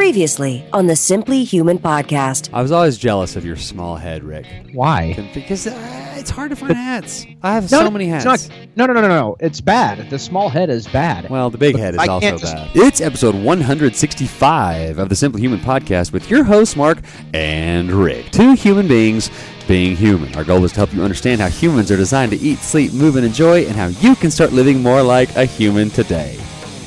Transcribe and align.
Previously 0.00 0.62
on 0.74 0.88
the 0.88 0.94
Simply 0.94 1.42
Human 1.42 1.78
podcast. 1.78 2.50
I 2.52 2.60
was 2.60 2.70
always 2.70 2.98
jealous 2.98 3.34
of 3.34 3.46
your 3.46 3.56
small 3.56 3.96
head, 3.96 4.22
Rick. 4.24 4.44
Why? 4.74 5.14
Because 5.32 5.66
uh, 5.66 6.14
it's 6.18 6.28
hard 6.28 6.50
to 6.50 6.56
find 6.56 6.74
hats. 6.74 7.24
I 7.42 7.54
have 7.54 7.62
No, 7.72 7.80
so 7.80 7.90
many 7.90 8.06
hats. 8.06 8.26
It's 8.26 8.48
not, 8.50 8.58
no, 8.76 8.84
no, 8.84 8.92
no, 8.92 9.00
no, 9.00 9.08
no. 9.08 9.36
It's 9.40 9.62
bad. 9.62 10.10
The 10.10 10.18
small 10.18 10.50
head 10.50 10.68
is 10.68 10.86
bad. 10.86 11.30
Well, 11.30 11.48
the 11.48 11.56
big 11.56 11.78
head 11.78 11.94
is 11.94 12.00
I 12.00 12.08
also 12.08 12.20
can't 12.28 12.38
just- 12.38 12.54
bad. 12.54 12.70
It's 12.74 13.00
episode 13.00 13.36
165 13.36 14.98
of 14.98 15.08
the 15.08 15.16
Simply 15.16 15.40
Human 15.40 15.60
podcast 15.60 16.12
with 16.12 16.28
your 16.28 16.44
hosts, 16.44 16.76
Mark 16.76 16.98
and 17.32 17.90
Rick. 17.90 18.32
Two 18.32 18.52
human 18.52 18.86
beings 18.86 19.30
being 19.66 19.96
human. 19.96 20.34
Our 20.36 20.44
goal 20.44 20.62
is 20.66 20.72
to 20.72 20.76
help 20.76 20.92
you 20.92 21.02
understand 21.04 21.40
how 21.40 21.48
humans 21.48 21.90
are 21.90 21.96
designed 21.96 22.32
to 22.32 22.36
eat, 22.38 22.58
sleep, 22.58 22.92
move, 22.92 23.16
and 23.16 23.24
enjoy, 23.24 23.64
and 23.64 23.74
how 23.74 23.86
you 23.86 24.14
can 24.14 24.30
start 24.30 24.52
living 24.52 24.82
more 24.82 25.02
like 25.02 25.34
a 25.36 25.46
human 25.46 25.88
today. 25.88 26.38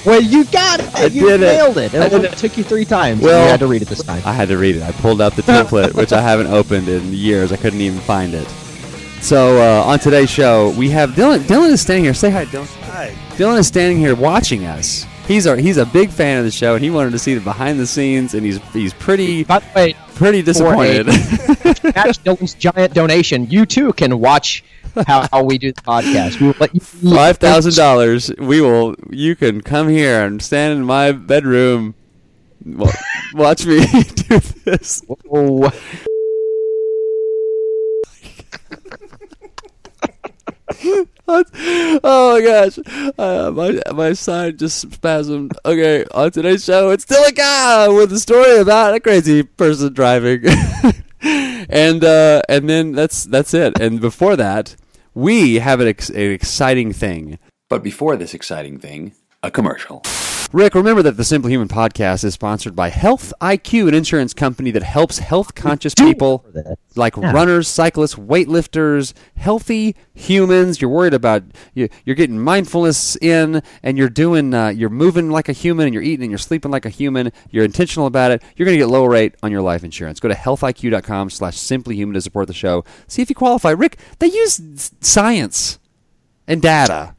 Well, 0.05 0.21
you 0.21 0.45
got 0.45 0.79
it. 0.79 0.95
I 0.95 1.05
you 1.07 1.27
did 1.29 1.41
it. 1.41 1.45
nailed 1.45 1.77
it. 1.77 1.93
I 1.93 2.05
It, 2.05 2.13
only 2.13 2.27
it. 2.29 2.37
took 2.37 2.57
you 2.57 2.63
three 2.63 2.85
times. 2.85 3.21
Well- 3.21 3.43
you 3.43 3.49
had 3.51 3.59
to 3.59 3.67
read 3.67 3.81
it 3.81 3.87
this 3.89 4.03
time. 4.03 4.21
I 4.25 4.31
had 4.33 4.47
to 4.49 4.57
read 4.57 4.75
it. 4.77 4.81
I 4.83 4.91
pulled 4.93 5.21
out 5.21 5.35
the 5.35 5.41
template, 5.43 5.93
which 5.93 6.13
I 6.13 6.21
haven't 6.21 6.47
opened 6.47 6.87
in 6.87 7.11
years. 7.13 7.51
I 7.51 7.57
couldn't 7.57 7.81
even 7.81 7.99
find 7.99 8.33
it. 8.33 8.47
So 9.21 9.57
uh, 9.61 9.83
on 9.85 9.99
today's 9.99 10.29
show, 10.29 10.69
we 10.77 10.89
have 10.91 11.15
Dillon. 11.15 11.43
Dillon 11.45 11.71
is 11.71 11.81
standing 11.81 12.05
here. 12.05 12.13
Say 12.13 12.29
hi, 12.29 12.45
Dillon. 12.45 12.67
Hi. 12.83 13.13
Dillon 13.35 13.57
is 13.59 13.67
standing 13.67 13.97
here 13.97 14.15
watching 14.15 14.65
us. 14.65 15.05
He's 15.27 15.45
our, 15.45 15.57
he's 15.57 15.77
a 15.77 15.85
big 15.85 16.09
fan 16.09 16.39
of 16.39 16.45
the 16.45 16.49
show, 16.51 16.73
and 16.75 16.83
he 16.83 16.89
wanted 16.89 17.11
to 17.11 17.19
see 17.19 17.33
the 17.35 17.41
behind 17.41 17.79
the 17.79 17.85
scenes, 17.85 18.33
and 18.33 18.43
he's 18.45 18.57
he's 18.71 18.93
pretty 18.93 19.43
By 19.43 19.59
the 19.59 19.65
way, 19.75 19.95
pretty 20.15 20.41
disappointed. 20.41 21.05
catch 21.93 22.23
Dillon's 22.23 22.55
giant 22.55 22.93
donation. 22.93 23.45
You 23.47 23.65
too 23.67 23.93
can 23.93 24.19
watch 24.19 24.63
how, 25.07 25.27
how 25.31 25.43
we 25.43 25.57
do 25.57 25.71
the 25.71 25.81
podcast. 25.81 26.39
We 26.39 26.47
will 26.47 26.55
let 26.59 26.73
you 26.73 26.79
Five 26.81 27.37
thousand 27.37 27.75
dollars. 27.75 28.31
We 28.37 28.61
will. 28.61 28.95
You 29.09 29.35
can 29.35 29.61
come 29.61 29.87
here 29.89 30.25
and 30.25 30.41
stand 30.41 30.77
in 30.79 30.85
my 30.85 31.11
bedroom. 31.11 31.95
Wa- 32.65 32.91
Watch 33.33 33.65
me 33.65 33.79
do 34.15 34.39
this. 34.65 35.01
Oh, 35.31 35.71
oh 41.29 42.33
my 42.33 42.41
gosh, 42.41 42.79
uh, 43.17 43.51
my 43.51 43.79
my 43.93 44.13
side 44.13 44.57
just 44.57 44.89
spasmed. 44.89 45.53
Okay, 45.65 46.05
on 46.11 46.31
today's 46.31 46.63
show, 46.63 46.89
it's 46.89 47.03
still 47.03 47.23
a 47.23 47.31
guy 47.31 47.87
with 47.87 48.11
a 48.11 48.19
story 48.19 48.57
about 48.57 48.95
a 48.95 48.99
crazy 48.99 49.43
person 49.43 49.93
driving, 49.93 50.43
and 51.21 52.03
uh, 52.03 52.41
and 52.49 52.69
then 52.69 52.93
that's 52.93 53.23
that's 53.25 53.53
it. 53.53 53.79
And 53.79 54.01
before 54.01 54.35
that, 54.35 54.75
we 55.13 55.55
have 55.55 55.79
an, 55.79 55.87
ex- 55.87 56.09
an 56.09 56.31
exciting 56.31 56.93
thing. 56.93 57.37
But 57.69 57.83
before 57.83 58.15
this 58.15 58.33
exciting 58.33 58.79
thing, 58.79 59.13
a 59.43 59.51
commercial. 59.51 60.03
Rick, 60.51 60.73
remember 60.73 61.03
that 61.03 61.15
the 61.15 61.23
Simply 61.23 61.51
Human 61.51 61.67
podcast 61.67 62.23
is 62.23 62.33
sponsored 62.33 62.75
by 62.75 62.89
Health 62.89 63.31
IQ, 63.39 63.87
an 63.87 63.93
insurance 63.93 64.33
company 64.33 64.71
that 64.71 64.81
helps 64.81 65.19
health 65.19 65.53
conscious 65.53 65.93
people 65.93 66.43
like 66.95 67.15
runners, 67.17 67.67
cyclists, 67.67 68.15
weightlifters, 68.15 69.13
healthy 69.35 69.95
humans. 70.15 70.81
You're 70.81 70.89
worried 70.89 71.13
about 71.13 71.43
you, 71.75 71.87
you're 72.03 72.15
getting 72.15 72.39
mindfulness 72.39 73.15
in, 73.17 73.61
and 73.83 73.95
you're 73.95 74.09
doing 74.09 74.55
uh, 74.55 74.69
you're 74.69 74.89
moving 74.89 75.29
like 75.29 75.49
a 75.49 75.53
human, 75.53 75.85
and 75.85 75.93
you're 75.93 76.01
eating 76.01 76.23
and 76.23 76.31
you're 76.31 76.39
sleeping 76.39 76.71
like 76.71 76.85
a 76.85 76.89
human. 76.89 77.31
You're 77.51 77.65
intentional 77.65 78.07
about 78.07 78.31
it. 78.31 78.41
You're 78.55 78.65
going 78.65 78.75
to 78.75 78.83
get 78.83 78.89
low 78.89 79.05
rate 79.05 79.35
on 79.43 79.51
your 79.51 79.61
life 79.61 79.83
insurance. 79.83 80.19
Go 80.19 80.29
to 80.29 80.35
healthiq.com/slash 80.35 81.57
simplyhuman 81.57 82.13
to 82.13 82.21
support 82.21 82.47
the 82.47 82.55
show. 82.55 82.83
See 83.05 83.21
if 83.21 83.29
you 83.29 83.35
qualify. 83.35 83.69
Rick, 83.69 83.99
they 84.17 84.27
use 84.27 84.91
science 84.99 85.77
and 86.47 86.59
data. 86.59 87.13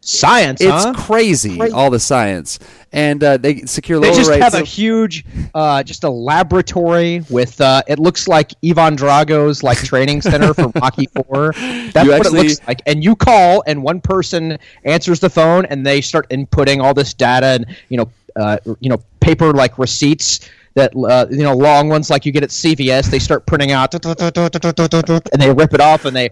Science, 0.00 0.60
It's 0.60 0.70
huh? 0.70 0.94
crazy, 0.94 1.58
Crazy. 1.58 1.72
all 1.74 1.90
the 1.90 2.00
science, 2.00 2.58
and 2.92 3.22
uh, 3.22 3.36
they 3.36 3.62
secure 3.62 4.00
They 4.00 4.12
just 4.14 4.30
have 4.32 4.54
a 4.54 4.62
huge, 4.62 5.24
uh, 5.54 5.82
just 5.82 6.04
a 6.04 6.10
laboratory 6.10 7.22
with. 7.30 7.60
Uh, 7.60 7.82
it 7.86 7.98
looks 7.98 8.26
like 8.26 8.52
Ivan 8.64 8.96
Drago's 8.96 9.62
like 9.62 9.78
training 9.78 10.22
center 10.22 10.54
for 10.54 10.68
Rocky 10.80 11.06
Four. 11.14 11.52
That's 11.52 12.04
You 12.04 12.10
what 12.12 12.20
actually- 12.20 12.40
it 12.40 12.42
looks 12.44 12.60
like. 12.66 12.80
And 12.86 13.04
you 13.04 13.14
call, 13.14 13.62
and 13.66 13.82
one 13.82 14.00
person 14.00 14.58
answers 14.84 15.20
the 15.20 15.30
phone, 15.30 15.66
and 15.66 15.84
they 15.86 16.00
start 16.00 16.28
inputting 16.30 16.82
all 16.82 16.94
this 16.94 17.12
data, 17.14 17.46
and 17.46 17.66
you 17.90 17.98
know, 17.98 18.10
uh, 18.36 18.56
you 18.80 18.88
know, 18.90 19.02
paper 19.20 19.52
like 19.52 19.78
receipts 19.78 20.40
that 20.74 20.92
uh, 20.96 21.26
you 21.30 21.42
know, 21.42 21.54
long 21.54 21.88
ones 21.88 22.10
like 22.10 22.24
you 22.24 22.32
get 22.32 22.42
at 22.42 22.50
CVS. 22.50 23.10
They 23.10 23.18
start 23.18 23.44
printing 23.46 23.70
out, 23.72 23.92
and 23.94 25.42
they 25.42 25.52
rip 25.52 25.74
it 25.74 25.80
off, 25.80 26.04
and 26.06 26.16
they 26.16 26.30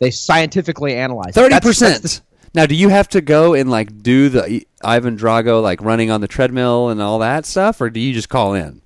they 0.00 0.10
scientifically 0.10 0.94
analyze. 0.94 1.30
it. 1.30 1.34
Thirty 1.34 1.54
That's- 1.54 1.78
that's 1.78 1.98
the- 2.00 2.02
percent. 2.08 2.22
Now, 2.54 2.66
do 2.66 2.74
you 2.74 2.88
have 2.88 3.08
to 3.10 3.20
go 3.20 3.54
and 3.54 3.70
like 3.70 4.02
do 4.02 4.28
the 4.28 4.66
Ivan 4.82 5.16
Drago 5.16 5.62
like 5.62 5.80
running 5.82 6.10
on 6.10 6.20
the 6.20 6.28
treadmill 6.28 6.88
and 6.88 7.00
all 7.02 7.18
that 7.20 7.46
stuff, 7.46 7.80
or 7.80 7.90
do 7.90 8.00
you 8.00 8.12
just 8.14 8.28
call 8.28 8.54
in? 8.54 8.82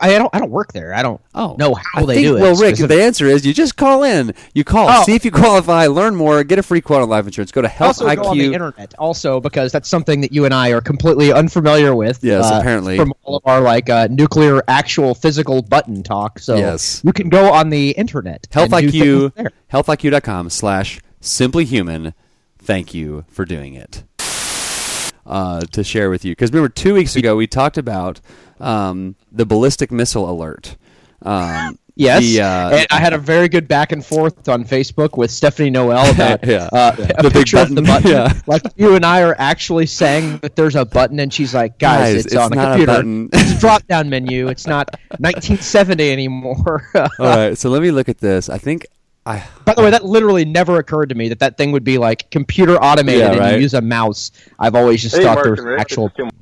I 0.00 0.10
don't. 0.16 0.30
I 0.32 0.38
don't 0.38 0.50
work 0.50 0.72
there. 0.72 0.94
I 0.94 1.02
don't 1.02 1.20
Oh, 1.34 1.54
know 1.58 1.74
how 1.74 2.02
I 2.02 2.06
they 2.06 2.14
think, 2.14 2.26
do 2.28 2.36
it. 2.38 2.40
Well, 2.40 2.54
Rick, 2.56 2.76
the 2.76 3.02
answer 3.02 3.26
is 3.26 3.44
you 3.44 3.52
just 3.52 3.76
call 3.76 4.04
in. 4.04 4.32
You 4.54 4.64
call, 4.64 4.88
Oh. 4.88 5.02
see 5.02 5.14
if 5.14 5.22
you 5.24 5.30
qualify, 5.30 5.86
learn 5.88 6.14
more, 6.14 6.42
get 6.44 6.58
a 6.58 6.62
free 6.62 6.80
quote 6.80 7.02
on 7.02 7.10
life 7.10 7.26
insurance. 7.26 7.50
Go 7.52 7.60
to 7.60 7.68
Health 7.68 8.00
also 8.00 8.14
go 8.16 8.28
on 8.30 8.38
the 8.38 8.44
IQ. 8.48 8.54
internet 8.54 8.94
also 8.98 9.38
because 9.40 9.70
that's 9.70 9.88
something 9.90 10.22
that 10.22 10.32
you 10.32 10.46
and 10.46 10.54
I 10.54 10.70
are 10.70 10.80
completely 10.80 11.30
unfamiliar 11.32 11.94
with. 11.94 12.22
Yes, 12.22 12.44
uh, 12.44 12.58
apparently. 12.60 12.96
from 12.96 13.12
all 13.24 13.36
of 13.36 13.42
our 13.44 13.60
like 13.60 13.90
uh, 13.90 14.06
nuclear 14.10 14.62
actual 14.68 15.14
physical 15.14 15.60
button 15.60 16.02
talk. 16.02 16.38
So 16.38 16.56
Yes. 16.56 17.02
you 17.04 17.12
can 17.12 17.28
go 17.28 17.52
on 17.52 17.68
the 17.68 17.90
internet. 17.90 18.46
Health 18.50 18.70
IQ. 18.70 19.32
HealthIQ.com 19.70 20.48
slash 20.48 21.00
simply 21.22 21.64
human. 21.64 22.12
Thank 22.58 22.92
you 22.94 23.24
for 23.28 23.44
doing 23.46 23.74
it. 23.74 24.04
Uh, 25.24 25.60
to 25.70 25.84
share 25.84 26.10
with 26.10 26.24
you 26.24 26.32
because 26.32 26.50
remember 26.50 26.68
two 26.68 26.94
weeks 26.94 27.14
ago 27.14 27.36
we 27.36 27.46
talked 27.46 27.78
about 27.78 28.20
um, 28.58 29.14
the 29.30 29.46
ballistic 29.46 29.90
missile 29.92 30.28
alert. 30.28 30.76
Um, 31.22 31.78
Yes, 31.94 32.22
the, 32.22 32.40
uh, 32.40 32.70
and 32.70 32.86
I 32.90 32.98
had 33.00 33.12
a 33.12 33.18
very 33.18 33.50
good 33.50 33.68
back 33.68 33.92
and 33.92 34.02
forth 34.04 34.48
on 34.48 34.64
Facebook 34.64 35.18
with 35.18 35.30
Stephanie 35.30 35.68
Noel 35.68 36.10
about 36.14 36.42
Yeah. 36.42 36.70
uh, 36.72 36.96
Yeah. 36.98 37.04
a 37.18 37.22
The 37.22 37.28
big 37.28 37.32
picture 37.34 37.58
of 37.58 37.68
the 37.74 37.82
button. 37.82 38.10
button. 38.10 38.10
Yeah. 38.36 38.40
Like 38.46 38.62
you 38.76 38.94
and 38.96 39.04
I 39.04 39.20
are 39.20 39.36
actually 39.38 39.84
saying 39.84 40.38
that 40.38 40.56
there's 40.56 40.74
a 40.74 40.86
button, 40.86 41.20
and 41.20 41.30
she's 41.32 41.54
like, 41.54 41.78
"Guys, 41.78 42.14
Guys, 42.14 42.14
it's, 42.24 42.26
it's 42.28 42.36
on 42.36 42.56
a 42.56 42.60
a 42.62 42.64
computer. 42.64 42.92
button." 42.94 43.28
it's 43.34 43.52
a 43.52 43.60
drop-down 43.60 44.08
menu. 44.08 44.48
It's 44.48 44.66
not 44.66 44.88
1970 45.18 46.10
anymore." 46.10 46.90
all 46.94 47.08
right, 47.18 47.58
so 47.58 47.68
let 47.68 47.82
me 47.82 47.90
look 47.90 48.08
at 48.08 48.18
this. 48.18 48.48
I 48.48 48.56
think 48.56 48.86
I 49.24 49.46
By 49.64 49.74
the 49.74 49.82
way, 49.82 49.90
that 49.90 50.04
literally 50.04 50.44
never 50.44 50.78
occurred 50.78 51.08
to 51.10 51.14
me 51.14 51.28
that 51.28 51.38
that 51.38 51.56
thing 51.56 51.70
would 51.72 51.84
be 51.84 51.96
like 51.98 52.30
computer 52.30 52.76
automated 52.76 53.20
Yeah, 53.20 53.32
and 53.44 53.56
you 53.56 53.62
use 53.62 53.74
a 53.74 53.80
mouse. 53.80 54.32
I've 54.58 54.74
always 54.74 55.00
just 55.02 55.16
Hey, 55.16 55.22
thought 55.22 55.34
Mark 55.36 55.44
there 55.44 55.52
was 55.52 55.60
Rick, 55.64 55.80
actual. 55.80 56.08
this 56.08 56.12
is 56.26 56.30
Tim 56.32 56.38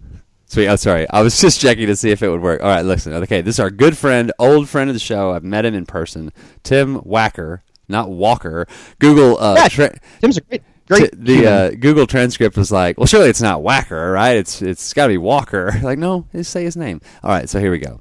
Sweet. 0.47 0.67
Oh, 0.69 0.77
sorry. 0.77 1.09
I 1.11 1.23
was 1.23 1.41
just 1.41 1.61
checking 1.61 1.87
to 1.87 1.95
see 1.95 2.11
if 2.11 2.23
it 2.25 2.29
would 2.29 2.41
work. 2.43 2.61
All 2.63 2.69
right, 2.69 2.85
listen. 2.85 3.13
Okay, 3.13 3.41
this 3.41 3.57
is 3.57 3.61
our 3.61 3.71
good 3.71 3.97
friend, 3.97 4.33
old 4.39 4.69
friend 4.69 4.91
of 4.91 4.95
the 4.95 5.01
show. 5.01 5.31
I've 5.33 5.45
met 5.45 5.65
him 5.65 5.75
in 5.75 5.87
person. 5.87 6.33
Tim 6.65 7.01
Wacker, 7.03 7.61
not 7.89 8.11
Walker. 8.11 8.67
Google. 8.99 9.39
Uh, 9.39 9.55
Yeah, 9.59 9.69
tra- 9.69 9.99
Tim's 10.21 10.39
a 10.39 10.41
great, 10.41 10.63
great. 10.89 11.13
t- 11.13 11.19
the 11.19 11.47
uh, 11.47 11.71
Google 11.79 12.05
transcript 12.07 12.57
was 12.57 12.73
like, 12.73 12.99
well, 12.99 13.07
surely 13.07 13.29
it's 13.29 13.41
not 13.43 13.61
Wacker, 13.61 14.13
right? 14.13 14.37
It's 14.39 14.60
it's 14.60 14.93
got 14.93 15.04
to 15.07 15.10
be 15.13 15.19
Walker. 15.19 15.71
Like, 15.83 15.99
no, 15.99 16.27
just 16.33 16.51
say 16.51 16.65
his 16.65 16.77
name. 16.77 17.01
All 17.22 17.31
right, 17.31 17.49
so 17.49 17.60
here 17.60 17.71
we 17.71 17.78
go. 17.78 18.01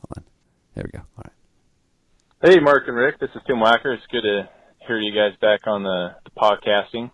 Hold 0.00 0.18
on. 0.18 0.24
There 0.74 0.84
we 0.84 0.90
go. 0.98 1.04
All 1.16 1.24
right. 1.24 1.32
Hey, 2.42 2.58
Mark 2.58 2.84
and 2.88 2.96
Rick. 2.96 3.20
This 3.20 3.30
is 3.34 3.42
Tim 3.46 3.56
Wacker. 3.56 3.94
It's 3.94 4.06
good 4.10 4.22
to 4.22 4.48
hear 4.86 4.98
you 4.98 5.12
guys 5.14 5.36
back 5.40 5.66
on 5.66 5.82
the, 5.82 6.14
the 6.24 6.30
podcasting. 6.30 7.10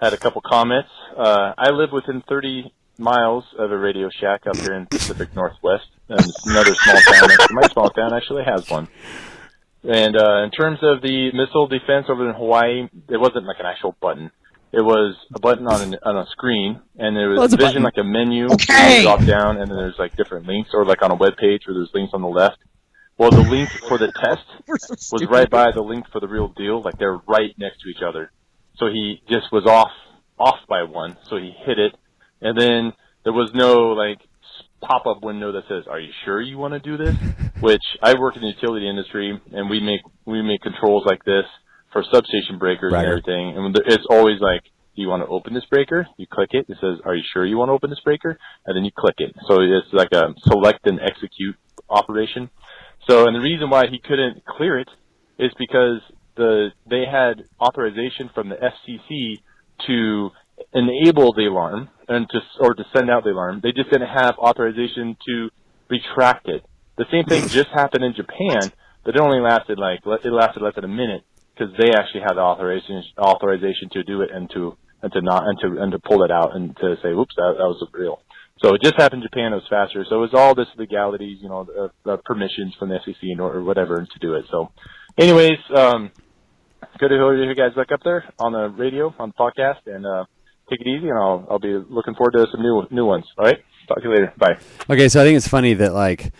Had 0.00 0.12
a 0.12 0.18
couple 0.18 0.42
comments. 0.44 0.90
Uh, 1.16 1.52
I 1.56 1.70
live 1.70 1.90
within 1.92 2.22
30 2.28 2.72
miles 2.98 3.44
of 3.58 3.70
a 3.72 3.76
Radio 3.78 4.10
Shack 4.20 4.42
up 4.46 4.56
here 4.56 4.74
in 4.74 4.86
Pacific 4.86 5.34
Northwest, 5.34 5.86
and 6.08 6.20
it's 6.20 6.46
another 6.46 6.74
small 6.74 7.00
town. 7.00 7.28
My 7.50 7.68
small 7.68 7.90
town 7.90 8.12
actually 8.14 8.44
has 8.44 8.68
one. 8.68 8.88
And 9.84 10.16
uh, 10.16 10.42
in 10.44 10.50
terms 10.50 10.80
of 10.82 11.00
the 11.02 11.30
missile 11.32 11.66
defense 11.66 12.06
over 12.10 12.28
in 12.28 12.34
Hawaii, 12.34 12.88
it 13.08 13.16
wasn't 13.16 13.46
like 13.46 13.60
an 13.60 13.66
actual 13.66 13.96
button. 14.02 14.30
It 14.70 14.82
was 14.82 15.16
a 15.34 15.40
button 15.40 15.66
on 15.66 15.80
an, 15.80 15.96
on 16.02 16.16
a 16.18 16.26
screen, 16.32 16.80
and 16.98 17.16
it 17.16 17.26
Well, 17.28 17.36
was 17.42 17.54
it's 17.54 17.62
a 17.62 17.66
vision 17.66 17.82
button. 17.82 17.84
like 17.84 17.96
a 17.96 18.04
menu. 18.04 18.46
Okay. 18.52 19.02
Drop 19.02 19.24
down, 19.24 19.56
and 19.56 19.70
then 19.70 19.76
there's 19.78 19.98
like 19.98 20.14
different 20.16 20.46
links, 20.46 20.70
or 20.74 20.84
like 20.84 21.02
on 21.02 21.10
a 21.10 21.14
web 21.14 21.36
page 21.38 21.62
where 21.66 21.74
there's 21.74 21.90
links 21.94 22.12
on 22.12 22.20
the 22.20 22.28
left. 22.28 22.58
Well, 23.18 23.30
the 23.30 23.40
link 23.40 23.68
for 23.88 23.98
the 23.98 24.12
test 24.12 24.46
so 25.00 25.16
was 25.16 25.26
right 25.28 25.50
by 25.50 25.72
the 25.72 25.82
link 25.82 26.06
for 26.12 26.20
the 26.20 26.28
real 26.28 26.48
deal. 26.48 26.80
Like 26.82 26.98
they're 26.98 27.20
right 27.26 27.52
next 27.58 27.80
to 27.82 27.88
each 27.88 28.02
other. 28.06 28.30
So 28.76 28.86
he 28.86 29.20
just 29.28 29.50
was 29.52 29.66
off 29.66 29.90
off 30.38 30.58
by 30.68 30.84
one. 30.84 31.16
So 31.28 31.36
he 31.36 31.52
hit 31.66 31.78
it, 31.80 31.96
and 32.40 32.58
then 32.58 32.92
there 33.24 33.32
was 33.32 33.50
no 33.52 33.88
like 33.88 34.18
pop 34.80 35.06
up 35.06 35.22
window 35.22 35.52
that 35.52 35.64
says, 35.68 35.84
"Are 35.90 35.98
you 35.98 36.12
sure 36.24 36.40
you 36.40 36.58
want 36.58 36.74
to 36.74 36.80
do 36.80 36.96
this?" 36.96 37.16
Which 37.60 37.82
I 38.00 38.14
work 38.16 38.36
in 38.36 38.42
the 38.42 38.48
utility 38.48 38.88
industry, 38.88 39.40
and 39.52 39.68
we 39.68 39.80
make 39.80 40.02
we 40.24 40.40
make 40.42 40.62
controls 40.62 41.04
like 41.04 41.24
this 41.24 41.44
for 41.92 42.04
substation 42.12 42.58
breakers 42.58 42.92
and 42.92 43.02
everything, 43.04 43.56
and 43.56 43.76
it's 43.86 44.06
always 44.08 44.40
like. 44.40 44.62
Do 44.96 45.02
you 45.02 45.10
want 45.10 45.22
to 45.22 45.28
open 45.28 45.54
this 45.54 45.64
breaker? 45.66 46.08
You 46.16 46.26
click 46.26 46.48
it. 46.54 46.66
It 46.68 46.76
says, 46.80 46.98
"Are 47.04 47.14
you 47.14 47.22
sure 47.32 47.46
you 47.46 47.56
want 47.56 47.68
to 47.68 47.72
open 47.72 47.88
this 47.88 48.00
breaker?" 48.00 48.36
And 48.66 48.76
then 48.76 48.84
you 48.84 48.90
click 48.90 49.14
it. 49.18 49.32
So 49.46 49.60
it's 49.60 49.92
like 49.92 50.10
a 50.10 50.34
select 50.42 50.88
and 50.88 50.98
execute 51.00 51.54
operation. 51.88 52.50
So, 53.08 53.26
and 53.26 53.34
the 53.34 53.40
reason 53.40 53.70
why 53.70 53.86
he 53.86 53.98
couldn't 53.98 54.44
clear 54.44 54.78
it 54.78 54.88
is 55.38 55.50
because 55.58 56.00
the 56.36 56.70
they 56.88 57.04
had 57.10 57.44
authorization 57.60 58.30
from 58.34 58.50
the 58.50 58.56
FCC 58.56 59.40
to 59.86 60.30
enable 60.74 61.32
the 61.32 61.46
alarm 61.46 61.88
and 62.08 62.28
to 62.28 62.40
or 62.60 62.74
to 62.74 62.84
send 62.94 63.10
out 63.10 63.24
the 63.24 63.30
alarm. 63.30 63.60
They 63.62 63.72
just 63.72 63.90
didn't 63.90 64.08
have 64.08 64.36
authorization 64.38 65.16
to 65.26 65.48
retract 65.88 66.48
it. 66.48 66.64
The 66.96 67.06
same 67.10 67.24
thing 67.24 67.48
just 67.48 67.68
happened 67.74 68.04
in 68.04 68.14
Japan, 68.14 68.72
but 69.04 69.16
it 69.16 69.20
only 69.20 69.40
lasted 69.40 69.78
like 69.78 70.00
it 70.04 70.30
lasted 70.30 70.62
less 70.62 70.74
than 70.74 70.84
a 70.84 70.88
minute 70.88 71.24
because 71.54 71.74
they 71.78 71.90
actually 71.90 72.20
had 72.20 72.34
the 72.34 72.40
authorization 72.40 73.02
authorization 73.18 73.88
to 73.92 74.04
do 74.04 74.20
it 74.20 74.30
and 74.32 74.50
to 74.50 74.76
and 75.02 75.12
to 75.12 75.20
not 75.22 75.44
and 75.46 75.58
to 75.60 75.82
and 75.82 75.92
to 75.92 75.98
pull 75.98 76.24
it 76.24 76.30
out 76.30 76.54
and 76.54 76.76
to 76.76 76.96
say, 77.02 77.14
"Whoops, 77.14 77.34
that, 77.36 77.54
that 77.56 77.64
was 77.64 77.82
real." 77.92 78.20
So 78.62 78.74
it 78.74 78.82
just 78.82 78.96
happened 78.96 79.22
in 79.22 79.28
Japan. 79.28 79.52
It 79.52 79.56
was 79.56 79.68
faster. 79.70 80.04
So 80.08 80.16
it 80.16 80.20
was 80.20 80.34
all 80.34 80.54
this 80.54 80.66
legalities, 80.76 81.38
you 81.40 81.48
know, 81.48 81.64
the, 81.64 81.90
the 82.04 82.16
permissions 82.24 82.74
from 82.78 82.88
the 82.88 82.98
or, 83.38 83.58
or 83.58 83.64
whatever 83.64 84.04
to 84.04 84.18
do 84.20 84.34
it. 84.34 84.46
So, 84.50 84.72
anyways, 85.16 85.58
um, 85.76 86.10
good 86.98 87.08
to 87.08 87.14
hear 87.14 87.34
you 87.34 87.54
guys 87.54 87.74
back 87.74 87.92
up 87.92 88.00
there 88.02 88.24
on 88.38 88.52
the 88.52 88.68
radio, 88.68 89.14
on 89.18 89.32
the 89.32 89.34
podcast, 89.34 89.86
and 89.86 90.04
uh, 90.04 90.24
take 90.68 90.80
it 90.80 90.86
easy. 90.86 91.08
And 91.08 91.18
I'll 91.18 91.46
I'll 91.50 91.58
be 91.58 91.78
looking 91.88 92.14
forward 92.14 92.32
to 92.32 92.46
some 92.50 92.62
new 92.62 92.86
new 92.90 93.06
ones. 93.06 93.24
All 93.38 93.44
right, 93.44 93.58
talk 93.86 93.98
to 93.98 94.04
you 94.04 94.10
later. 94.10 94.32
Bye. 94.36 94.58
Okay, 94.90 95.08
so 95.08 95.20
I 95.20 95.24
think 95.24 95.36
it's 95.36 95.48
funny 95.48 95.74
that 95.74 95.92
like 95.94 96.32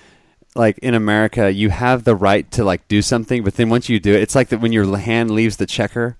like 0.54 0.78
in 0.78 0.94
America 0.94 1.52
you 1.52 1.70
have 1.70 2.04
the 2.04 2.16
right 2.16 2.50
to 2.52 2.64
like 2.64 2.88
do 2.88 3.02
something, 3.02 3.44
but 3.44 3.54
then 3.54 3.68
once 3.68 3.88
you 3.88 4.00
do 4.00 4.14
it, 4.14 4.22
it's 4.22 4.34
like 4.34 4.48
that 4.48 4.60
when 4.60 4.72
your 4.72 4.96
hand 4.98 5.30
leaves 5.30 5.56
the 5.56 5.66
checker, 5.66 6.16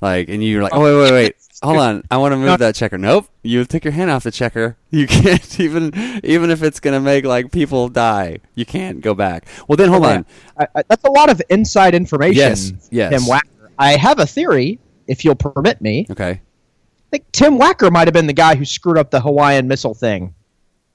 like 0.00 0.28
and 0.28 0.42
you're 0.42 0.62
like, 0.62 0.74
oh 0.74 0.80
wait 0.82 0.94
wait 0.96 1.12
wait, 1.12 1.36
hold 1.62 1.78
on, 1.78 2.02
I 2.10 2.16
want 2.18 2.32
to 2.32 2.36
move 2.36 2.58
that 2.58 2.74
checker. 2.74 2.98
Nope, 2.98 3.28
you 3.42 3.64
take 3.64 3.84
your 3.84 3.92
hand 3.92 4.10
off 4.10 4.24
the 4.24 4.30
checker. 4.30 4.76
You 4.94 5.08
can't 5.08 5.58
even 5.58 5.92
even 6.22 6.50
if 6.50 6.62
it's 6.62 6.78
gonna 6.78 7.00
make 7.00 7.24
like 7.24 7.50
people 7.50 7.88
die, 7.88 8.38
you 8.54 8.64
can't 8.64 9.00
go 9.00 9.12
back. 9.14 9.46
Well 9.66 9.76
then 9.76 9.88
hold 9.88 10.04
on. 10.06 10.24
I, 10.56 10.68
I, 10.74 10.82
that's 10.88 11.02
a 11.04 11.10
lot 11.10 11.30
of 11.30 11.42
inside 11.50 11.94
information. 11.96 12.36
Yes, 12.36 12.72
yes. 12.92 13.10
Tim 13.10 13.22
Wacker. 13.22 13.70
I 13.76 13.96
have 13.96 14.20
a 14.20 14.26
theory, 14.26 14.78
if 15.08 15.24
you'll 15.24 15.34
permit 15.34 15.80
me. 15.80 16.06
Okay. 16.08 16.30
I 16.30 16.40
think 17.10 17.24
Tim 17.32 17.58
Wacker 17.58 17.90
might 17.90 18.06
have 18.06 18.12
been 18.14 18.28
the 18.28 18.32
guy 18.32 18.54
who 18.54 18.64
screwed 18.64 18.98
up 18.98 19.10
the 19.10 19.20
Hawaiian 19.20 19.66
missile 19.66 19.94
thing. 19.94 20.32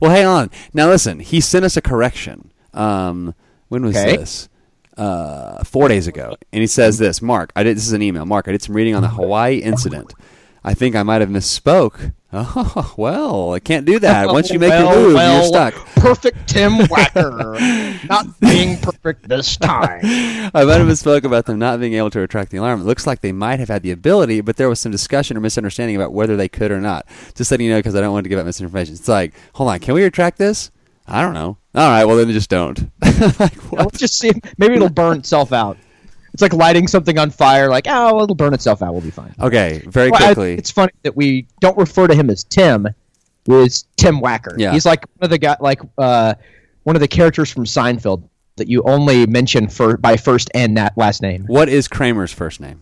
well, 0.00 0.10
hang 0.10 0.24
on. 0.26 0.50
Now 0.72 0.88
listen, 0.88 1.20
he 1.20 1.42
sent 1.42 1.64
us 1.66 1.76
a 1.76 1.82
correction. 1.82 2.52
Um, 2.72 3.34
when 3.68 3.84
was 3.84 3.96
Okay. 3.96 4.16
this? 4.16 4.48
Uh, 4.96 5.62
four 5.62 5.88
days 5.88 6.06
ago, 6.06 6.34
and 6.52 6.62
he 6.62 6.66
says 6.66 6.96
this. 6.96 7.20
Mark, 7.20 7.52
I 7.54 7.62
did. 7.62 7.76
This 7.76 7.86
is 7.86 7.92
an 7.92 8.00
email. 8.00 8.24
Mark, 8.24 8.48
I 8.48 8.52
did 8.52 8.62
some 8.62 8.74
reading 8.74 8.94
on 8.94 9.02
the 9.02 9.08
Hawaii 9.08 9.56
incident. 9.56 10.14
I 10.64 10.74
think 10.74 10.96
I 10.96 11.02
might 11.04 11.20
have 11.20 11.30
misspoke. 11.30 12.12
Oh 12.38 12.94
well, 12.98 13.54
I 13.54 13.60
can't 13.60 13.86
do 13.86 13.98
that. 14.00 14.26
Once 14.32 14.50
you 14.50 14.58
make 14.58 14.68
well, 14.68 14.92
your 14.92 15.06
move, 15.06 15.14
well, 15.14 15.38
you're 15.38 15.46
stuck. 15.46 15.74
Perfect 15.94 16.46
Tim 16.48 16.72
Wacker. 16.78 18.08
Not 18.10 18.38
being 18.40 18.76
perfect 18.78 19.26
this 19.26 19.56
time. 19.56 20.00
I 20.02 20.64
might 20.64 20.78
have 20.78 20.86
misspoke 20.86 21.24
about 21.24 21.46
them 21.46 21.58
not 21.58 21.80
being 21.80 21.94
able 21.94 22.10
to 22.10 22.20
retract 22.20 22.50
the 22.50 22.58
alarm. 22.58 22.82
It 22.82 22.84
looks 22.84 23.06
like 23.06 23.22
they 23.22 23.32
might 23.32 23.58
have 23.60 23.70
had 23.70 23.82
the 23.82 23.90
ability, 23.90 24.42
but 24.42 24.56
there 24.56 24.68
was 24.68 24.80
some 24.80 24.92
discussion 24.92 25.38
or 25.38 25.40
misunderstanding 25.40 25.96
about 25.96 26.12
whether 26.12 26.36
they 26.36 26.48
could 26.48 26.70
or 26.70 26.80
not. 26.80 27.06
Just 27.34 27.50
letting 27.50 27.64
you 27.66 27.72
know 27.72 27.78
because 27.78 27.94
I 27.94 28.02
don't 28.02 28.12
want 28.12 28.24
to 28.24 28.28
give 28.28 28.38
out 28.38 28.44
misinformation. 28.44 28.94
It's 28.94 29.08
like, 29.08 29.32
hold 29.54 29.70
on, 29.70 29.78
can 29.78 29.94
we 29.94 30.02
retract 30.02 30.36
this? 30.36 30.70
I 31.06 31.22
don't 31.22 31.34
know. 31.34 31.56
All 31.76 31.88
right, 31.88 32.04
well 32.04 32.16
then 32.16 32.30
just 32.32 32.48
don't. 32.50 32.90
like 33.38 33.54
what? 33.70 33.80
Let's 33.84 33.98
just 33.98 34.18
see. 34.18 34.32
Maybe 34.58 34.74
it'll 34.74 34.88
burn 34.88 35.18
itself 35.18 35.52
out. 35.52 35.76
It's 36.32 36.42
like 36.42 36.52
lighting 36.52 36.86
something 36.88 37.18
on 37.18 37.30
fire. 37.30 37.68
Like, 37.68 37.86
oh, 37.88 38.22
it'll 38.22 38.34
burn 38.34 38.52
itself 38.54 38.82
out. 38.82 38.92
We'll 38.92 39.02
be 39.02 39.10
fine. 39.10 39.34
Okay, 39.40 39.82
very 39.86 40.10
Well, 40.10 40.22
I- 40.22 40.26
quickly. 40.26 40.54
it's 40.54 40.70
funny 40.70 40.92
that 41.02 41.16
we 41.16 41.46
don't 41.60 41.76
refer 41.78 42.06
to 42.06 42.14
him 42.14 42.28
as 42.30 42.44
Tim. 42.44 42.86
Was 43.46 43.86
Tim 43.96 44.20
Wacker? 44.20 44.54
Yeah. 44.58 44.72
He's 44.72 44.84
like 44.84 45.04
one 45.18 45.24
of 45.26 45.30
the 45.30 45.38
guy, 45.38 45.56
like 45.60 45.80
uh, 45.98 46.34
one 46.82 46.96
of 46.96 47.00
the 47.00 47.06
characters 47.08 47.50
from 47.50 47.64
Seinfeld 47.64 48.28
that 48.56 48.68
you 48.68 48.82
only 48.82 49.24
mention 49.26 49.68
for 49.68 49.96
by 49.98 50.16
first 50.16 50.50
and 50.54 50.76
that 50.78 50.96
last 50.98 51.22
name. 51.22 51.44
what 51.46 51.68
is 51.68 51.86
Kramer's 51.88 52.32
first 52.32 52.60
name? 52.60 52.80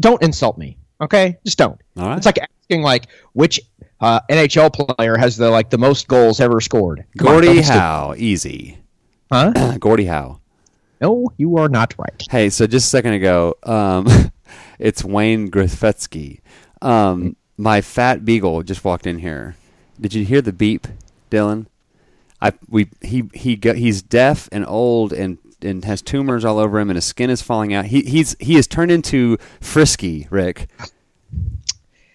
Don't 0.00 0.22
insult 0.22 0.56
me, 0.58 0.76
okay? 1.00 1.38
Just 1.44 1.58
don't. 1.58 1.80
All 1.96 2.08
right. 2.08 2.16
It's 2.16 2.26
like 2.26 2.38
asking 2.38 2.82
like 2.82 3.08
which 3.32 3.60
uh, 4.00 4.20
NHL 4.30 4.72
player 4.72 5.16
has 5.16 5.36
the 5.36 5.50
like 5.50 5.70
the 5.70 5.78
most 5.78 6.08
goals 6.08 6.40
ever 6.40 6.60
scored. 6.60 7.04
Come 7.18 7.26
Gordie. 7.26 7.62
Howe. 7.62 8.14
Easy. 8.16 8.78
Huh? 9.30 9.76
Gordie 9.80 10.06
Howe. 10.06 10.40
No, 11.00 11.30
you 11.36 11.56
are 11.58 11.68
not 11.68 11.94
right. 11.98 12.22
Hey, 12.30 12.50
so 12.50 12.66
just 12.66 12.86
a 12.86 12.88
second 12.88 13.14
ago, 13.14 13.56
um, 13.64 14.06
it's 14.78 15.04
Wayne 15.04 15.50
Gretzky. 15.50 16.40
Um, 16.80 17.36
my 17.56 17.80
fat 17.80 18.24
beagle 18.24 18.62
just 18.62 18.84
walked 18.84 19.06
in 19.06 19.18
here. 19.18 19.56
Did 20.00 20.14
you 20.14 20.24
hear 20.24 20.40
the 20.40 20.52
beep, 20.52 20.86
Dillon? 21.30 21.68
I 22.40 22.52
we 22.68 22.88
he 23.00 23.28
he 23.32 23.56
go, 23.56 23.74
he's 23.74 24.02
deaf 24.02 24.48
and 24.52 24.66
old 24.66 25.12
and 25.12 25.38
and 25.62 25.84
has 25.84 26.02
tumors 26.02 26.44
all 26.44 26.58
over 26.58 26.78
him 26.78 26.90
and 26.90 26.96
his 26.96 27.04
skin 27.04 27.30
is 27.30 27.42
falling 27.42 27.72
out. 27.74 27.86
He 27.86 28.02
he's 28.02 28.36
he 28.40 28.54
has 28.54 28.66
turned 28.66 28.90
into 28.90 29.36
Frisky, 29.60 30.26
Rick. 30.30 30.68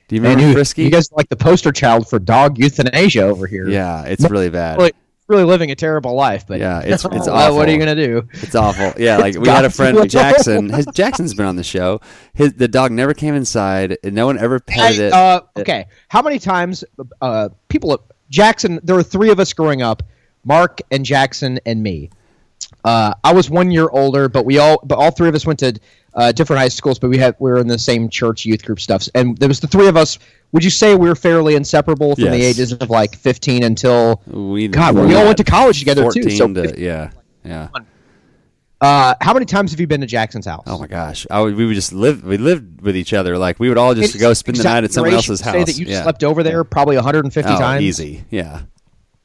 Do 0.07 0.15
you 0.15 0.21
Man, 0.21 0.31
remember 0.37 0.47
you, 0.49 0.53
Frisky? 0.55 0.83
you 0.83 0.89
guys 0.89 1.11
are 1.11 1.15
like 1.17 1.29
the 1.29 1.35
poster 1.35 1.71
child 1.71 2.09
for 2.09 2.17
dog 2.17 2.57
euthanasia 2.57 3.21
over 3.23 3.45
here. 3.45 3.69
yeah, 3.69 4.03
it's 4.05 4.27
really 4.27 4.49
bad. 4.49 4.79
really, 4.79 4.91
really 5.27 5.43
living 5.43 5.69
a 5.69 5.75
terrible 5.75 6.15
life. 6.15 6.45
But 6.47 6.59
Yeah, 6.59 6.79
it's- 6.79 7.05
it's 7.05 7.27
Well, 7.27 7.55
What 7.55 7.69
are 7.69 7.71
you 7.71 7.77
gonna 7.77 7.93
do? 7.95 8.27
It's 8.33 8.55
awful. 8.55 8.93
Yeah, 8.97 9.17
like 9.17 9.37
we 9.37 9.47
had 9.49 9.65
a 9.65 9.69
friend 9.69 10.09
Jackson. 10.09 10.69
His 10.69 10.87
Jackson's 10.93 11.35
been 11.35 11.45
on 11.45 11.57
the 11.57 11.63
show. 11.63 12.01
His 12.33 12.53
the 12.53 12.67
dog 12.67 12.91
never 12.91 13.13
came 13.13 13.35
inside. 13.35 13.97
and 14.03 14.15
No 14.15 14.25
one 14.25 14.39
ever 14.39 14.59
petted 14.59 14.99
I- 14.99 15.05
it. 15.05 15.13
uh, 15.13 15.41
okay, 15.59 15.85
how 16.07 16.23
many 16.23 16.39
times 16.39 16.83
uh, 17.21 17.49
people 17.67 18.03
Jackson? 18.31 18.79
There 18.83 18.95
were 18.95 19.03
three 19.03 19.29
of 19.29 19.39
us 19.39 19.53
growing 19.53 19.83
up: 19.83 20.01
Mark 20.43 20.81
and 20.89 21.05
Jackson 21.05 21.59
and 21.67 21.83
me. 21.83 22.09
Uh, 22.83 23.13
I 23.23 23.33
was 23.33 23.49
one 23.49 23.71
year 23.71 23.89
older, 23.89 24.29
but 24.29 24.45
we 24.45 24.57
all, 24.57 24.79
but 24.83 24.95
all 24.97 25.11
three 25.11 25.27
of 25.27 25.35
us 25.35 25.45
went 25.45 25.59
to 25.59 25.79
uh, 26.13 26.31
different 26.31 26.59
high 26.59 26.67
schools, 26.67 26.99
but 26.99 27.09
we 27.09 27.17
had 27.17 27.35
we 27.39 27.51
were 27.51 27.59
in 27.59 27.67
the 27.67 27.77
same 27.77 28.09
church 28.09 28.45
youth 28.45 28.63
group 28.63 28.79
stuff, 28.79 29.07
and 29.15 29.37
there 29.37 29.47
was 29.47 29.59
the 29.59 29.67
three 29.67 29.87
of 29.87 29.97
us. 29.97 30.19
Would 30.51 30.63
you 30.63 30.69
say 30.69 30.95
we 30.95 31.07
were 31.07 31.15
fairly 31.15 31.55
inseparable 31.55 32.15
from 32.15 32.25
the 32.25 32.41
ages 32.41 32.71
of 32.71 32.89
like 32.89 33.15
fifteen 33.15 33.63
until? 33.63 34.21
we 34.25 34.67
God, 34.67 34.95
we 34.95 35.15
all 35.15 35.25
went 35.25 35.37
to 35.37 35.43
college 35.43 35.79
together 35.79 36.09
too. 36.11 36.29
So, 36.31 36.51
to- 36.51 36.73
yeah, 36.77 37.11
yeah. 37.43 37.67
uh, 38.81 39.13
how 39.21 39.33
many 39.33 39.45
times 39.45 39.71
have 39.71 39.79
you 39.79 39.85
been 39.85 40.01
to 40.01 40.07
Jackson's 40.07 40.47
house? 40.47 40.63
Oh 40.65 40.79
my 40.79 40.87
gosh, 40.87 41.27
I 41.29 41.41
would, 41.41 41.55
we 41.55 41.65
would 41.65 41.75
just 41.75 41.93
live. 41.93 42.23
We 42.23 42.37
lived 42.37 42.81
with 42.81 42.95
each 42.95 43.13
other. 43.13 43.37
Like 43.37 43.59
we 43.59 43.69
would 43.69 43.77
all 43.77 43.93
just 43.93 44.19
go 44.19 44.33
spend 44.33 44.57
the 44.57 44.63
night 44.63 44.83
at 44.83 44.91
someone 44.91 45.13
else's 45.13 45.41
house. 45.41 45.53
Say 45.53 45.63
that 45.63 45.77
you 45.77 45.85
yeah. 45.85 46.03
slept 46.03 46.23
over 46.23 46.41
there 46.41 46.63
probably 46.63 46.95
150 46.95 47.51
oh, 47.51 47.57
times. 47.59 47.83
easy. 47.83 48.25
Yeah. 48.31 48.63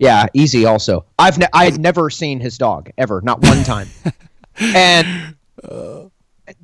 Yeah, 0.05 0.27
easy. 0.35 0.65
Also, 0.67 1.05
I've 1.19 1.39
ne- 1.39 1.49
I 1.53 1.65
had 1.65 1.81
never 1.81 2.11
seen 2.11 2.39
his 2.41 2.59
dog 2.59 2.91
ever, 2.99 3.21
not 3.23 3.41
one 3.43 3.65
time, 3.65 3.89
and 4.61 5.35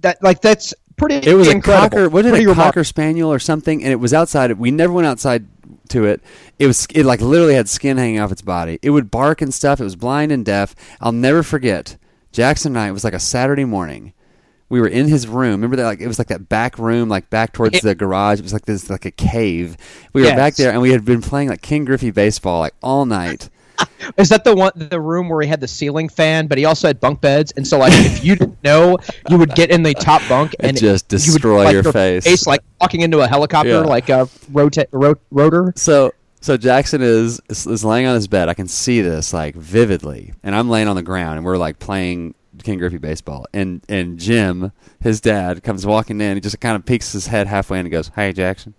that 0.01 0.23
like 0.23 0.41
that's 0.41 0.75
pretty. 0.97 1.17
It 1.29 1.35
was 1.35 1.49
incredible. 1.49 1.87
a 1.87 1.91
cocker. 1.91 2.09
What 2.09 2.23
did 2.23 2.31
Pretty 2.31 2.45
a 2.45 2.49
remarkable. 2.49 2.65
cocker 2.73 2.85
spaniel 2.85 3.33
or 3.33 3.39
something? 3.39 3.83
And 3.83 3.93
it 3.93 3.97
was 3.97 4.13
outside. 4.15 4.53
We 4.53 4.71
never 4.71 4.93
went 4.93 5.07
outside 5.07 5.47
to 5.89 6.05
it. 6.05 6.21
It 6.59 6.67
was 6.67 6.87
it 6.95 7.05
like 7.07 7.21
literally 7.21 7.55
had 7.55 7.69
skin 7.69 7.97
hanging 7.97 8.21
off 8.21 8.31
its 8.33 8.43
body. 8.43 8.79
It 8.83 8.91
would 8.91 9.11
bark 9.11 9.41
and 9.43 9.53
stuff. 9.53 9.81
It 9.81 9.85
was 9.85 9.97
blind 9.97 10.33
and 10.33 10.45
deaf. 10.45 10.75
I'll 11.01 11.13
never 11.13 11.43
forget. 11.43 11.97
Jackson 12.33 12.73
and 12.73 12.79
I. 12.79 12.89
It 12.89 12.93
was 12.93 13.05
like 13.05 13.15
a 13.15 13.19
Saturday 13.21 13.65
morning. 13.65 14.13
We 14.71 14.81
were 14.81 14.89
in 14.89 15.09
his 15.09 15.27
room. 15.29 15.51
Remember 15.53 15.77
that? 15.77 15.85
Like 15.85 16.01
it 16.01 16.07
was 16.09 16.19
like 16.19 16.29
that 16.29 16.49
back 16.49 16.79
room, 16.79 17.09
like 17.09 17.29
back 17.29 17.53
towards 17.53 17.81
the 17.81 17.95
garage. 17.95 18.39
It 18.39 18.43
was 18.43 18.53
like 18.53 18.65
this, 18.67 18.89
like 18.89 19.05
a 19.05 19.11
cave. 19.11 19.77
We 20.15 20.23
were 20.23 20.29
Yes. 20.29 20.37
back 20.37 20.55
there, 20.55 20.71
and 20.73 20.81
we 20.81 20.93
had 20.93 21.05
been 21.05 21.21
playing 21.21 21.49
like 21.51 21.61
Ken 21.61 21.85
Griffey 21.85 22.11
baseball 22.11 22.61
like 22.61 22.75
all 22.83 23.05
night. 23.05 23.51
Is 24.19 24.29
that 24.29 24.45
the 24.45 24.55
one, 24.55 24.73
the 24.77 25.01
room 25.01 25.29
where 25.31 25.41
he 25.43 25.49
had 25.49 25.61
the 25.61 25.67
ceiling 25.69 26.09
fan, 26.09 26.47
but 26.47 26.59
he 26.59 26.67
also 26.67 26.87
had 26.87 27.01
bunk 27.01 27.21
beds, 27.23 27.51
and 27.57 27.67
so 27.67 27.79
like 27.79 27.93
if 27.95 28.23
you 28.25 28.37
didn't 28.37 28.63
know, 28.65 28.99
you 29.29 29.39
would 29.39 29.55
get 29.55 29.71
in 29.71 29.83
the 29.83 29.95
top 29.95 30.21
bunk 30.29 30.55
and 30.61 30.77
just 30.79 31.11
you 31.11 31.17
would, 31.17 31.23
destroy 31.41 31.65
like, 31.65 31.73
your 31.73 31.83
face. 31.85 32.25
face, 32.25 32.47
like 32.47 32.61
walking 32.81 33.01
into 33.01 33.21
a 33.21 33.27
helicopter, 33.27 33.71
Yeah. 33.71 33.79
like 33.81 34.09
a 34.11 34.29
rota- 34.53 34.87
ro- 34.93 35.15
rotor. 35.31 35.73
So 35.77 36.13
so 36.43 36.57
Jackson 36.57 37.01
is 37.03 37.41
is 37.49 37.83
laying 37.85 38.07
on 38.07 38.15
his 38.15 38.29
bed. 38.29 38.49
I 38.51 38.55
can 38.55 38.69
see 38.69 39.01
this 39.01 39.33
like 39.33 39.55
vividly, 39.57 40.35
and 40.43 40.55
I'm 40.55 40.69
laying 40.69 40.87
on 40.87 40.95
the 40.97 41.03
ground, 41.03 41.39
and 41.39 41.45
we're 41.45 41.57
like 41.59 41.79
playing 41.79 42.35
Ken 42.63 42.79
Griffey 42.79 42.99
baseball. 42.99 43.47
And 43.53 43.83
and 43.89 44.19
Jim, 44.19 44.73
his 45.01 45.21
dad, 45.21 45.63
comes 45.63 45.87
walking 45.87 46.21
in. 46.21 46.37
He 46.37 46.41
just 46.41 46.61
kind 46.61 46.77
of 46.77 46.85
peeks 46.85 47.13
his 47.13 47.27
head 47.29 47.47
halfway 47.47 47.79
in 47.79 47.87
and 47.87 47.93
goes, 47.93 48.09
"Hey, 48.15 48.33
Jackson, 48.33 48.75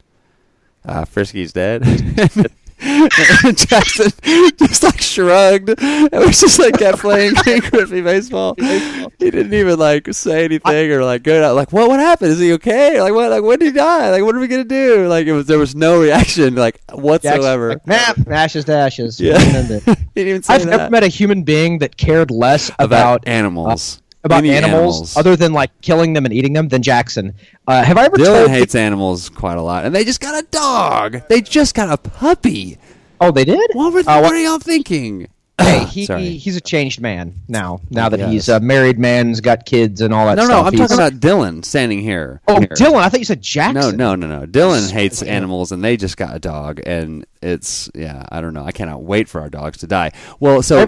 uh, 0.86 1.06
Frisky's 1.06 1.54
dead." 1.54 1.84
and 2.82 3.58
Jackson 3.58 4.12
just 4.58 4.84
like 4.84 5.02
shrugged 5.02 5.70
and 5.82 6.12
was 6.14 6.40
just 6.42 6.60
like 6.60 6.78
kept 6.78 7.00
playing 7.00 7.36
Ken 7.44 7.60
Griffey 7.60 8.02
baseball. 8.02 8.56
He 8.58 9.32
didn't 9.32 9.54
even 9.54 9.78
like 9.78 10.12
say 10.14 10.46
anything 10.46 10.92
or 10.92 11.04
like 11.04 11.24
go 11.24 11.44
out 11.44 11.56
like 11.56 11.72
what 11.72 11.88
what 11.88 12.00
happened? 12.00 12.32
Is 12.32 12.40
he 12.40 12.54
okay? 12.54 13.00
Like 13.02 13.14
what 13.14 13.30
like 13.30 13.44
when 13.44 13.60
did 13.60 13.66
he 13.66 13.72
die? 13.72 14.10
Like 14.10 14.24
what 14.24 14.36
are 14.36 14.40
we 14.40 14.48
gonna 14.48 14.64
do? 14.64 15.08
Like 15.08 15.28
it 15.28 15.34
was 15.34 15.46
there 15.46 15.60
was 15.60 15.76
no 15.76 16.02
reaction 16.02 16.56
like 16.56 16.80
whatsoever. 16.92 17.76
Jackson, 17.76 17.92
like, 17.92 18.28
nah, 18.28 18.34
ashes 18.36 18.66
to 18.66 18.74
ashes. 18.74 19.20
Yeah. 19.20 19.38
he 19.40 19.68
didn't 19.68 19.98
even 20.16 20.44
say 20.44 20.56
I've 20.56 20.66
that. 20.66 20.70
never 20.78 20.90
met 20.90 21.04
a 21.04 21.08
human 21.08 21.44
being 21.44 21.80
that 21.80 21.98
cared 21.98 22.32
less 22.32 22.70
about, 22.70 22.86
about 22.86 23.28
uh, 23.28 23.32
animals. 23.32 24.01
About 24.24 24.40
Any 24.40 24.52
animals, 24.52 25.18
other 25.18 25.36
than 25.36 25.52
like 25.52 25.72
killing 25.82 26.14
them 26.14 26.26
and 26.26 26.34
eating 26.34 26.54
them 26.54 26.68
than 26.68 26.84
Jackson. 26.84 27.34
Uh, 27.68 27.84
have 27.84 27.98
I 27.98 28.06
ever 28.06 28.18
Dillon 28.18 28.50
hates 28.52 28.76
animals 28.76 29.30
quite 29.30 29.58
a 29.58 29.62
lot, 29.64 29.84
and 29.84 29.96
they 29.96 30.04
just 30.04 30.20
got 30.22 30.36
a 30.42 30.46
dog. 30.52 31.28
They 31.28 31.42
just 31.42 31.74
got 31.74 31.90
a 31.90 31.98
puppy. 31.98 32.78
oh, 33.20 33.32
they 33.32 33.46
did. 33.46 33.70
What 33.74 33.94
were 33.94 34.00
Uh, 34.02 34.22
what 34.22 34.34
are 34.34 34.40
y'all 34.40 34.60
thinking? 34.60 35.28
Hey, 35.60 35.84
he, 35.92 36.06
he, 36.06 36.38
he's 36.38 36.56
a 36.56 36.62
changed 36.62 37.02
man 37.02 37.34
now. 37.48 37.82
Now 37.92 38.10
that 38.10 38.20
Yes. 38.20 38.32
he's 38.32 38.50
a 38.50 38.60
married 38.60 38.98
man, 39.00 39.30
has 39.30 39.42
got 39.42 39.66
kids 39.66 40.02
and 40.02 40.12
all 40.14 40.26
that 40.28 40.38
No, 40.38 40.44
stuff. 40.46 40.50
no, 40.56 40.62
no, 40.62 40.68
I'm 40.68 40.74
He's- 40.74 40.90
talking 40.90 41.04
about 41.04 41.20
Dillon 41.20 41.64
standing 41.64 42.00
here. 42.00 42.42
Oh, 42.48 42.60
Here. 42.60 42.68
Dillon! 42.76 42.98
I 43.04 43.10
thought 43.10 43.20
you 43.20 43.26
said 43.26 43.42
Jackson. 43.42 43.98
No, 43.98 44.16
no, 44.16 44.28
no, 44.28 44.40
no. 44.42 44.46
Dillon 44.46 44.88
hates 44.90 45.22
animals, 45.24 45.72
and 45.72 45.84
they 45.84 45.98
just 45.98 46.18
got 46.18 46.36
a 46.36 46.40
dog, 46.40 46.80
and 46.86 47.26
it's 47.42 47.90
yeah. 47.96 48.26
I 48.32 48.42
don't 48.42 48.54
know. 48.54 48.64
I 48.66 48.72
cannot 48.72 49.02
wait 49.04 49.28
for 49.30 49.42
our 49.42 49.50
dogs 49.50 49.78
to 49.80 49.88
die. 49.88 50.12
Well, 50.40 50.62
so 50.64 50.86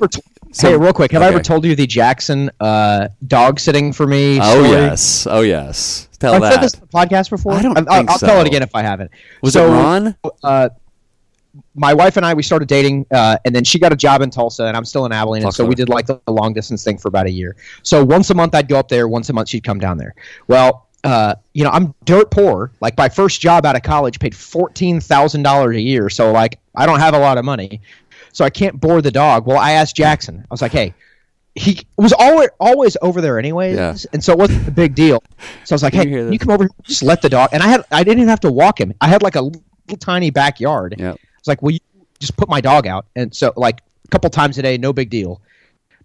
I 0.54 0.62
so- 0.62 0.70
hey, 0.70 0.78
real 0.78 0.94
quick, 0.94 1.12
have 1.12 1.24
I 1.24 1.28
ever 1.28 1.42
told 1.42 1.66
you 1.66 1.76
the 1.76 1.88
Jackson 1.88 2.52
uh, 2.60 3.10
dog 3.26 3.60
sitting 3.60 3.92
for 3.92 4.06
me? 4.06 4.40
Oh 4.40 4.64
story? 4.64 4.70
yes, 4.70 5.28
oh 5.28 5.42
yes. 5.42 6.08
Tell 6.20 6.36
I've 6.36 6.42
that. 6.42 6.54
said 6.54 6.62
this 6.62 6.76
podcast 6.76 7.30
before. 7.32 7.54
I 7.54 7.62
don't 7.64 7.78
I'll, 7.78 7.98
think 7.98 8.10
I'll 8.12 8.20
tell 8.20 8.40
it 8.40 8.48
again 8.48 8.62
if 8.62 8.76
I 8.76 8.84
haven't. 8.84 9.12
Was 9.42 9.54
so, 9.54 9.68
it 9.68 9.72
Ron? 9.72 10.16
Uh, 10.44 10.70
my 11.76 11.94
wife 11.94 12.18
and 12.18 12.26
I 12.26 12.34
we 12.34 12.44
started 12.44 12.68
dating, 12.68 13.06
uh, 13.12 13.38
and 13.46 13.56
then 13.56 13.64
she 13.64 13.80
got 13.80 13.92
a 13.92 13.96
job 13.96 14.22
in 14.22 14.30
Tulsa, 14.30 14.66
and 14.66 14.78
I'm 14.78 14.86
still 14.86 15.06
in 15.06 15.12
Abilene, 15.12 15.44
and 15.44 15.54
so 15.54 15.66
we 15.66 15.76
did 15.76 15.90
like 15.90 16.06
the 16.06 16.20
long 16.28 16.54
distance 16.54 16.84
thing 16.84 16.98
for 16.98 17.08
about 17.08 17.26
a 17.26 17.32
year. 17.32 17.56
So 17.82 18.04
once 18.04 18.30
a 18.30 18.36
month 18.36 18.56
I'd 18.56 18.68
go 18.68 18.78
up 18.78 18.90
there, 18.90 19.08
once 19.08 19.30
a 19.30 19.34
month 19.34 19.50
she'd 19.50 19.64
come 19.64 19.80
down 19.80 19.98
there. 19.98 20.16
Well, 20.48 20.88
uh, 21.04 21.36
you 21.54 21.64
know 21.64 21.70
I'm 21.72 21.94
dirt 22.06 22.32
poor. 22.32 22.72
Like 22.80 22.98
my 22.98 23.10
first 23.10 23.42
job 23.42 23.66
out 23.66 23.76
of 23.76 23.84
college 23.84 24.20
paid 24.20 24.36
fourteen 24.36 25.00
thousand 25.00 25.44
dollars 25.44 25.76
a 25.76 25.82
year, 25.82 26.10
so 26.10 26.32
like 26.32 26.60
I 26.76 26.86
don't 26.86 27.00
have 27.00 27.14
a 27.14 27.20
lot 27.20 27.38
of 27.38 27.46
money, 27.46 27.82
so 28.34 28.44
I 28.44 28.50
can't 28.50 28.78
board 28.80 29.04
the 29.06 29.12
dog. 29.12 29.48
Well, 29.48 29.58
I 29.58 29.72
asked 29.72 29.96
Jackson. 29.96 30.40
I 30.42 30.48
was 30.52 30.62
like, 30.62 30.74
hey. 30.74 30.94
He 31.56 31.82
was 31.98 32.14
always 32.14 32.50
always 32.60 32.98
over 33.04 33.22
there 33.22 33.38
anyways, 33.38 33.76
Yeah. 33.78 33.96
and 34.12 34.24
so 34.24 34.32
it 34.34 34.40
wasn't 34.40 34.68
a 34.68 34.72
big 34.72 34.96
deal. 34.96 35.22
So 35.66 35.74
I 35.74 35.76
was 35.76 35.84
like, 35.84 35.94
"Hey, 35.94 36.08
you 36.08 36.32
you 36.32 36.40
come 36.40 36.50
over 36.50 36.64
here, 36.64 36.70
just 36.82 37.04
let 37.04 37.22
the 37.22 37.30
dog?" 37.30 37.52
And 37.54 37.62
I 37.62 37.68
had 37.68 37.86
I 37.92 38.04
didn't 38.04 38.22
even 38.22 38.30
have 38.30 38.40
to 38.40 38.52
walk 38.52 38.82
him. 38.82 38.92
I 39.00 39.08
had 39.08 39.22
like 39.22 39.36
a 39.36 39.42
little 39.42 39.62
tiny 40.00 40.32
backyard. 40.32 40.96
Yep. 40.98 41.20
It's 41.38 41.48
like, 41.48 41.62
will 41.62 41.74
you 41.74 41.80
just 42.18 42.36
put 42.38 42.50
my 42.50 42.60
dog 42.60 42.88
out? 42.88 43.06
And 43.16 43.36
so, 43.36 43.54
like, 43.56 43.82
a 44.04 44.08
couple 44.08 44.32
times 44.32 44.58
a 44.58 44.64
day, 44.64 44.80
no 44.80 44.94
big 44.94 45.12
deal. 45.12 45.42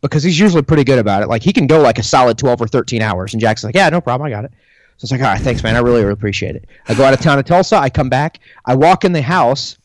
Because 0.03 0.23
he's 0.23 0.39
usually 0.39 0.61
pretty 0.61 0.85
good 0.85 0.99
about 0.99 1.23
it. 1.23 1.31
Like, 1.31 1.43
he 1.43 1.55
can 1.55 1.67
go 1.67 1.81
like 1.81 1.99
a 1.99 2.03
solid 2.03 2.37
12 2.37 2.61
or 2.61 2.67
13 2.69 3.01
hours. 3.01 3.33
And 3.33 3.41
Jackson's 3.41 3.69
like, 3.69 3.75
yeah, 3.77 3.89
no 3.89 4.03
problem. 4.03 4.27
I 4.27 4.31
got 4.31 4.45
it. 4.45 4.51
So 4.99 5.07
it's 5.07 5.13
like, 5.13 5.23
all 5.23 5.29
right, 5.29 5.41
thanks, 5.41 5.63
man. 5.63 5.77
I 5.77 5.79
really, 5.79 6.01
really 6.03 6.13
appreciate 6.13 6.57
it. 6.57 6.67
I 6.89 6.93
go 6.95 7.05
out 7.05 7.15
of 7.15 7.21
town 7.21 7.39
to 7.39 7.43
Tulsa. 7.43 7.77
I 7.77 7.89
come 7.89 8.11
back. 8.11 8.41
I 8.67 8.75
walk 8.75 9.07
in 9.07 9.13
the 9.13 9.23
house, 9.23 9.79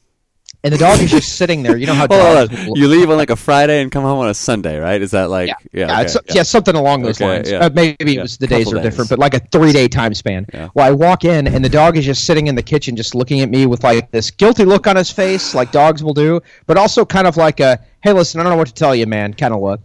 and 0.64 0.74
the 0.74 0.78
dog 0.78 1.00
is 1.00 1.12
just 1.12 1.36
sitting 1.36 1.62
there. 1.62 1.76
You 1.76 1.88
know 1.88 1.94
how 1.94 2.08
dogs. 2.08 2.54
You 2.74 2.88
leave 2.88 3.10
on 3.10 3.18
like 3.18 3.30
a 3.30 3.36
Friday 3.36 3.82
and 3.82 3.92
come 3.92 4.04
home 4.04 4.20
on 4.20 4.30
a 4.30 4.34
Sunday, 4.34 4.80
right? 4.80 5.02
Is 5.02 5.12
that 5.12 5.30
like 5.30 5.50
yeah, 5.50 5.56
yeah? 5.74 6.02
yeah, 6.02 6.02
okay, 6.02 6.20
yeah. 6.36 6.44
something 6.44 6.76
along 6.76 7.02
those 7.02 7.20
Okay, 7.22 7.28
lines. 7.28 7.52
Uh, 7.52 7.70
maybe 7.74 8.16
it 8.16 8.22
was 8.22 8.38
the 8.38 8.48
days 8.48 8.72
are 8.72 8.82
different, 8.82 9.10
but 9.10 9.20
like 9.20 9.34
a 9.34 9.40
three 9.40 9.74
day 9.74 9.88
time 9.88 10.14
span. 10.14 10.46
Well, 10.74 10.88
I 10.88 10.92
walk 10.92 11.26
in 11.26 11.48
and 11.48 11.64
the 11.64 11.70
dog 11.70 11.98
is 11.98 12.06
just 12.06 12.26
sitting 12.26 12.48
in 12.48 12.56
the 12.56 12.64
kitchen, 12.64 12.96
just 12.96 13.14
looking 13.14 13.42
at 13.42 13.50
me 13.50 13.66
with 13.66 13.84
like 13.84 14.10
this 14.12 14.32
guilty 14.32 14.64
look 14.64 14.88
on 14.88 14.96
his 14.96 15.12
face, 15.12 15.54
like 15.54 15.72
dogs 15.72 16.04
will 16.04 16.14
do, 16.14 16.40
but 16.66 16.78
also 16.78 17.06
kind 17.06 17.28
of 17.28 17.36
like 17.36 17.60
a 17.60 17.80
"Hey, 18.02 18.14
listen, 18.14 18.40
I 18.40 18.44
don't 18.44 18.52
know 18.54 18.58
what 18.58 18.68
to 18.68 18.74
tell 18.74 18.96
you, 18.96 19.06
man" 19.06 19.34
kind 19.34 19.54
of 19.54 19.62
look. 19.62 19.82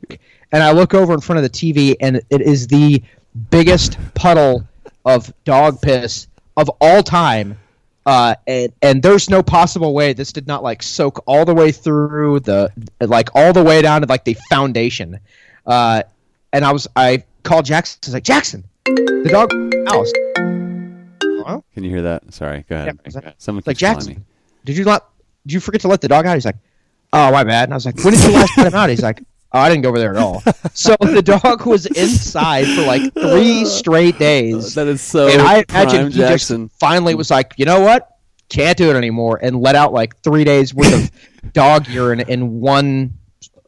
And 0.53 0.63
I 0.63 0.71
look 0.71 0.95
over 0.95 1.13
in 1.13 1.21
front 1.21 1.39
of 1.39 1.43
the 1.43 1.51
TV, 1.51 1.97
and 2.01 2.23
it 2.31 2.41
is 2.41 2.69
the 2.69 3.03
biggest 3.51 3.99
puddle 4.15 4.67
of 5.05 5.33
dog 5.45 5.81
piss 5.83 6.29
of 6.57 6.71
all 6.81 7.03
time. 7.03 7.59
Uh, 8.09 8.35
and, 8.47 8.73
and 8.81 9.03
there's 9.03 9.29
no 9.29 9.43
possible 9.43 9.93
way 9.93 10.15
this 10.15 10.33
did 10.33 10.47
not 10.47 10.63
like 10.63 10.83
soak 10.83 11.23
all 11.27 11.45
the 11.45 11.53
way 11.55 11.71
through 11.71 12.41
the 12.41 12.73
like 13.01 13.29
all 13.35 13.53
the 13.53 13.63
way 13.63 13.83
down 13.83 14.01
to 14.01 14.07
like 14.09 14.25
the 14.25 14.35
foundation. 14.49 15.21
Uh, 15.67 16.03
and 16.55 16.65
I 16.65 16.73
was 16.73 16.89
I 16.97 17.23
called 17.43 17.67
Jackson. 17.67 17.99
I 18.05 18.07
was 18.07 18.15
like 18.15 18.25
Jackson, 18.25 18.65
the 18.87 19.29
dog 19.31 19.53
house. 19.91 20.11
Hello? 21.21 21.63
Can 21.75 21.85
you 21.85 21.91
hear 21.91 22.01
that? 22.03 22.33
Sorry, 22.33 22.65
go 22.67 22.77
ahead. 22.77 22.99
Yeah, 23.05 23.21
that- 23.21 23.35
Someone 23.43 23.63
Like 23.67 23.77
Jackson, 23.77 24.15
me. 24.15 24.21
did 24.65 24.79
you 24.79 24.85
not? 24.85 25.11
Did 25.47 25.53
you 25.53 25.61
forget 25.61 25.83
to 25.83 25.89
let 25.89 26.01
the 26.01 26.09
dog 26.09 26.25
out? 26.25 26.33
He's 26.35 26.47
like, 26.47 26.57
oh 27.13 27.31
my 27.31 27.45
bad. 27.45 27.65
And 27.65 27.75
I 27.75 27.77
was 27.77 27.85
like, 27.85 28.03
when 28.03 28.15
did 28.15 28.25
you 28.25 28.33
last 28.33 28.53
put 28.55 28.67
him 28.69 28.75
out? 28.75 28.89
He's 28.89 29.03
like, 29.03 29.23
oh, 29.53 29.59
I 29.59 29.69
didn't 29.69 29.83
go 29.83 29.89
over 29.91 29.99
there 29.99 30.11
at 30.15 30.17
all. 30.21 30.43
So 30.75 30.97
the 31.01 31.23
dog 31.23 31.67
was 31.67 31.87
inside 31.87 32.67
for 32.67 32.83
like 32.83 33.13
three 33.15 33.65
straight 33.65 34.19
days. 34.19 34.75
That 34.75 34.87
is 34.87 35.01
so. 35.01 35.29
and 35.29 35.41
I 35.43 35.65
imagine 35.69 36.11
he 36.13 36.19
Jackson. 36.19 36.69
just 36.69 36.79
finally 36.81 37.15
was 37.15 37.31
like, 37.31 37.55
you 37.57 37.65
know 37.65 37.81
what? 37.81 38.09
Can't 38.49 38.79
do 38.79 38.91
it 38.91 38.97
anymore, 38.97 39.39
and 39.43 39.61
let 39.61 39.75
out 39.75 39.93
like 39.93 40.17
three 40.23 40.45
days 40.45 40.73
worth 40.75 41.13
of 41.45 41.53
dog 41.53 41.87
urine 41.89 42.21
in 42.21 42.61
one 42.61 43.13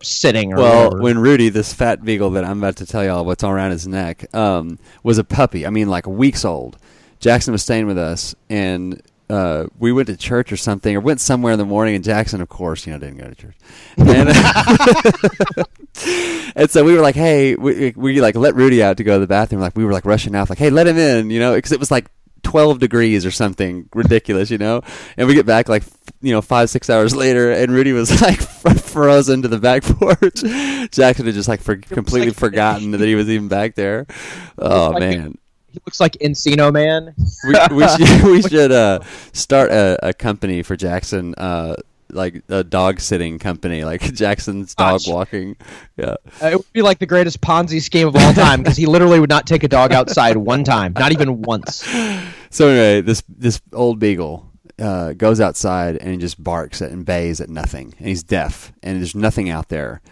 sitting. 0.02 0.54
Or 0.54 0.56
Well, 0.56 0.84
whatever. 0.84 1.02
when 1.02 1.18
Rudy, 1.18 1.50
this 1.50 1.74
fat 1.74 2.02
beagle 2.02 2.30
that 2.30 2.44
I'm 2.44 2.58
about 2.58 2.76
to 2.76 2.86
tell 2.86 3.04
y'all 3.04 3.24
what's 3.26 3.44
all 3.44 3.50
around 3.50 3.72
his 3.72 3.86
neck, 3.86 4.34
um, 4.34 4.78
was 5.02 5.18
a 5.18 5.24
puppy. 5.24 5.66
I 5.66 5.70
mean, 5.70 5.88
like 5.88 6.06
weeks 6.06 6.44
old. 6.46 6.78
Jackson 7.18 7.52
was 7.52 7.62
staying 7.62 7.86
with 7.86 7.98
us, 7.98 8.34
and 8.48 9.02
uh, 9.30 9.66
we 9.78 9.92
went 9.92 10.08
to 10.08 10.16
church 10.16 10.52
or 10.52 10.56
something, 10.56 10.94
or 10.96 11.00
went 11.00 11.20
somewhere 11.20 11.52
in 11.52 11.58
the 11.58 11.64
morning. 11.64 11.94
And 11.94 12.04
Jackson, 12.04 12.40
of 12.40 12.48
course, 12.48 12.86
you 12.86 12.92
know, 12.92 12.98
didn't 12.98 13.18
go 13.18 13.28
to 13.28 13.34
church. 13.34 13.56
And, 13.96 14.28
and 16.56 16.70
so 16.70 16.84
we 16.84 16.94
were 16.94 17.00
like, 17.00 17.14
"Hey, 17.14 17.54
we, 17.54 17.92
we 17.96 18.20
like 18.20 18.34
let 18.34 18.54
Rudy 18.54 18.82
out 18.82 18.96
to 18.98 19.04
go 19.04 19.14
to 19.14 19.20
the 19.20 19.26
bathroom." 19.26 19.60
Like 19.60 19.76
we 19.76 19.84
were 19.84 19.92
like 19.92 20.04
rushing 20.04 20.34
out, 20.34 20.50
like, 20.50 20.58
"Hey, 20.58 20.70
let 20.70 20.86
him 20.86 20.98
in," 20.98 21.30
you 21.30 21.38
know, 21.38 21.54
because 21.54 21.72
it 21.72 21.80
was 21.80 21.90
like 21.90 22.10
12 22.42 22.78
degrees 22.78 23.26
or 23.26 23.30
something 23.30 23.88
ridiculous, 23.94 24.50
you 24.50 24.58
know? 24.58 24.82
And 25.16 25.28
we 25.28 25.34
get 25.34 25.46
back 25.46 25.68
like, 25.68 25.82
you 26.20 26.32
know, 26.32 26.42
five, 26.42 26.70
six 26.70 26.90
hours 26.90 27.14
later, 27.14 27.52
and 27.52 27.72
Rudy 27.72 27.92
was 27.92 28.20
like 28.22 28.40
frozen 28.40 29.42
to 29.42 29.48
the 29.48 29.58
back 29.58 29.82
porch. 29.82 30.42
Jackson 30.90 31.26
had 31.26 31.34
just 31.34 31.48
like 31.48 31.60
for, 31.60 31.76
completely 31.76 32.30
like- 32.30 32.38
forgotten 32.38 32.92
that 32.92 33.00
he 33.00 33.14
was 33.14 33.28
even 33.28 33.48
back 33.48 33.74
there. 33.74 34.06
Oh, 34.58 34.90
like- 34.90 35.00
man. 35.00 35.38
He 35.72 35.80
looks 35.86 36.00
like 36.00 36.12
Encino 36.14 36.72
Man. 36.72 37.14
We, 37.44 37.76
we 37.76 37.88
should, 38.06 38.24
we 38.24 38.42
should 38.42 38.72
uh, 38.72 39.00
start 39.32 39.70
a, 39.70 40.08
a 40.08 40.12
company 40.12 40.62
for 40.62 40.76
Jackson, 40.76 41.34
uh, 41.36 41.76
like 42.10 42.42
a 42.48 42.64
dog 42.64 43.00
sitting 43.00 43.38
company, 43.38 43.84
like 43.84 44.00
Jackson's 44.14 44.74
dog 44.74 45.00
Gosh. 45.00 45.08
walking. 45.08 45.56
Yeah. 45.96 46.16
Uh, 46.42 46.46
it 46.46 46.56
would 46.56 46.72
be 46.72 46.82
like 46.82 46.98
the 46.98 47.06
greatest 47.06 47.40
Ponzi 47.40 47.80
scheme 47.80 48.08
of 48.08 48.16
all 48.16 48.32
time 48.32 48.62
because 48.62 48.76
he 48.76 48.86
literally 48.86 49.20
would 49.20 49.30
not 49.30 49.46
take 49.46 49.62
a 49.62 49.68
dog 49.68 49.92
outside 49.92 50.36
one 50.36 50.64
time, 50.64 50.92
not 50.98 51.12
even 51.12 51.42
once. 51.42 51.86
So 52.52 52.66
anyway, 52.66 53.00
this 53.00 53.22
this 53.28 53.60
old 53.72 54.00
beagle 54.00 54.50
uh, 54.80 55.12
goes 55.12 55.40
outside 55.40 55.96
and 55.98 56.10
he 56.10 56.16
just 56.16 56.42
barks 56.42 56.82
at 56.82 56.90
and 56.90 57.06
bays 57.06 57.40
at 57.40 57.48
nothing, 57.48 57.94
and 57.96 58.08
he's 58.08 58.24
deaf, 58.24 58.72
and 58.82 58.98
there's 58.98 59.14
nothing 59.14 59.48
out 59.48 59.68
there, 59.68 60.02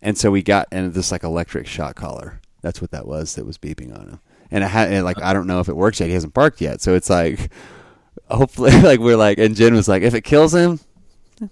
and 0.00 0.16
so 0.16 0.30
we 0.30 0.42
got 0.44 0.68
and 0.70 0.94
this 0.94 1.10
like 1.10 1.24
electric 1.24 1.66
shock 1.66 1.96
collar. 1.96 2.40
That's 2.62 2.80
what 2.80 2.92
that 2.92 3.04
was 3.06 3.34
that 3.34 3.44
was 3.44 3.58
beeping 3.58 3.92
on 3.92 4.08
him, 4.08 4.20
and 4.50 4.64
it 4.64 4.68
had 4.68 4.92
and, 4.92 5.04
like 5.04 5.20
I 5.22 5.32
don't 5.32 5.46
know 5.46 5.60
if 5.60 5.68
it 5.68 5.76
works 5.76 6.00
yet. 6.00 6.06
He 6.08 6.14
hasn't 6.14 6.34
barked 6.34 6.60
yet, 6.60 6.80
so 6.80 6.94
it's 6.94 7.10
like 7.10 7.50
hopefully 8.30 8.70
like 8.82 9.00
we're 9.00 9.16
like 9.16 9.38
and 9.38 9.54
Jen 9.56 9.74
was 9.74 9.88
like 9.88 10.02
if 10.02 10.14
it 10.14 10.22
kills 10.24 10.54
him. 10.54 10.80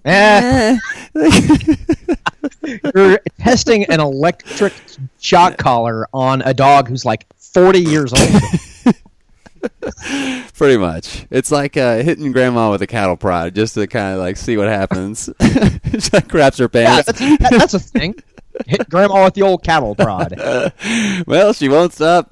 Eh, 0.05 0.77
you're 2.95 3.21
testing 3.39 3.85
an 3.85 4.01
electric 4.01 4.73
shock 5.21 5.57
collar 5.59 6.09
on 6.13 6.43
a 6.43 6.53
dog 6.53 6.89
who's 6.89 7.05
like 7.05 7.25
40 7.39 7.79
years 7.81 8.13
old. 8.13 8.43
Pretty 10.55 10.77
much, 10.77 11.27
it's 11.31 11.51
like 11.53 11.77
uh, 11.77 11.97
hitting 12.03 12.33
grandma 12.33 12.71
with 12.71 12.83
a 12.83 12.87
cattle 12.87 13.17
prod 13.17 13.55
just 13.55 13.75
to 13.75 13.87
kind 13.87 14.15
of 14.15 14.21
like 14.21 14.37
see 14.37 14.57
what 14.57 14.69
happens. 14.69 15.29
she 15.41 16.11
like 16.13 16.29
grabs 16.29 16.59
her 16.59 16.69
Yeah, 16.73 17.03
pants. 17.03 17.07
that's, 17.07 17.19
that- 17.21 17.51
that's 17.53 17.75
a 17.75 17.79
thing. 17.81 18.15
Hit 18.67 18.89
grandma 18.89 19.25
with 19.25 19.35
the 19.35 19.43
old 19.43 19.63
cattle 19.63 19.95
prod. 19.95 20.35
well, 21.27 21.53
she 21.53 21.69
won't 21.69 21.93
stop. 21.93 22.31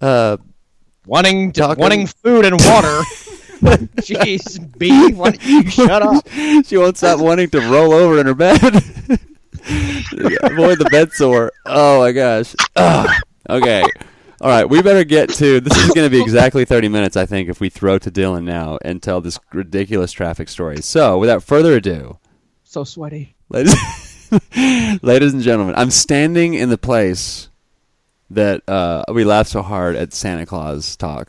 Uh, 0.00 0.36
wanting 1.06 1.52
to, 1.52 1.60
Talking- 1.60 1.82
wanting 1.82 2.06
food 2.06 2.44
and 2.44 2.60
water. 2.60 3.02
Jeez, 3.98 4.78
B, 4.78 5.12
why 5.12 5.30
don't 5.32 5.44
you 5.44 5.68
shut 5.70 6.00
up? 6.02 6.28
she 6.64 6.76
won't 6.76 6.96
stop 6.96 7.18
wanting 7.20 7.50
to 7.50 7.60
roll 7.68 7.92
over 7.92 8.20
in 8.20 8.26
her 8.26 8.34
bed. 8.34 8.62
Avoid 9.72 10.78
the 10.78 10.88
bed 10.90 11.12
sore. 11.12 11.52
Oh 11.66 12.00
my 12.00 12.12
gosh. 12.12 12.54
Ugh. 12.76 13.10
Okay. 13.50 13.82
All 14.40 14.48
right. 14.48 14.64
We 14.68 14.80
better 14.82 15.04
get 15.04 15.30
to. 15.34 15.60
This 15.60 15.76
is 15.76 15.90
going 15.92 16.06
to 16.06 16.10
be 16.10 16.22
exactly 16.22 16.64
30 16.64 16.88
minutes, 16.88 17.16
I 17.16 17.26
think, 17.26 17.48
if 17.48 17.60
we 17.60 17.68
throw 17.68 17.98
to 17.98 18.10
Dillon 18.10 18.44
now 18.44 18.78
and 18.82 19.02
tell 19.02 19.20
this 19.20 19.38
ridiculous 19.52 20.12
traffic 20.12 20.48
story. 20.48 20.80
So, 20.80 21.18
without 21.18 21.42
further 21.42 21.74
ado, 21.74 22.18
So 22.64 22.84
sweaty. 22.84 23.34
ladies, 23.48 23.74
ladies 25.02 25.32
and 25.34 25.42
gentlemen, 25.42 25.74
I'm 25.76 25.90
standing 25.90 26.54
in 26.54 26.68
the 26.70 26.78
place 26.78 27.47
that 28.30 28.68
uh, 28.68 29.04
we 29.12 29.24
laughed 29.24 29.50
so 29.50 29.62
hard 29.62 29.96
at 29.96 30.12
Santa 30.12 30.46
Claus 30.46 30.96
talk. 30.96 31.28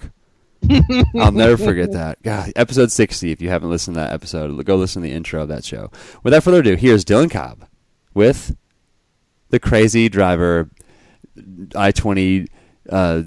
I'll 1.17 1.31
never 1.31 1.55
forget 1.57 1.93
that. 1.93 2.21
God, 2.21 2.51
episode 2.55 2.91
60, 2.91 3.31
if 3.31 3.41
you 3.41 3.49
haven't 3.49 3.69
listened 3.69 3.95
to 3.95 4.01
that 4.01 4.11
episode, 4.13 4.65
go 4.65 4.75
listen 4.75 5.01
to 5.01 5.07
the 5.07 5.13
intro 5.13 5.41
of 5.43 5.47
that 5.47 5.63
show. 5.63 5.89
Without 6.23 6.43
further 6.43 6.59
ado, 6.59 6.75
here's 6.75 7.05
Dillon 7.05 7.29
Cobb 7.29 7.65
with 8.13 8.55
the 9.49 9.59
crazy 9.59 10.09
driver 10.09 10.69
I 11.75 11.91
20 11.91 12.47
uh, 12.89 13.23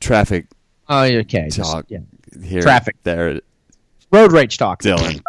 traffic 0.00 0.46
Oh, 0.88 1.04
okay. 1.04 1.48
just- 1.50 1.70
talk. 1.72 1.86
yeah. 1.88 2.00
Here, 2.42 2.60
Traffic. 2.62 2.96
There, 3.04 3.40
Road 4.10 4.32
rage 4.32 4.58
talk. 4.58 4.82
Dillon. 4.82 5.22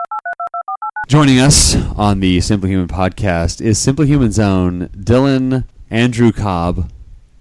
Joining 1.07 1.39
us 1.39 1.75
on 1.95 2.19
the 2.19 2.41
Simply 2.41 2.71
Human 2.71 2.87
podcast 2.87 3.61
is 3.61 3.77
Simply 3.77 4.07
Human's 4.07 4.39
own 4.39 4.89
Dillon 4.99 5.65
Andrew 5.91 6.31
Cobb, 6.31 6.89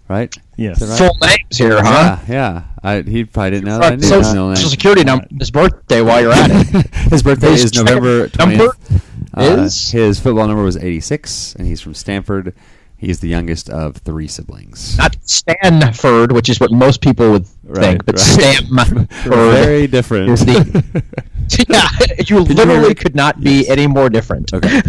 right? 0.07 0.37
Yes. 0.57 0.81
Is 0.81 0.89
that 0.89 1.01
right? 1.01 1.09
Full 1.11 1.29
names 1.29 1.59
here, 1.59 1.83
huh? 1.83 2.19
Yeah, 2.29 2.33
yeah. 2.33 2.63
I, 2.83 3.03
he 3.03 3.25
probably 3.25 3.51
didn't 3.53 3.65
know 3.67 3.79
that. 3.79 3.93
I 3.93 3.97
knew 3.97 4.01
his 4.01 4.09
social, 4.09 4.33
middle 4.33 4.47
name. 4.49 4.57
social 4.57 4.71
security 4.71 5.05
number, 5.05 5.27
his 5.39 5.51
birthday 5.51 6.01
while 6.03 6.21
you're 6.21 6.33
at 6.33 6.51
it. 6.53 6.87
His 7.11 7.23
birthday 7.23 7.51
His 7.53 7.65
is 7.65 7.75
November 7.75 8.29
number 8.39 8.69
20th. 8.69 9.03
Uh, 9.37 9.41
is? 9.65 9.91
his 9.91 10.21
football 10.21 10.47
number 10.47 10.63
was 10.63 10.77
86, 10.77 11.55
and 11.57 11.67
he's 11.67 11.81
from 11.81 11.95
Stamford. 11.95 12.55
He's 12.97 13.21
the 13.21 13.29
youngest 13.29 13.69
of 13.69 13.97
three 13.99 14.29
siblings. 14.29 14.97
Not 14.97 15.17
Stanford, 15.23 16.33
which 16.33 16.49
is 16.49 16.61
what 16.61 16.71
most 16.73 17.01
people 17.03 17.31
would 17.33 17.47
Right, 17.65 17.83
think, 17.83 18.07
but 18.07 18.15
right. 18.17 18.21
Stamford 18.21 19.11
Very 19.25 19.87
different. 19.87 20.31
is 20.31 20.45
the. 20.47 21.05
yeah, 21.69 21.89
you 22.27 22.37
you 22.39 22.41
literally 22.45 22.95
could 22.95 23.15
not 23.15 23.41
be 23.41 23.69
any 23.69 23.87
more 23.87 24.09
different. 24.09 24.53
okay. 24.55 24.81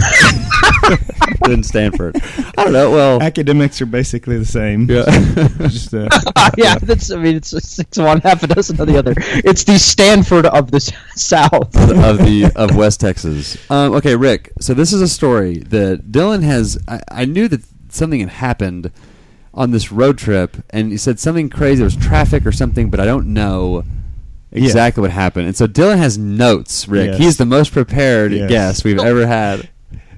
than 1.42 1.64
Stanford. 1.64 2.16
I 2.58 2.64
don't 2.64 2.74
know. 2.74 2.92
Well, 2.92 3.22
Academics 3.22 3.82
are 3.82 3.86
basically 3.86 4.38
the 4.38 4.46
same. 4.46 4.90
yeah. 4.90 5.06
Just 5.68 5.94
uh, 5.94 6.08
yeah, 6.58 6.76
that's. 6.76 7.12
I 7.12 7.18
mean, 7.18 7.36
it's 7.36 7.50
six 7.68 7.98
of 7.98 8.06
one, 8.06 8.22
half 8.22 8.44
a 8.44 8.48
dozen 8.48 8.80
of 8.80 8.88
the 8.88 8.98
other. 8.98 9.14
It's 9.18 9.64
the 9.64 9.78
Stanford 9.80 10.46
of 10.46 10.72
the 10.72 10.80
South. 11.16 11.76
of 11.76 12.18
the 12.20 12.52
of 12.56 12.76
West 12.76 13.00
Texas. 13.02 13.58
Um, 13.70 13.94
okay, 13.96 14.16
Rick. 14.16 14.52
So 14.60 14.74
this 14.74 14.94
is 14.94 15.02
a 15.02 15.08
story 15.08 15.60
that 15.60 16.12
Dillon 16.12 16.42
has. 16.42 16.78
I, 16.88 17.02
I 17.12 17.26
knew 17.26 17.48
that 17.48 17.62
something 17.90 18.20
had 18.20 18.30
happened 18.30 18.92
on 19.54 19.72
this 19.72 19.92
road 19.92 20.18
trip, 20.18 20.58
and 20.72 20.92
he 20.92 20.98
said 20.98 21.20
something 21.20 21.50
crazy. 21.50 21.78
There 21.78 21.86
was 21.86 21.96
traffic 21.96 22.46
or 22.46 22.52
something, 22.52 22.90
but 22.90 23.00
I 23.00 23.06
don't 23.06 23.34
know 23.34 23.84
exactly 24.52 25.02
what 25.02 25.12
happened. 25.12 25.48
And 25.48 25.56
so 25.56 25.68
Dillon 25.68 25.98
has 25.98 26.18
notes. 26.18 26.88
Rick, 26.88 27.12
Yes. 27.12 27.18
he's 27.20 27.38
the 27.38 27.46
most 27.46 27.72
prepared 27.72 28.32
Yes. 28.34 28.50
guest 28.50 28.84
we've 28.86 29.00
ever 29.00 29.26
had. 29.28 29.70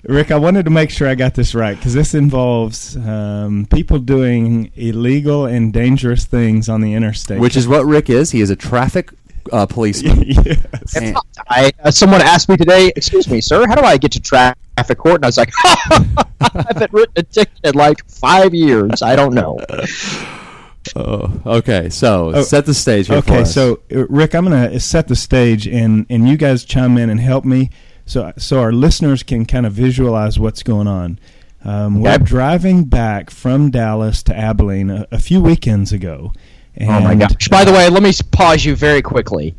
Rick, 0.07 0.31
I 0.31 0.37
wanted 0.37 0.63
to 0.65 0.71
make 0.71 0.89
sure 0.89 1.07
I 1.07 1.15
got 1.15 1.33
this 1.33 1.53
right 1.53 1.75
because 1.75 1.93
this 1.93 2.13
involves 2.13 2.95
um, 2.95 3.67
people 3.69 3.99
doing 3.99 4.71
illegal 4.75 5.45
and 5.45 5.73
dangerous 5.73 6.23
things 6.25 6.69
on 6.69 6.79
the 6.81 6.93
interstate. 6.93 7.39
Which 7.39 7.57
is 7.57 7.67
what 7.67 7.85
Rick 7.85 8.09
is. 8.09 8.31
He 8.31 8.39
is 8.39 8.49
a 8.49 8.55
traffic 8.55 9.11
uh, 9.51 9.65
policeman. 9.65 10.23
yes. 10.27 10.95
And- 10.95 11.17
I 11.49 11.71
uh, 11.83 11.91
someone 11.91 12.21
asked 12.21 12.47
me 12.49 12.57
today, 12.57 12.91
"Excuse 12.95 13.29
me, 13.29 13.41
sir, 13.41 13.65
how 13.67 13.75
do 13.75 13.81
I 13.83 13.97
get 13.97 14.11
to 14.13 14.19
traffic 14.21 14.97
court?" 14.97 15.15
And 15.15 15.25
I 15.25 15.27
was 15.27 15.37
like, 15.37 15.51
"I 15.63 16.63
haven't 16.67 16.91
written 16.93 17.13
a 17.17 17.23
ticket 17.23 17.59
in 17.63 17.75
like 17.75 18.05
five 18.09 18.53
years. 18.53 19.01
I 19.01 19.15
don't 19.15 19.33
know." 19.33 19.57
oh, 20.95 21.41
okay, 21.45 21.89
so 21.89 22.31
Oh, 22.35 22.41
set 22.43 22.65
the 22.65 22.73
stage 22.73 23.07
here 23.07 23.21
for 23.21 23.31
Okay, 23.31 23.41
us. 23.41 23.53
so 23.53 23.81
uh, 23.93 24.05
Rick, 24.07 24.35
I'm 24.35 24.45
going 24.45 24.71
to 24.71 24.79
set 24.79 25.07
the 25.07 25.15
stage, 25.15 25.67
and 25.67 26.05
and 26.09 26.27
you 26.27 26.37
guys 26.37 26.63
chime 26.65 26.97
in 26.97 27.09
and 27.09 27.19
help 27.19 27.45
me, 27.45 27.69
so 28.07 28.33
so 28.37 28.59
our 28.59 28.71
listeners 28.71 29.21
can 29.21 29.45
kind 29.45 29.65
of 29.67 29.73
visualize 29.73 30.39
what's 30.39 30.63
going 30.63 30.87
on. 30.87 31.19
Um, 31.63 32.01
We're 32.01 32.17
driving 32.17 32.85
back 32.85 33.29
from 33.29 33.69
Dallas 33.71 34.23
to 34.23 34.35
Abilene 34.35 34.89
a, 34.89 35.07
a 35.11 35.19
few 35.19 35.41
weekends 35.41 35.91
ago. 35.91 36.33
And, 36.75 36.89
Oh 36.89 36.99
my 37.01 37.15
gosh! 37.15 37.47
By 37.49 37.63
the 37.65 37.71
way, 37.71 37.89
let 37.89 38.01
me 38.03 38.11
pause 38.31 38.63
you 38.65 38.75
very 38.75 39.01
quickly. 39.01 39.55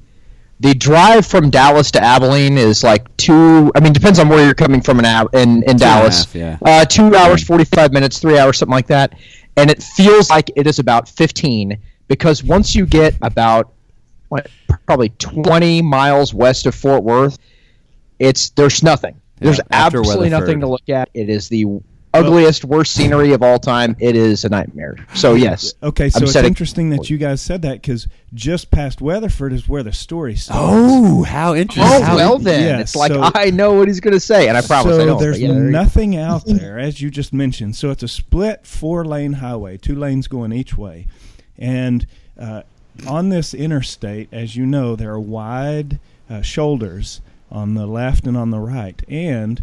The 0.61 0.75
drive 0.75 1.25
from 1.27 1.51
Dallas 1.51 1.91
to 1.93 2.03
Abilene 2.03 2.59
is 2.59 2.83
like 2.83 3.17
two. 3.17 3.71
I 3.77 3.81
mean, 3.81 3.93
depends 3.93 4.19
on 4.19 4.29
where 4.29 4.45
you're 4.45 4.55
coming 4.55 4.81
from 4.81 4.99
in 4.99 5.05
Ab- 5.05 5.33
in, 5.35 5.63
in 5.63 5.71
and 5.71 5.77
a 5.77 5.79
Dallas. 5.79 6.25
half, 6.25 6.35
yeah. 6.35 6.59
Uh, 6.63 6.85
two 6.85 7.15
hours, 7.15 7.45
forty-five 7.45 7.93
minutes, 7.93 8.19
three 8.19 8.39
hours, 8.39 8.59
something 8.59 8.73
like 8.75 8.87
that, 8.89 9.15
and 9.57 9.71
it 9.71 9.83
feels 9.83 10.31
like 10.31 10.51
it 10.57 10.67
is 10.67 10.79
about 10.79 11.09
fifteen 11.09 11.79
because 12.09 12.43
once 12.43 12.75
you 12.75 12.87
get 12.87 13.15
about 13.23 13.73
what, 14.31 14.49
probably 14.87 15.11
twenty 15.19 15.83
miles 15.83 16.33
west 16.35 16.67
of 16.67 16.75
Fort 16.75 17.03
Worth, 17.05 17.39
it's 18.19 18.51
there's 18.51 18.83
nothing. 18.83 19.21
There's 19.41 19.59
Yeah, 19.59 19.65
after 19.71 19.99
absolutely 20.01 20.31
Weatherford. 20.31 20.47
nothing 20.49 20.61
to 20.61 20.67
look 20.69 20.89
at. 20.89 21.09
It 21.15 21.29
is 21.29 21.49
the 21.49 21.65
ugliest, 22.15 22.65
worst 22.65 22.95
scenery 22.95 23.33
of 23.35 23.43
all 23.43 23.59
time. 23.59 23.95
It 24.01 24.17
is 24.17 24.45
a 24.45 24.49
nightmare. 24.49 24.97
So 25.15 25.35
yes. 25.35 25.75
Okay, 25.83 26.09
so 26.09 26.17
I'm 26.19 26.23
it's 26.25 26.33
setting- 26.33 26.49
interesting 26.49 26.91
that 26.91 27.09
you 27.11 27.19
guys 27.19 27.41
said 27.41 27.63
that 27.63 27.81
because 27.83 28.09
just 28.35 28.71
past 28.73 29.01
Weatherford 29.01 29.53
is 29.53 29.69
where 29.69 29.83
the 29.85 29.93
story 29.93 30.35
starts. 30.35 30.61
Oh, 30.61 31.23
how 31.23 31.55
interesting! 31.55 31.85
Oh 31.85 32.03
How 32.03 32.17
well, 32.17 32.39
then 32.39 32.67
yeah, 32.67 32.81
it's 32.81 32.97
like 32.97 33.13
so- 33.13 33.31
I 33.35 33.51
know 33.51 33.75
what 33.75 33.87
he's 33.89 34.01
going 34.01 34.15
to 34.15 34.21
say, 34.21 34.49
and 34.49 34.57
I 34.57 34.63
promise 34.63 34.97
so 34.97 35.03
I 35.03 35.05
don't. 35.05 35.21
there's 35.21 35.37
but 35.37 35.43
yeah, 35.43 35.53
there 35.53 35.65
you 35.65 35.71
nothing 35.71 36.17
out 36.17 36.43
there, 36.47 36.79
as 36.79 37.01
you 37.01 37.11
just 37.11 37.33
mentioned. 37.33 37.77
So 37.77 37.91
it's 37.91 38.03
a 38.03 38.09
split 38.09 38.67
four-lane 38.67 39.35
highway, 39.35 39.77
two 39.77 39.95
lanes 39.95 40.27
going 40.27 40.51
each 40.53 40.77
way, 40.77 41.07
and 41.59 42.07
uh, 42.41 42.63
on 43.07 43.29
this 43.29 43.55
interstate, 43.55 44.29
as 44.33 44.57
you 44.57 44.67
know, 44.67 44.97
there 44.97 45.13
are 45.13 45.21
wide 45.21 46.01
uh, 46.29 46.43
shoulders 46.43 47.21
on 47.51 47.75
the 47.75 47.87
left 47.87 48.27
and 48.27 48.37
on 48.37 48.51
the 48.51 48.59
right, 48.61 49.03
and 49.09 49.63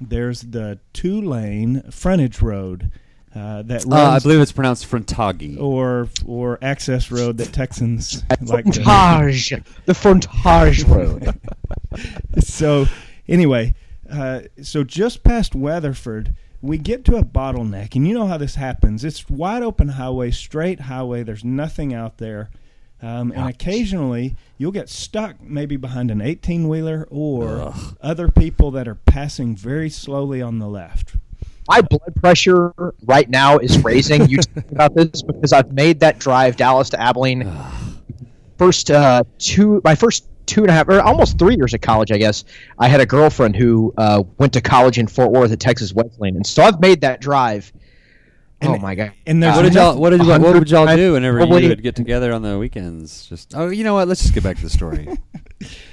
there's 0.00 0.42
the 0.42 0.78
two-lane 0.92 1.82
frontage 1.90 2.40
road 2.42 2.90
uh, 3.34 3.62
that 3.62 3.84
runs, 3.84 3.92
Uh, 3.92 4.10
I 4.12 4.18
believe 4.18 4.40
it's 4.40 4.52
pronounced 4.52 4.90
Frontagi. 4.90 5.60
or 5.60 6.08
or 6.24 6.58
access 6.62 7.10
road 7.10 7.36
that 7.38 7.52
Texans 7.52 8.24
like 8.42 8.64
to 8.72 8.82
Frontage, 8.82 9.52
the 9.84 9.94
frontage 9.94 10.84
road. 10.84 11.38
so 12.40 12.86
anyway, 13.28 13.74
uh, 14.10 14.40
so 14.62 14.84
just 14.84 15.22
past 15.22 15.54
Weatherford, 15.54 16.34
we 16.62 16.78
get 16.78 17.04
to 17.06 17.16
a 17.16 17.24
bottleneck, 17.24 17.94
and 17.94 18.06
you 18.08 18.14
know 18.14 18.26
how 18.26 18.38
this 18.38 18.54
happens. 18.54 19.04
It's 19.04 19.28
wide 19.28 19.62
open 19.62 19.88
highway, 19.88 20.30
straight 20.30 20.80
highway. 20.80 21.22
There's 21.22 21.44
nothing 21.44 21.92
out 21.92 22.16
there, 22.18 22.48
um, 23.02 23.32
and 23.32 23.48
occasionally 23.48 24.36
you'll 24.58 24.72
get 24.72 24.88
stuck 24.88 25.40
maybe 25.40 25.76
behind 25.76 26.10
an 26.10 26.20
18 26.20 26.68
wheeler 26.68 27.06
or 27.10 27.74
other 28.00 28.28
people 28.28 28.70
that 28.70 28.88
are 28.88 28.94
passing 28.94 29.54
very 29.54 29.90
slowly 29.90 30.40
on 30.40 30.58
the 30.58 30.68
left. 30.68 31.16
My 31.68 31.80
blood 31.80 32.14
pressure 32.14 32.72
right 33.04 33.28
now 33.28 33.58
is 33.58 33.82
raising. 33.82 34.28
You 34.28 34.38
talking 34.38 34.64
about 34.72 34.94
this 34.94 35.22
because 35.22 35.52
I've 35.52 35.72
made 35.72 36.00
that 36.00 36.18
drive 36.18 36.56
Dallas 36.56 36.90
to 36.90 37.00
Abilene. 37.00 37.52
First 38.56 38.90
uh, 38.90 39.24
two, 39.38 39.80
my 39.84 39.94
first 39.94 40.26
two 40.46 40.62
and 40.62 40.70
a 40.70 40.72
half, 40.72 40.88
or 40.88 41.00
almost 41.00 41.38
three 41.38 41.56
years 41.56 41.74
of 41.74 41.80
college, 41.80 42.12
I 42.12 42.18
guess. 42.18 42.44
I 42.78 42.88
had 42.88 43.00
a 43.00 43.06
girlfriend 43.06 43.56
who 43.56 43.92
uh, 43.98 44.22
went 44.38 44.52
to 44.54 44.60
college 44.60 44.98
in 44.98 45.08
Fort 45.08 45.32
Worth 45.32 45.52
at 45.52 45.60
Texas 45.60 45.92
Wesleyan, 45.92 46.36
and 46.36 46.46
so 46.46 46.62
I've 46.62 46.80
made 46.80 47.00
that 47.00 47.20
drive. 47.20 47.72
Oh 48.62 48.78
my 48.78 48.94
god! 48.94 49.12
and 49.26 49.42
there's 49.42 49.56
What 49.56 49.62
did 49.62 49.74
y'all? 49.74 49.98
What 49.98 50.10
did 50.10 50.20
what, 50.20 50.40
what 50.40 50.54
would 50.54 50.70
y'all 50.70 50.96
do 50.96 51.12
whenever 51.12 51.38
probably- 51.38 51.64
you 51.64 51.68
would 51.68 51.82
get 51.82 51.96
together 51.96 52.32
on 52.32 52.42
the 52.42 52.58
weekends? 52.58 53.26
Just 53.26 53.54
oh, 53.56 53.68
you 53.68 53.84
know 53.84 53.94
what? 53.94 54.08
Let's 54.08 54.22
just 54.22 54.34
get 54.34 54.42
back 54.42 54.56
to 54.56 54.62
the 54.62 54.70
story. 54.70 55.08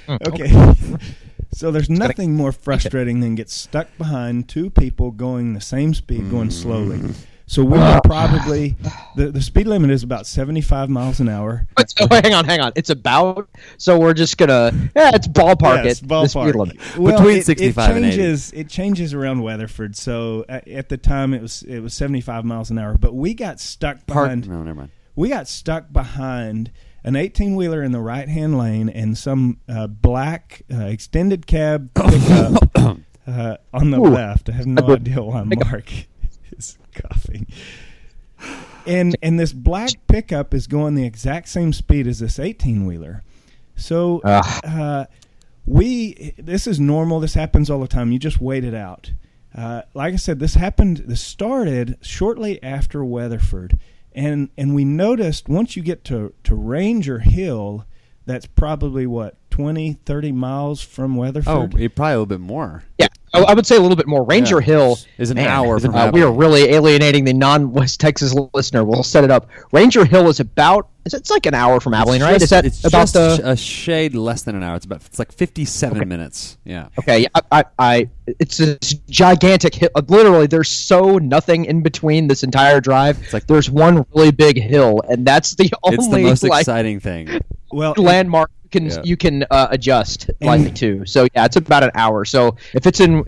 Hmm. 0.06 0.16
Okay. 0.28 0.74
So 1.54 1.70
there's 1.70 1.88
nothing 1.88 2.34
more 2.34 2.50
frustrating 2.50 3.20
than 3.20 3.36
get 3.36 3.48
stuck 3.48 3.86
behind 3.96 4.48
two 4.48 4.70
people 4.70 5.12
going 5.12 5.54
the 5.54 5.60
same 5.60 5.94
speed, 5.94 6.28
going 6.28 6.48
mm-hmm. 6.48 6.50
slowly. 6.50 7.14
So 7.46 7.62
we 7.62 7.78
were 7.78 8.00
probably 8.04 8.74
the 9.16 9.30
the 9.30 9.42
speed 9.42 9.66
limit 9.66 9.90
is 9.90 10.02
about 10.02 10.26
75 10.26 10.88
miles 10.88 11.20
an 11.20 11.28
hour. 11.28 11.66
So 11.86 12.08
hang 12.10 12.32
on, 12.34 12.44
hang 12.46 12.60
on. 12.60 12.72
It's 12.74 12.90
about 12.90 13.48
so 13.76 13.98
we're 13.98 14.14
just 14.14 14.38
gonna 14.38 14.72
yeah, 14.96 15.10
it's 15.14 15.28
ballpark 15.28 15.84
Yes, 15.84 16.00
it. 16.02 16.08
The 16.08 16.26
speed 16.26 16.40
ballpark. 16.40 16.54
limit. 16.54 16.98
Well, 16.98 17.16
Between 17.18 17.42
65 17.42 17.90
it 17.90 17.96
and 17.96 18.04
80. 18.06 18.16
changes, 18.16 18.52
It 18.52 18.68
changes 18.68 19.14
around 19.14 19.42
Weatherford. 19.42 19.94
So 19.94 20.44
at, 20.48 20.66
at 20.66 20.88
the 20.88 20.96
time 20.96 21.34
it 21.34 21.42
was 21.42 21.62
it 21.64 21.80
was 21.80 21.92
75 21.94 22.44
miles 22.44 22.70
an 22.70 22.78
hour, 22.78 22.96
but 22.98 23.14
we 23.14 23.34
got 23.34 23.60
stuck 23.60 24.06
Part, 24.06 24.24
behind 24.24 24.48
no, 24.48 24.62
never 24.62 24.74
mind. 24.80 24.90
we 25.14 25.28
got 25.28 25.46
stuck 25.46 25.92
behind 25.92 26.72
an 27.04 27.14
18 27.16 27.54
wheeler 27.54 27.82
in 27.82 27.92
the 27.92 28.00
right 28.00 28.28
hand 28.28 28.56
lane 28.58 28.88
and 28.88 29.16
some 29.18 29.60
uh, 29.68 29.86
black 29.86 30.62
uh, 30.72 30.84
extended 30.86 31.46
cab 31.46 31.92
pickup 31.94 32.70
uh, 33.26 33.56
on 33.74 33.90
the 33.90 33.98
Ooh. 34.00 34.08
left. 34.08 34.48
I 34.48 34.52
have 34.52 34.66
no 34.66 34.86
idea 34.94 35.22
why 35.22 35.42
Mark 35.44 35.92
is 36.58 36.78
coughing. 36.94 37.46
And 38.86 39.16
and 39.22 39.38
this 39.38 39.52
black 39.52 39.90
pickup 40.06 40.52
is 40.52 40.66
going 40.66 40.94
the 40.94 41.06
exact 41.06 41.48
same 41.48 41.72
speed 41.72 42.06
as 42.06 42.18
this 42.18 42.38
18 42.38 42.86
wheeler. 42.86 43.22
So 43.76 44.20
uh, 44.24 45.06
we 45.66 46.34
this 46.38 46.66
is 46.66 46.78
normal. 46.78 47.20
This 47.20 47.34
happens 47.34 47.70
all 47.70 47.80
the 47.80 47.88
time. 47.88 48.12
You 48.12 48.18
just 48.18 48.40
wait 48.40 48.64
it 48.64 48.74
out. 48.74 49.12
Uh, 49.56 49.82
like 49.94 50.12
I 50.12 50.16
said, 50.16 50.40
this 50.40 50.54
happened. 50.54 51.04
This 51.06 51.20
started 51.20 51.96
shortly 52.02 52.62
after 52.62 53.04
Weatherford, 53.04 53.78
and 54.12 54.50
and 54.58 54.74
we 54.74 54.84
noticed 54.84 55.48
once 55.48 55.76
you 55.76 55.82
get 55.82 56.04
to 56.04 56.34
to 56.42 56.54
Ranger 56.54 57.20
Hill, 57.20 57.86
that's 58.26 58.46
probably 58.46 59.06
what 59.06 59.36
20, 59.50 59.94
30 60.04 60.32
miles 60.32 60.82
from 60.82 61.14
Weatherford. 61.14 61.74
Oh, 61.74 61.78
it, 61.78 61.94
probably 61.94 62.12
a 62.12 62.16
little 62.16 62.26
bit 62.26 62.40
more. 62.40 62.82
Yeah. 62.98 63.06
I, 63.34 63.40
I 63.42 63.54
would 63.54 63.66
say 63.66 63.76
a 63.76 63.80
little 63.80 63.96
bit 63.96 64.06
more. 64.06 64.24
Ranger 64.24 64.60
Yeah. 64.60 64.66
Hill 64.66 64.98
Is 65.18 65.30
an 65.30 65.36
man, 65.36 65.48
hour 65.48 65.78
from 65.80 65.94
uh, 65.94 66.10
we 66.10 66.22
are 66.22 66.32
really 66.32 66.62
alienating 66.72 67.24
the 67.24 67.32
non-West 67.34 68.00
Texas 68.00 68.34
listener. 68.54 68.84
We'll 68.84 69.02
set 69.02 69.24
it 69.24 69.30
up. 69.30 69.48
Ranger 69.72 70.04
Hill 70.04 70.28
is 70.28 70.40
about. 70.40 70.88
Is 71.04 71.12
it's 71.12 71.30
like 71.30 71.44
an 71.44 71.52
hour 71.52 71.80
from 71.80 71.92
Abilene, 71.92 72.22
right? 72.22 72.32
Just- 72.32 72.44
is 72.44 72.50
that 72.50 72.64
it's 72.64 72.84
about 72.84 73.08
just 73.08 73.12
the? 73.14 73.50
a 73.50 73.56
shade 73.56 74.14
less 74.14 74.42
than 74.42 74.54
an 74.56 74.62
hour. 74.62 74.76
It's 74.76 74.86
about 74.86 75.04
it's 75.04 75.18
like 75.18 75.32
fifty-seven 75.32 76.08
minutes. 76.08 76.56
Yeah. 76.64 76.88
Okay, 76.98 77.18
yeah, 77.20 77.28
I, 77.34 77.42
I, 77.52 77.64
I, 77.78 78.08
it's 78.40 78.58
a 78.60 78.78
gigantic 79.10 79.74
hill. 79.74 79.90
Literally, 80.08 80.46
there's 80.46 80.70
so 80.70 81.18
nothing 81.18 81.66
in 81.66 81.82
between 81.82 82.26
this 82.28 82.42
entire 82.42 82.80
drive. 82.80 83.20
It's 83.22 83.32
like- 83.34 83.46
there's 83.46 83.70
one 83.70 84.06
really 84.14 84.30
big 84.30 84.60
hill, 84.60 85.00
and 85.08 85.26
that's 85.26 85.54
the 85.56 85.70
only 85.82 85.96
It's 85.98 86.08
the 86.08 86.22
most 86.22 86.42
like 86.44 86.60
exciting 86.62 87.00
thing. 87.00 87.38
Well, 87.70 87.92
landmark 87.98 88.50
you 88.62 88.63
can 88.74 88.86
Yeah. 88.86 89.02
you 89.04 89.16
can 89.16 89.44
uh, 89.50 89.68
adjust 89.70 90.30
like 90.40 90.74
to. 90.76 91.06
So 91.06 91.26
yeah, 91.34 91.44
it's 91.46 91.56
about 91.56 91.82
an 91.84 91.90
hour. 91.94 92.24
So 92.24 92.56
if 92.74 92.86
it's 92.86 93.00
in 93.00 93.24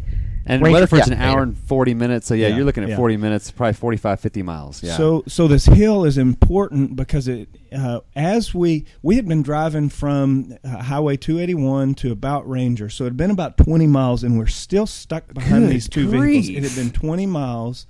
And 0.48 0.62
Ranger- 0.62 0.74
Weatherford's 0.74 1.09
yeah, 1.09 1.14
an 1.14 1.20
hour 1.20 1.42
and 1.42 1.59
40 1.59 1.94
minutes. 1.94 2.26
So, 2.28 2.35
yeah, 2.35 2.46
Yeah, 2.48 2.56
you're 2.56 2.64
looking 2.64 2.85
at 2.85 2.90
yeah. 2.90 2.96
40 2.96 3.16
minutes, 3.16 3.50
probably 3.50 3.72
45, 3.72 4.20
50 4.20 4.42
miles. 4.44 4.80
Yeah. 4.82 4.96
So 4.96 5.24
so 5.26 5.48
this 5.48 5.66
hill 5.66 6.04
is 6.04 6.16
important 6.18 6.94
because 6.94 7.26
it 7.26 7.48
uh, 7.76 8.00
as 8.14 8.54
we 8.54 8.85
we 9.02 9.16
had 9.16 9.26
been 9.26 9.42
driving 9.42 9.88
from 9.88 10.56
uh, 10.62 10.82
Highway 10.85 11.16
281 11.16 11.94
to 11.96 12.12
about 12.12 12.48
Ranger, 12.48 12.88
so 12.88 13.04
it 13.04 13.09
had 13.09 13.16
been 13.16 13.32
about 13.32 13.56
20 13.56 13.87
miles, 13.88 14.22
and 14.22 14.38
we're 14.38 14.46
still 14.66 14.87
stuck 14.87 15.35
behind 15.35 15.64
Good 15.66 15.70
these 15.74 15.88
two 15.88 16.09
grief. 16.11 16.44
vehicles. 16.46 16.64
It 16.64 16.76
had 16.76 16.85
been 16.85 16.92
20 16.92 17.26
miles, 17.26 17.87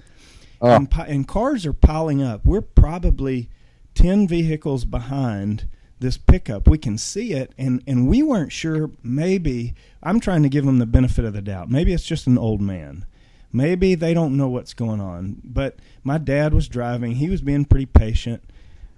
Oh. 0.63 0.71
and, 0.71 0.89
and 1.07 1.29
cars 1.29 1.67
are 1.67 1.75
piling 1.75 2.23
up. 2.23 2.47
We're 2.47 2.63
probably 2.63 3.51
10 3.95 4.27
vehicles 4.29 4.87
behind 4.87 5.67
this 5.99 6.19
pickup. 6.19 6.69
We 6.69 6.79
can 6.79 6.99
see 6.99 7.33
it, 7.33 7.53
and 7.59 7.83
and 7.87 8.09
we 8.09 8.23
weren't 8.23 8.53
sure. 8.53 8.91
Maybe 9.03 9.75
I'm 10.03 10.21
trying 10.21 10.43
to 10.43 10.49
give 10.49 10.65
them 10.65 10.79
the 10.79 10.87
benefit 10.87 11.25
of 11.25 11.33
the 11.33 11.43
doubt. 11.43 11.71
Maybe 11.71 11.93
it's 11.93 12.05
just 12.05 12.27
an 12.27 12.39
old 12.39 12.61
man. 12.61 13.07
Maybe 13.53 13.95
they 13.95 14.13
don't 14.13 14.37
know 14.37 14.49
what's 14.49 14.75
going 14.75 15.01
on. 15.01 15.41
But 15.43 15.77
my 16.05 16.19
dad 16.19 16.53
was 16.53 16.69
driving. 16.69 17.13
He 17.13 17.31
was 17.31 17.41
being 17.41 17.65
pretty 17.65 17.87
patient. 17.87 18.43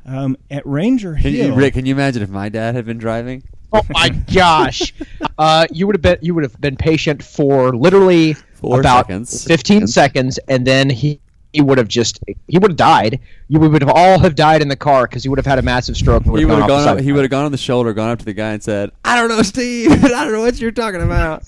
Um, 0.04 0.36
at 0.50 0.66
Ranger 0.66 1.16
Can 1.20 1.32
you, 1.32 1.42
Hill, 1.44 1.56
Rick, 1.56 1.74
can 1.74 1.84
you 1.84 1.94
imagine 1.94 2.22
if 2.22 2.30
my 2.30 2.48
dad 2.48 2.74
had 2.74 2.86
been 2.86 2.98
driving? 2.98 3.42
oh 3.72 3.82
my 3.90 4.08
gosh, 4.08 4.94
uh, 5.38 5.66
you 5.70 5.86
would 5.86 5.94
have 5.96 6.02
been 6.02 6.18
you 6.22 6.34
would 6.34 6.44
have 6.44 6.60
been 6.60 6.76
patient 6.76 7.22
for 7.22 7.74
literally 7.76 8.34
Four 8.54 8.80
about 8.80 9.06
seconds. 9.06 9.44
15 9.44 9.86
seconds, 9.86 10.38
and 10.48 10.66
then 10.66 10.90
he. 10.90 11.20
He 11.58 11.62
would 11.62 11.76
have 11.78 11.88
just 11.88 12.20
he 12.46 12.56
would 12.56 12.70
have 12.70 12.76
died. 12.76 13.18
You 13.48 13.58
would 13.58 13.82
have 13.82 13.90
all 13.92 14.20
have 14.20 14.36
died 14.36 14.62
in 14.62 14.68
the 14.68 14.76
car 14.76 15.08
because 15.08 15.24
he 15.24 15.28
would 15.28 15.40
have 15.40 15.46
had 15.46 15.58
a 15.58 15.62
massive 15.62 15.96
stroke. 15.96 16.24
And 16.24 16.38
He 16.38 16.44
would 16.44 16.56
have 16.56 16.68
gone, 16.68 16.84
gone. 16.84 16.98
Up, 16.98 17.02
he 17.02 17.10
would 17.10 17.22
have 17.22 17.32
gone 17.32 17.46
on 17.46 17.50
the 17.50 17.58
shoulder, 17.58 17.92
gone 17.92 18.10
up 18.10 18.20
to 18.20 18.24
the 18.24 18.32
guy, 18.32 18.52
and 18.52 18.62
said, 18.62 18.92
"I 19.04 19.16
don't 19.16 19.28
know, 19.28 19.42
Steve. 19.42 19.90
I 20.04 20.08
don't 20.22 20.30
know 20.32 20.40
what 20.42 20.60
you're 20.60 20.70
talking 20.70 21.02
about." 21.02 21.42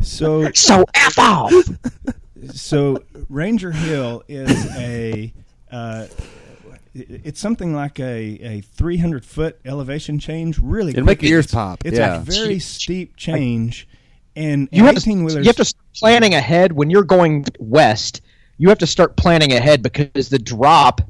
so 0.00 0.48
So 0.54 0.84
f 0.94 1.18
off. 1.18 1.52
so 2.52 3.02
Ranger 3.28 3.72
Hill 3.72 4.22
is 4.28 4.70
a 4.76 5.32
uh, 5.72 6.06
it's 6.94 7.40
something 7.40 7.74
like 7.74 7.98
a, 7.98 8.38
a 8.40 8.60
300 8.60 9.24
foot 9.24 9.58
elevation 9.64 10.20
change. 10.20 10.60
Really, 10.60 10.92
It'll 10.92 11.04
make 11.04 11.18
quick. 11.18 11.28
your 11.28 11.38
ears 11.38 11.46
It's- 11.46 11.54
pop, 11.54 11.84
It's 11.84 11.98
yeah. 11.98 12.16
a 12.16 12.20
very 12.20 12.60
steep 12.60 13.16
change, 13.16 13.88
and 14.36 14.68
You 14.70 14.84
have, 14.84 14.94
to, 14.94 15.10
you 15.10 15.42
have 15.42 15.56
to 15.56 15.64
start 15.64 15.82
planning 15.96 16.34
ahead 16.34 16.70
when 16.72 16.90
you're 16.90 17.02
going 17.02 17.44
west. 17.58 18.20
You 18.58 18.68
have 18.68 18.78
to 18.78 18.86
start 18.86 19.16
planning 19.16 19.52
ahead 19.52 19.82
because 19.82 20.28
the 20.28 20.38
drop. 20.38 21.00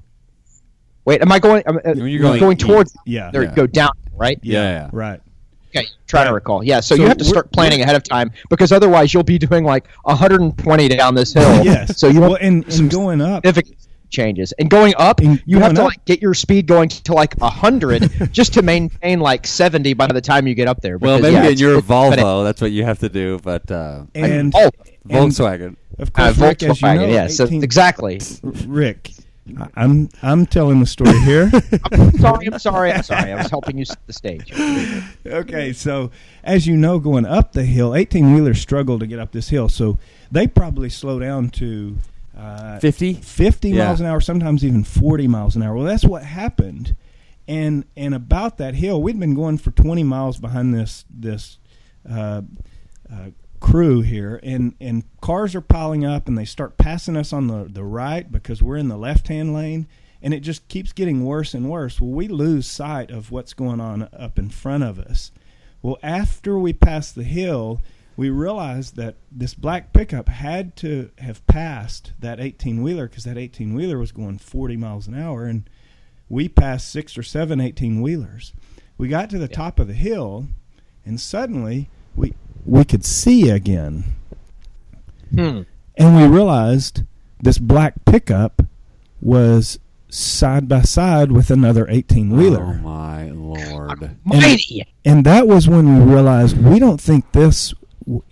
Wait, 1.05 1.21
am 1.21 1.31
I 1.31 1.39
going? 1.39 1.63
am- 1.67 1.79
uh, 1.85 1.93
you're 1.95 2.21
going 2.23 2.41
going 2.41 2.57
towards. 2.57 2.97
Yeah. 3.05 3.31
There, 3.31 3.43
Yeah. 3.45 3.55
go 3.55 3.67
down, 3.67 3.91
right? 4.15 4.39
Yeah, 4.43 4.63
yeah. 4.63 4.91
right. 4.93 5.21
Okay, 5.77 5.87
trying 6.07 6.27
to 6.29 6.33
recall. 6.33 6.63
Yeah, 6.63 6.79
so, 6.81 6.95
So 6.95 7.03
you 7.03 7.09
have 7.09 7.19
to 7.19 7.25
start 7.25 7.51
planning 7.53 7.83
ahead 7.83 7.97
of 7.97 8.05
time 8.05 8.31
because 8.49 8.71
otherwise 8.71 9.13
you'll 9.13 9.25
be 9.25 9.39
doing 9.39 9.65
like 9.65 9.89
120 10.05 10.89
down 10.89 11.15
this 11.17 11.33
hill. 11.33 11.43
Yes. 11.65 11.99
So 11.99 12.07
you 12.09 12.21
well, 12.21 12.37
and, 12.41 12.65
and 12.79 12.89
going 12.91 13.21
up. 13.21 13.45
significant 13.45 13.77
changes. 14.09 14.53
And 14.61 14.71
going 14.71 14.95
up, 14.99 15.19
And 15.21 15.43
you 15.47 15.59
have 15.59 15.75
to 15.75 15.81
up- 15.83 15.89
like 15.89 16.05
get 16.05 16.23
your 16.23 16.33
speed 16.33 16.67
going 16.69 16.89
to 16.91 17.13
like 17.13 17.35
100 17.41 18.29
just 18.33 18.55
to 18.55 18.63
maintain 18.63 19.19
like 19.19 19.47
70 19.49 19.95
by 19.95 20.07
the 20.07 20.21
time 20.21 20.47
you 20.47 20.55
get 20.55 20.69
up 20.69 20.81
there. 20.81 20.97
Well, 20.97 21.19
maybe 21.19 21.35
yeah, 21.35 21.49
in 21.49 21.59
your 21.59 21.79
it's- 21.79 21.85
it- 21.85 21.93
Volvo, 21.93 22.45
that's 22.45 22.61
what 22.63 22.71
you 22.71 22.85
have 22.85 23.01
to 23.01 23.09
do. 23.09 23.41
But 23.43 23.69
uh, 23.71 24.05
And 24.15 24.55
Oh, 24.57 24.71
and 25.09 25.31
Volkswagen. 25.33 25.77
Of 25.99 26.09
uh, 26.15 26.33
course, 26.35 26.39
Rick, 26.39 26.63
as 26.63 26.81
you 26.81 26.87
Volkswagen, 26.87 26.97
know, 26.97 27.07
yeah. 27.07 27.27
So 27.29 27.45
exactly. 27.45 28.21
Rick, 28.67 29.13
I- 29.59 29.69
I'm 29.77 30.09
I'm 30.23 30.47
telling 30.47 30.81
the 30.81 30.87
story 30.87 31.19
here. 31.21 31.51
I'm 31.93 32.13
sorry. 32.19 32.47
I'm 32.47 32.59
sorry. 32.59 32.93
I'm 32.93 33.03
sorry. 33.03 33.33
I 33.33 33.37
was 33.37 33.51
helping 33.51 33.79
you 33.79 33.85
set 33.85 34.05
the 34.07 34.13
stage. 34.13 34.53
okay, 35.27 35.73
so 35.73 36.11
as 36.43 36.67
you 36.67 36.77
know, 36.77 36.99
going 36.99 37.27
up 37.27 37.53
the 37.53 37.65
hill, 37.65 37.95
18 37.95 38.35
wheelers 38.35 38.61
struggle 38.61 38.99
to 38.99 39.07
get 39.07 39.19
up 39.19 39.33
this 39.33 39.49
hill, 39.51 39.69
so 39.69 39.99
they 40.31 40.47
probably 40.47 40.89
slow 40.91 41.19
down 41.19 41.51
to 41.51 41.97
uh, 42.37 42.79
50? 42.81 43.15
50 43.15 43.71
Yeah. 43.71 43.85
miles 43.87 44.01
an 44.01 44.07
hour, 44.07 44.21
sometimes 44.21 44.65
even 44.65 44.83
40 44.83 45.29
miles 45.29 45.55
an 45.55 45.63
hour. 45.63 45.75
Well, 45.77 45.85
that's 45.85 46.05
what 46.05 46.25
happened. 46.25 46.97
And 47.47 47.85
and 47.97 48.15
about 48.15 48.57
that 48.57 48.75
hill, 48.75 49.03
we'd 49.03 49.21
been 49.21 49.35
going 49.35 49.59
for 49.59 49.71
20 49.71 50.03
miles 50.03 50.39
behind 50.41 50.73
this 50.75 51.05
this 51.11 51.59
uh, 52.11 52.41
uh, 53.13 53.29
crew 53.65 54.03
here, 54.03 54.39
and 54.43 54.75
and 54.79 55.05
cars 55.23 55.55
are 55.55 55.63
piling 55.63 56.05
up, 56.05 56.29
and 56.29 56.37
they 56.37 56.45
start 56.45 56.77
passing 56.77 57.17
us 57.17 57.33
on 57.33 57.47
the 57.47 57.65
the 57.65 57.83
right 57.83 58.31
because 58.31 58.63
we're 58.63 58.77
in 58.77 58.89
the 58.89 58.97
left 58.97 59.29
hand 59.29 59.55
lane, 59.55 59.87
and 60.21 60.35
it 60.35 60.41
just 60.41 60.69
keeps 60.69 60.93
getting 60.93 61.25
worse 61.25 61.55
and 61.55 61.71
worse. 61.71 61.99
Well, 61.99 62.11
we 62.11 62.29
lose 62.29 62.67
sight 62.67 63.11
of 63.11 63.31
what's 63.31 63.55
going 63.55 63.81
on 63.81 64.07
up 64.13 64.39
in 64.39 64.51
front 64.51 64.85
of 64.85 64.99
us. 64.99 65.33
Well, 65.81 65.97
after 66.03 66.59
we 66.59 66.75
passed 66.75 67.15
the 67.15 67.25
hill, 67.25 67.81
we 68.19 68.29
realized 68.29 68.97
that 68.97 69.17
this 69.33 69.55
black 69.55 69.95
pickup 69.95 70.29
had 70.29 70.77
to 70.77 71.11
have 71.19 71.47
passed 71.47 72.13
that 72.19 72.41
18 72.41 72.83
wheeler 72.83 73.09
because 73.09 73.25
that 73.25 73.39
18 73.39 73.73
wheeler 73.73 73.99
was 73.99 74.13
going 74.13 74.39
40 74.39 74.77
miles 74.77 75.09
an 75.09 75.15
hour, 75.15 75.47
and 75.47 75.69
we 76.29 76.51
passed 76.51 76.93
six 76.93 77.17
or 77.17 77.23
seven 77.23 77.63
18 77.63 78.03
wheelers. 78.03 78.53
We 78.99 79.09
got 79.09 79.31
to 79.31 79.39
the 79.39 79.49
top 79.49 79.81
of 79.81 79.89
the 79.89 79.95
hill, 79.95 80.49
and 81.07 81.19
suddenly 81.19 81.89
we 82.15 82.35
we 82.65 82.85
could 82.85 83.05
see 83.05 83.51
again, 83.51 84.05
Hmm. 85.35 85.63
and 85.97 86.17
we 86.17 86.27
realized 86.27 87.03
this 87.43 87.59
black 87.59 87.95
pickup 88.05 88.63
was 89.21 89.79
side 90.09 90.69
by 90.69 90.83
side 90.83 91.33
with 91.33 91.51
another 91.51 91.87
18 91.89 92.31
wheeler. 92.37 92.79
Oh 92.81 92.83
my 92.83 93.31
lord! 93.31 94.17
Mighty. 94.25 94.87
And 95.05 95.25
that 95.27 95.47
was 95.49 95.69
when 95.69 95.99
we 95.99 96.13
realized 96.13 96.57
we 96.57 96.79
don't 96.79 97.01
think 97.01 97.33
this 97.33 97.71
w- 97.71 97.84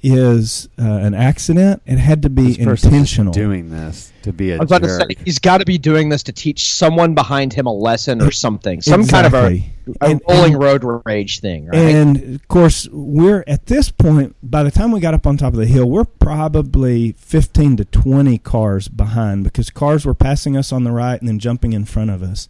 is 0.02 0.68
uh, 0.78 0.82
an 0.82 1.14
accident. 1.14 1.82
It 1.87 1.98
had 1.98 2.22
to 2.22 2.30
be 2.30 2.54
This 2.56 2.58
intentional. 2.85 3.32
doing 3.32 3.70
this 3.70 4.12
to 4.22 4.32
be 4.32 4.50
a 4.52 4.56
I 4.56 4.58
was 4.58 4.70
about 4.70 4.82
jerk. 4.82 5.08
to 5.08 5.16
say 5.16 5.22
he's 5.24 5.38
got 5.38 5.58
to 5.58 5.64
be 5.64 5.78
doing 5.78 6.08
this 6.08 6.22
to 6.24 6.32
teach 6.32 6.72
someone 6.72 7.14
behind 7.14 7.52
him 7.52 7.66
a 7.66 7.72
lesson 7.72 8.20
or 8.22 8.30
something, 8.30 8.80
some 8.82 9.06
kind 9.06 9.26
of 9.26 9.35
a, 9.35 9.46
a 9.46 9.64
And- 10.00 10.20
rolling 10.28 10.54
and- 10.54 10.62
road 10.62 11.02
rage 11.04 11.40
thing, 11.40 11.66
right? 11.66 11.76
And 11.78 12.35
of 12.37 12.48
course, 12.48 12.88
we're 12.92 13.44
at 13.46 13.66
this 13.66 13.90
point. 13.90 14.37
By 14.42 14.62
the 14.62 14.70
time 14.70 14.92
we 14.92 15.00
got 15.00 15.14
up 15.14 15.26
on 15.26 15.37
top 15.37 15.52
of 15.54 15.58
the 15.58 15.66
hill, 15.66 15.88
we're 15.88 16.04
probably 16.04 17.12
fifteen 17.12 17.76
to 17.76 17.85
twenty 17.85 18.38
cars 18.38 18.88
behind 18.88 19.44
because 19.44 19.70
cars 19.70 20.04
were 20.04 20.14
passing 20.14 20.56
us 20.56 20.72
on 20.72 20.85
the 20.85 20.92
right 20.92 21.18
and 21.20 21.28
then 21.28 21.38
jumping 21.38 21.72
in 21.72 21.85
front 21.85 22.11
of 22.11 22.22
us. 22.22 22.48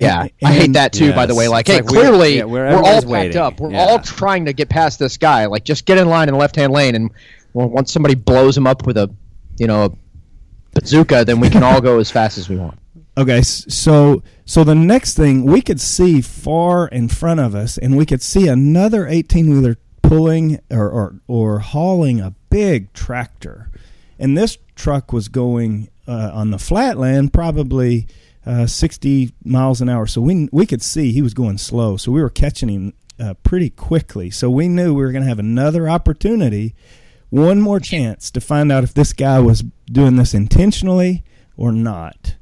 Yeah, 0.00 0.22
And- 0.22 0.30
I 0.44 0.52
hate 0.52 0.72
that 0.74 0.92
too. 0.92 1.12
By 1.12 1.26
the 1.26 1.34
way, 1.34 1.48
like, 1.48 1.68
It's 1.68 1.76
hey, 1.76 1.80
like 1.82 1.86
clearly 1.88 2.36
yeah, 2.38 2.44
we're- 2.44 2.74
all 2.74 2.82
packed 2.84 3.06
waiting. 3.06 3.36
up. 3.36 3.60
We're 3.60 3.72
Yeah. 3.72 3.84
all 3.84 3.98
trying 3.98 4.44
to 4.46 4.52
get 4.52 4.68
past 4.68 4.98
this 4.98 5.16
guy. 5.16 5.46
Like, 5.46 5.64
just 5.64 5.84
get 5.86 5.98
in 5.98 6.08
line 6.08 6.28
in 6.28 6.34
the 6.34 6.38
left-hand 6.40 6.72
lane, 6.72 6.94
and 6.94 7.10
well, 7.54 7.68
once 7.68 7.92
somebody 7.92 8.14
blows 8.14 8.56
him 8.56 8.66
up 8.66 8.86
with 8.86 8.96
a, 8.96 9.10
you 9.58 9.66
know, 9.66 9.84
a 9.84 9.90
bazooka, 10.80 11.24
then 11.24 11.40
we 11.40 11.50
can 11.50 11.62
all 11.62 11.80
go 11.80 11.98
as 11.98 12.10
fast 12.10 12.38
as 12.38 12.48
we 12.48 12.56
want. 12.56 12.78
Okay, 13.16 13.42
so 13.42 14.22
so 14.44 14.62
the 14.62 14.76
next 14.76 15.14
thing 15.16 15.44
we 15.44 15.60
could 15.60 15.80
see 15.80 16.20
far 16.20 16.86
in 16.88 17.08
front 17.08 17.40
of 17.40 17.54
us, 17.54 17.76
and 17.76 17.96
we 17.96 18.06
could 18.06 18.22
see 18.22 18.46
another 18.46 19.08
eighteen 19.08 19.50
wheeler 19.50 19.76
pulling 20.02 20.60
or, 20.70 20.88
or 20.88 21.14
or 21.26 21.58
hauling 21.58 22.20
a 22.20 22.32
big 22.48 22.92
tractor, 22.92 23.70
and 24.20 24.38
this 24.38 24.56
truck 24.76 25.12
was 25.12 25.26
going 25.26 25.88
uh, 26.06 26.30
on 26.32 26.52
the 26.52 26.58
flatland 26.58 27.32
probably 27.32 28.06
uh, 28.48 28.66
sixty 28.66 29.32
miles 29.44 29.80
an 29.80 29.88
hour. 29.88 30.06
So 30.06 30.20
we 30.20 30.48
we 30.50 30.66
could 30.66 30.82
see 30.82 31.12
he 31.12 31.22
was 31.22 31.34
going 31.34 31.58
slow, 31.58 31.96
so 31.96 32.10
we 32.10 32.20
were 32.22 32.30
catching 32.30 32.68
him 32.68 32.92
uh, 33.20 33.34
pretty 33.42 33.70
quickly. 33.70 34.30
So 34.30 34.50
we 34.50 34.68
knew 34.68 34.94
we 34.94 35.02
were 35.02 35.12
going 35.12 35.22
to 35.22 35.28
have 35.28 35.38
another 35.38 35.88
opportunity, 35.88 36.74
one 37.30 37.60
more 37.60 37.78
chance 37.80 38.30
to 38.30 38.40
find 38.40 38.72
out 38.72 38.84
if 38.84 38.94
this 38.94 39.12
guy 39.12 39.38
was 39.38 39.62
doing 39.86 40.16
this 40.16 40.34
intentionally 40.34 41.24
or 41.56 41.72
not. 41.72 42.36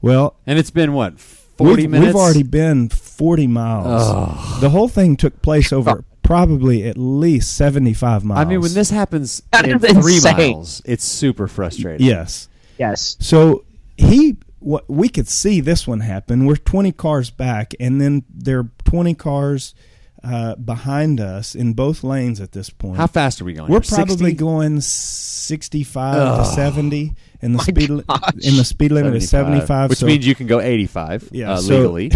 Well, 0.00 0.36
and 0.46 0.58
it's 0.58 0.70
been 0.70 0.92
what 0.92 1.18
forty 1.18 1.82
we've, 1.82 1.90
minutes. 1.90 2.06
we've 2.14 2.16
already 2.22 2.42
been 2.42 2.88
40 2.88 3.46
miles. 3.48 4.60
The 4.60 4.70
whole 4.70 4.88
thing 4.88 5.16
took 5.16 5.42
place 5.42 5.72
over 5.74 6.04
probably 6.22 6.84
at 6.86 6.96
least 6.96 7.56
75 7.56 8.24
miles. 8.24 8.38
I 8.40 8.44
mean, 8.44 8.60
when 8.60 8.72
this 8.72 8.88
happens 8.88 9.42
That 9.50 9.68
in 9.68 9.78
three 9.78 10.14
insane. 10.14 10.36
miles, 10.54 10.80
it's 10.84 11.04
super 11.04 11.48
frustrating. 11.48 12.06
Yes. 12.06 12.48
Yes. 12.78 13.16
So 13.20 13.64
he, 13.96 14.36
what 14.60 14.88
we 14.88 15.08
could 15.08 15.28
see 15.28 15.60
this 15.60 15.86
one 15.86 16.00
happen. 16.00 16.46
We're 16.46 16.56
20 16.56 16.92
cars 16.92 17.30
back, 17.30 17.74
and 17.80 18.00
then 18.00 18.24
there 18.32 18.58
are 18.60 18.70
20 18.84 19.14
cars 19.14 19.74
uh, 20.22 20.54
behind 20.56 21.18
us 21.18 21.54
in 21.54 21.72
both 21.72 22.04
lanes 22.04 22.40
at 22.40 22.52
this 22.52 22.68
point. 22.70 22.96
How 22.98 23.06
fast 23.06 23.40
are 23.40 23.44
we 23.46 23.54
going? 23.54 23.70
We're 23.70 23.80
here? 23.80 23.96
probably 23.96 24.30
60? 24.32 24.32
going 24.34 24.80
65 24.82 26.14
Ugh. 26.14 26.44
to 26.44 26.50
70 26.52 27.14
and 27.42 27.54
the 27.54 27.56
My 27.58 27.64
speed 27.64 27.88
li- 27.90 28.04
gosh. 28.06 28.20
in 28.42 28.56
the 28.56 28.64
speed 28.64 28.92
limit 28.92 29.14
is 29.14 29.30
75 29.30 29.88
which 29.90 29.98
so, 30.00 30.06
means 30.06 30.26
you 30.26 30.34
can 30.34 30.46
go 30.46 30.60
85 30.60 31.30
Yeah, 31.32 31.52
uh, 31.52 31.56
so- 31.56 31.90
legally. 31.90 32.10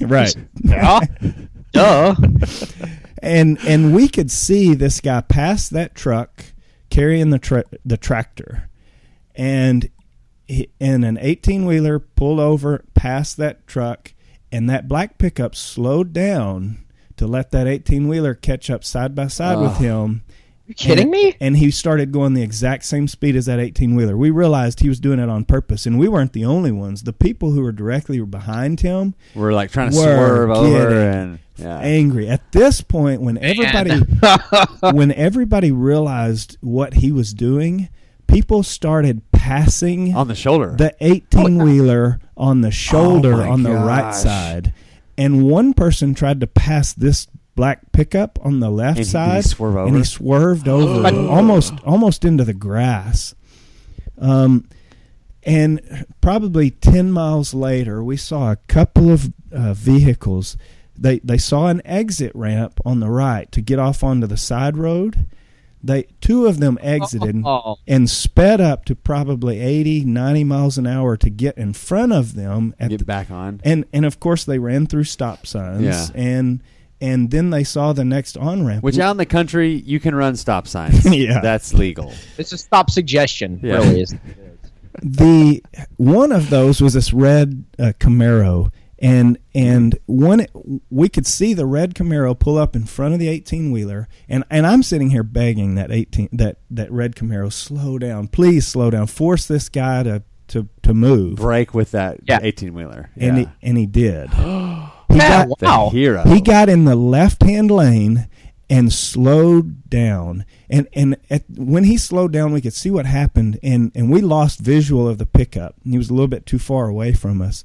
right 0.06 0.34
Yeah. 0.64 1.00
Duh. 1.72 2.14
and 3.22 3.58
and 3.66 3.94
we 3.94 4.08
could 4.08 4.30
see 4.30 4.72
this 4.74 5.02
guy 5.02 5.20
pass 5.20 5.68
that 5.68 5.94
truck 5.94 6.44
carrying 6.88 7.28
the 7.28 7.38
tra- 7.38 7.64
the 7.84 7.98
tractor 7.98 8.70
and 9.34 9.90
he, 10.48 10.70
and 10.80 11.04
an 11.04 11.18
18 11.20 11.66
wheeler 11.66 11.98
pulled 11.98 12.40
over 12.40 12.84
past 12.94 13.36
that 13.36 13.66
truck 13.66 14.12
and 14.50 14.68
that 14.68 14.88
black 14.88 15.18
pickup 15.18 15.54
slowed 15.54 16.12
down 16.12 16.84
to 17.16 17.26
let 17.26 17.50
that 17.50 17.66
18 17.66 18.08
wheeler 18.08 18.34
catch 18.34 18.70
up 18.70 18.82
side 18.82 19.14
by 19.14 19.26
side 19.26 19.58
with 19.58 19.72
Ugh. 19.72 19.82
him 19.82 20.22
You 20.66 20.74
kidding 20.74 21.02
and, 21.04 21.10
me? 21.10 21.36
And 21.40 21.56
he 21.56 21.70
started 21.70 22.12
going 22.12 22.34
the 22.34 22.42
exact 22.42 22.84
same 22.84 23.08
speed 23.08 23.36
as 23.36 23.46
that 23.46 23.58
18 23.58 23.94
wheeler. 23.94 24.16
We 24.16 24.30
realized 24.30 24.80
he 24.80 24.88
was 24.88 25.00
doing 25.00 25.18
it 25.18 25.28
on 25.28 25.44
purpose, 25.44 25.86
and 25.86 25.98
we 25.98 26.08
weren't 26.08 26.32
the 26.32 26.44
only 26.44 26.72
ones. 26.72 27.02
The 27.02 27.12
people 27.12 27.52
who 27.52 27.62
were 27.62 27.72
directly 27.72 28.20
behind 28.20 28.80
him 28.80 29.14
We're 29.34 29.52
like 29.52 29.70
trying 29.70 29.90
to 29.90 29.96
swerve 29.96 30.50
over 30.50 31.00
and 31.00 31.38
yeah. 31.56 31.78
angry. 31.78 32.28
At 32.28 32.52
this 32.52 32.80
point, 32.80 33.20
when 33.22 33.38
everybody 33.38 33.98
when 34.94 35.10
everybody 35.12 35.72
realized 35.72 36.56
what 36.60 36.94
he 36.94 37.12
was 37.12 37.34
doing, 37.34 37.88
people 38.28 38.62
started 38.62 39.22
passing 39.32 40.14
on 40.14 40.28
the 40.28 40.34
shoulder. 40.34 40.74
the 40.78 40.94
18 41.00 41.58
wheeler 41.62 42.20
on 42.36 42.60
the 42.60 42.70
shoulder 42.70 43.42
Oh 43.42 43.50
on 43.50 43.62
the 43.64 43.72
right 43.72 44.14
side. 44.14 44.72
And 45.16 45.44
one 45.44 45.74
person 45.74 46.14
tried 46.14 46.40
to 46.40 46.46
pass 46.46 46.92
this 46.92 47.26
black 47.56 47.90
pickup 47.90 48.38
on 48.44 48.60
the 48.60 48.70
left 48.70 48.98
And 48.98 49.06
he- 49.06 49.12
did 49.12 49.34
he 49.34 49.42
side 49.42 49.44
swerve 49.46 49.88
and 49.88 49.96
he 49.96 50.04
swerved 50.04 50.68
over 50.78 51.08
almost 51.28 51.74
almost 51.84 52.24
into 52.24 52.44
the 52.44 52.54
grass. 52.54 53.34
Um 54.18 54.68
and 55.44 56.06
probably 56.20 56.70
10 56.70 57.10
miles 57.10 57.54
later 57.54 58.02
we 58.04 58.16
saw 58.16 58.50
a 58.52 58.56
couple 58.68 59.10
of 59.10 59.32
uh, 59.52 59.72
vehicles 59.72 60.56
they 60.96 61.20
they 61.20 61.38
saw 61.38 61.68
an 61.68 61.80
exit 61.84 62.32
ramp 62.34 62.80
on 62.84 62.98
the 63.00 63.08
right 63.08 63.50
to 63.52 63.60
get 63.60 63.78
off 63.78 64.02
onto 64.04 64.26
the 64.26 64.36
side 64.36 64.76
road 64.76 65.26
they 65.82 66.04
two 66.20 66.46
of 66.46 66.58
them 66.60 66.78
exited 66.80 67.42
Oh. 67.44 67.76
and 67.86 68.10
sped 68.10 68.60
up 68.60 68.84
to 68.86 68.94
probably 68.96 69.60
80 69.60 70.04
90 70.04 70.44
miles 70.44 70.76
an 70.78 70.86
hour 70.86 71.16
to 71.16 71.30
get 71.30 71.56
in 71.56 71.72
front 71.72 72.12
of 72.12 72.34
them 72.34 72.74
at 72.80 72.90
Get 72.90 72.98
the, 72.98 73.04
back 73.04 73.30
on. 73.30 73.60
and 73.64 73.84
and 73.92 74.04
of 74.04 74.18
course 74.20 74.44
they 74.44 74.58
ran 74.58 74.86
through 74.86 75.04
stop 75.04 75.46
signs 75.46 75.82
Yeah. 75.82 76.06
and 76.14 76.60
and 77.00 77.30
then 77.30 77.50
they 77.50 77.62
saw 77.62 77.92
the 77.92 78.04
next 78.04 78.36
on 78.36 78.66
ramp 78.66 78.82
Which 78.82 78.98
out 78.98 79.12
in 79.12 79.16
the 79.18 79.26
country, 79.26 79.72
you 79.86 80.00
can 80.00 80.16
run 80.16 80.34
stop 80.34 80.66
signs. 80.66 81.04
Yeah. 81.14 81.40
That's 81.40 81.72
legal. 81.72 82.12
It's 82.38 82.50
a 82.52 82.58
stop 82.58 82.90
suggestion, 82.90 83.60
Yeah. 83.62 83.74
really. 83.74 84.00
Is 84.00 84.16
the 85.02 85.62
one 85.96 86.32
of 86.32 86.50
those 86.50 86.80
was 86.80 86.94
this 86.94 87.12
red 87.12 87.64
uh, 87.78 87.92
Camaro, 88.00 88.72
and 88.98 89.38
and 89.54 89.98
one 90.06 90.46
we 90.90 91.08
could 91.08 91.26
see 91.26 91.54
the 91.54 91.66
red 91.66 91.94
Camaro 91.94 92.38
pull 92.38 92.58
up 92.58 92.74
in 92.74 92.84
front 92.84 93.14
of 93.14 93.20
the 93.20 93.28
eighteen 93.28 93.70
wheeler, 93.70 94.08
and 94.28 94.44
and 94.50 94.66
I'm 94.66 94.82
sitting 94.82 95.10
here 95.10 95.22
begging 95.22 95.74
that 95.76 95.90
eighteen 95.92 96.28
that 96.32 96.58
that 96.70 96.90
red 96.90 97.14
Camaro 97.14 97.52
slow 97.52 97.98
down, 97.98 98.28
please 98.28 98.66
slow 98.66 98.90
down, 98.90 99.06
force 99.06 99.46
this 99.46 99.68
guy 99.68 100.02
to 100.02 100.22
to 100.48 100.68
to 100.82 100.94
move, 100.94 101.36
Break 101.36 101.74
with 101.74 101.90
that 101.90 102.20
Yeah. 102.26 102.38
18 102.42 102.72
wheeler. 102.72 103.10
and 103.16 103.36
he 103.38 103.48
and 103.62 103.76
he 103.78 103.86
did. 103.86 104.30
He 105.10 105.16
got- 105.18 105.48
the 105.58 105.64
wow. 105.64 105.88
hero. 105.90 106.22
He 106.24 106.40
got 106.42 106.68
in 106.68 106.84
the 106.84 106.94
left 106.94 107.42
hand 107.42 107.70
lane 107.70 108.28
and 108.68 108.92
slowed 108.92 109.88
down. 109.88 110.44
And 110.68 110.86
and 110.92 111.16
at, 111.30 111.44
when 111.48 111.84
he 111.84 111.96
slowed 111.96 112.30
down, 112.32 112.52
we 112.52 112.60
could 112.60 112.74
see 112.74 112.90
what 112.90 113.06
happened, 113.06 113.58
and 113.62 113.90
and 113.94 114.10
we 114.10 114.20
lost 114.20 114.60
visual 114.60 115.08
of 115.08 115.16
the 115.16 115.24
pickup. 115.24 115.76
He 115.82 115.96
was 115.96 116.10
a 116.10 116.12
little 116.12 116.28
bit 116.28 116.44
too 116.44 116.58
far 116.58 116.88
away 116.88 117.14
from 117.14 117.40
us. 117.40 117.64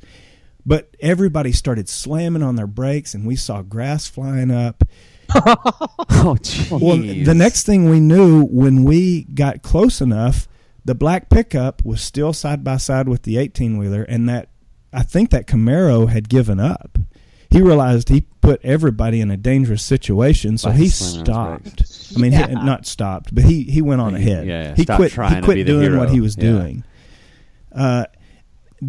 But 0.66 0.96
everybody 1.02 1.52
started 1.52 1.90
slamming 1.90 2.42
on 2.44 2.56
their 2.56 2.68
brakes, 2.68 3.14
and 3.14 3.26
we 3.28 3.36
saw 3.36 3.62
grass 3.62 4.08
flying 4.08 4.50
up. 4.52 4.84
oh, 5.36 6.38
jeez. 6.42 6.80
Well, 6.80 6.98
the 6.98 7.34
next 7.36 7.66
thing 7.66 7.90
we 7.90 8.00
knew, 8.00 8.46
when 8.46 8.84
we 8.84 9.24
got 9.26 9.62
close 9.62 10.00
enough, 10.02 10.48
the 10.86 10.96
black 10.96 11.30
pickup 11.30 11.84
was 11.84 12.02
still 12.02 12.34
side 12.34 12.64
by 12.64 12.78
side 12.78 13.08
with 13.10 13.24
the 13.24 13.38
18 13.38 13.78
wheeler, 13.78 14.04
and 14.04 14.28
that 14.30 14.50
I 14.94 15.04
think 15.04 15.32
that 15.32 15.48
Camaro 15.48 16.08
had 16.10 16.30
given 16.30 16.60
up. 16.60 16.98
He 17.50 17.62
realized 17.62 18.10
he 18.10 18.22
put 18.42 18.60
everybody 18.64 19.22
in 19.22 19.30
a 19.32 19.38
dangerous 19.38 19.84
situation, 19.84 20.58
so 20.58 20.70
By 20.70 20.76
he 20.78 20.90
slamming 20.90 21.30
on 21.30 21.62
his 21.64 21.74
stopped. 21.74 22.16
I 22.18 22.20
mean, 22.22 22.32
Yeah. 22.32 22.48
he, 22.48 22.56
not 22.56 22.86
stopped, 22.88 23.34
but 23.36 23.44
he, 23.44 23.64
he 23.64 23.82
went 23.82 24.02
on 24.02 24.16
He- 24.16 24.32
ahead. 24.32 24.48
yeah, 24.48 24.64
yeah, 24.70 24.76
he 24.76 24.84
stopped 24.84 24.98
quit. 24.98 25.12
trying 25.12 25.30
He 25.36 25.36
to 25.42 25.42
quit 25.46 25.56
be 25.58 25.64
the 25.64 25.72
doing 25.72 25.98
what 25.98 26.10
he 26.10 26.20
was 26.22 26.36
Yeah. 26.36 26.42
doing. 26.44 26.84
Uh, 27.72 28.06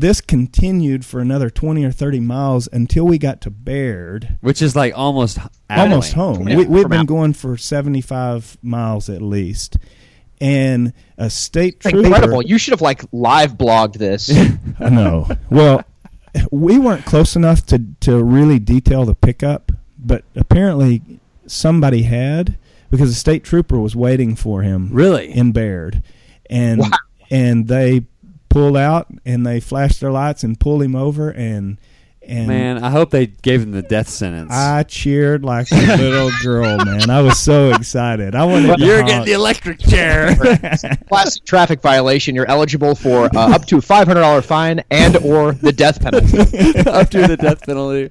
this 0.00 0.20
continued 0.20 1.04
for 1.04 1.20
another 1.20 1.50
20 1.50 1.84
or 1.84 1.90
30 1.92 2.20
miles 2.20 2.68
until 2.72 3.04
we 3.04 3.18
got 3.18 3.40
to 3.42 3.50
Baird 3.50 4.38
Which 4.40 4.60
is 4.62 4.74
like 4.76 4.92
almost 4.96 5.38
almost 5.70 6.12
Abilene. 6.16 6.34
home. 6.36 6.48
Yeah. 6.48 6.56
We, 6.56 6.64
we've 6.66 6.88
been 6.88 7.00
Apple. 7.00 7.16
going 7.16 7.32
for 7.32 7.56
75 7.56 8.58
miles 8.62 9.08
at 9.08 9.22
least. 9.22 9.76
And 10.40 10.92
a 11.16 11.30
state 11.30 11.80
trooper. 11.80 11.98
incredible. 11.98 12.42
You 12.42 12.58
should 12.58 12.72
have 12.72 12.80
like 12.82 13.04
live 13.12 13.54
blogged 13.54 13.94
this. 13.94 14.30
I 14.80 14.88
know. 14.90 15.28
Well, 15.48 15.84
we 16.50 16.78
weren't 16.78 17.04
close 17.04 17.36
enough 17.36 17.64
to, 17.66 17.80
to 18.00 18.22
really 18.22 18.58
detail 18.58 19.04
the 19.04 19.14
pickup, 19.14 19.70
but 19.98 20.24
apparently 20.34 21.02
somebody 21.46 22.02
had 22.02 22.58
because 22.90 23.10
a 23.10 23.14
state 23.14 23.44
trooper 23.44 23.78
was 23.78 23.94
waiting 23.96 24.34
for 24.36 24.62
him 24.62 24.88
Really? 24.92 25.30
in 25.32 25.52
Baird. 25.52 26.02
And 26.50 26.80
Wow. 26.80 26.88
and 27.30 27.68
they 27.68 28.02
pulled 28.54 28.76
out 28.76 29.08
and 29.26 29.44
they 29.44 29.58
flashed 29.60 30.00
their 30.00 30.12
lights 30.12 30.44
and 30.44 30.58
pulled 30.60 30.82
him 30.82 30.94
over 30.94 31.30
and 31.30 31.76
and 32.26 32.48
Man, 32.48 32.82
I 32.82 32.88
hope 32.88 33.10
they 33.10 33.26
gave 33.26 33.60
him 33.60 33.72
the 33.72 33.82
death 33.82 34.08
sentence. 34.08 34.50
I 34.50 34.82
cheered 34.84 35.44
like 35.44 35.70
a 35.70 35.96
little 35.98 36.30
girl, 36.42 36.82
man. 36.82 37.10
I 37.10 37.20
was 37.20 37.38
so 37.38 37.70
excited. 37.72 38.34
I 38.34 38.46
wanted 38.46 38.78
to 38.78 38.82
You're 38.82 38.96
honk. 39.02 39.08
getting 39.08 39.24
the 39.26 39.32
electric 39.32 39.78
chair. 39.80 40.34
Classic 41.10 41.44
traffic 41.44 41.82
violation. 41.82 42.34
You're 42.34 42.48
eligible 42.48 42.94
for 42.94 43.26
uh, 43.36 43.54
up 43.54 43.66
to 43.66 43.76
a 43.76 43.82
five 43.82 44.06
hundred 44.06 44.22
dollar 44.22 44.40
fine 44.40 44.82
and 44.90 45.18
or 45.18 45.52
the 45.52 45.70
death 45.70 46.00
penalty. 46.00 46.38
Up 46.88 47.10
to 47.10 47.26
the 47.26 47.36
death 47.36 47.60
penalty. 47.66 48.08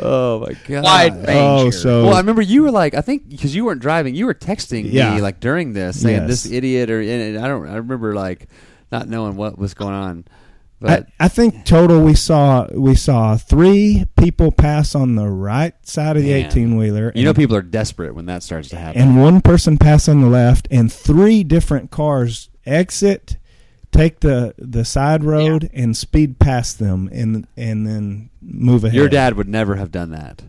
Oh 0.00 0.40
my 0.46 0.54
god. 0.66 0.84
Wide 0.84 1.14
range. 1.28 1.28
Oh, 1.66 1.70
so 1.70 2.04
Well, 2.04 2.14
I 2.14 2.20
remember 2.20 2.40
you 2.40 2.62
were 2.62 2.70
like, 2.70 2.94
I 2.94 3.02
think 3.02 3.28
because 3.28 3.54
you 3.54 3.66
weren't 3.66 3.82
driving, 3.82 4.14
you 4.14 4.24
were 4.24 4.34
texting 4.34 4.90
Yeah. 4.90 5.14
me 5.14 5.20
like 5.20 5.40
during 5.40 5.74
this, 5.74 6.00
saying 6.00 6.22
Yes. 6.22 6.44
this 6.44 6.50
idiot 6.50 6.88
or 6.90 7.02
and 7.02 7.38
I 7.38 7.48
don't. 7.48 7.68
I 7.68 7.76
remember 7.76 8.14
like 8.14 8.48
not 8.92 9.08
knowing 9.08 9.34
what 9.36 9.58
was 9.58 9.74
going 9.74 9.94
on. 9.94 10.24
I, 10.28 10.84
But 10.86 11.06
I 11.20 11.28
think 11.28 11.64
total 11.64 12.02
we 12.02 12.14
saw 12.14 12.66
we 12.72 12.94
saw 12.96 13.36
three 13.36 14.04
people 14.16 14.50
pass 14.52 14.94
on 14.94 15.14
the 15.14 15.28
right 15.28 15.74
side 15.86 16.16
of 16.16 16.22
the 16.22 16.32
eighteen 16.32 16.76
wheeler. 16.76 17.12
you 17.14 17.24
know, 17.24 17.34
people 17.34 17.56
are 17.56 17.62
desperate 17.62 18.14
when 18.14 18.26
that 18.26 18.42
starts 18.42 18.68
to 18.70 18.76
happen. 18.76 19.00
and 19.00 19.20
one 19.20 19.40
person 19.40 19.78
pass 19.78 20.08
on 20.08 20.20
the 20.20 20.26
left, 20.28 20.68
and 20.70 20.92
three 20.92 21.44
different 21.44 21.90
cars 21.92 22.50
exit, 22.66 23.36
take 23.92 24.20
the 24.20 24.54
the 24.58 24.84
side 24.84 25.22
road, 25.22 25.70
and 25.72 25.96
speed 25.96 26.38
past 26.40 26.78
them, 26.80 27.08
and 27.12 27.46
and 27.56 27.86
then 27.86 28.30
move 28.40 28.82
ahead. 28.82 28.96
Your 28.96 29.08
dad 29.08 29.36
would 29.36 29.48
never 29.48 29.76
have 29.76 29.92
done 29.92 30.10
that. 30.10 30.42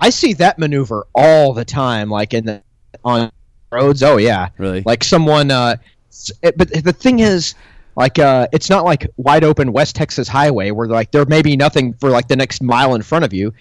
I 0.00 0.08
see 0.10 0.32
that 0.34 0.58
maneuver 0.58 1.06
all 1.14 1.52
the 1.52 1.64
time, 1.66 2.08
like 2.08 2.32
in 2.32 2.46
the 2.46 2.62
on 3.04 3.30
roads. 3.70 4.02
Oh 4.02 4.16
yeah, 4.16 4.48
Really? 4.56 4.82
Like 4.86 5.04
someone. 5.04 5.50
Uh, 5.50 5.76
s- 5.76 5.78
it- 5.82 5.91
but 6.42 6.84
the 6.84 6.92
thing 6.92 7.20
is, 7.20 7.54
like, 7.96 8.18
uh, 8.18 8.48
it's 8.52 8.70
not 8.70 8.84
like 8.84 9.10
wide 9.16 9.44
open 9.44 9.72
West 9.72 9.96
Texas 9.96 10.28
highway 10.28 10.70
where 10.70 10.88
like 10.88 11.10
there 11.10 11.24
may 11.26 11.42
be 11.42 11.56
nothing 11.56 11.94
for 11.94 12.10
like 12.10 12.28
the 12.28 12.36
next 12.36 12.62
mile 12.62 12.94
in 12.94 13.02
front 13.02 13.24
of 13.24 13.32
you. 13.32 13.52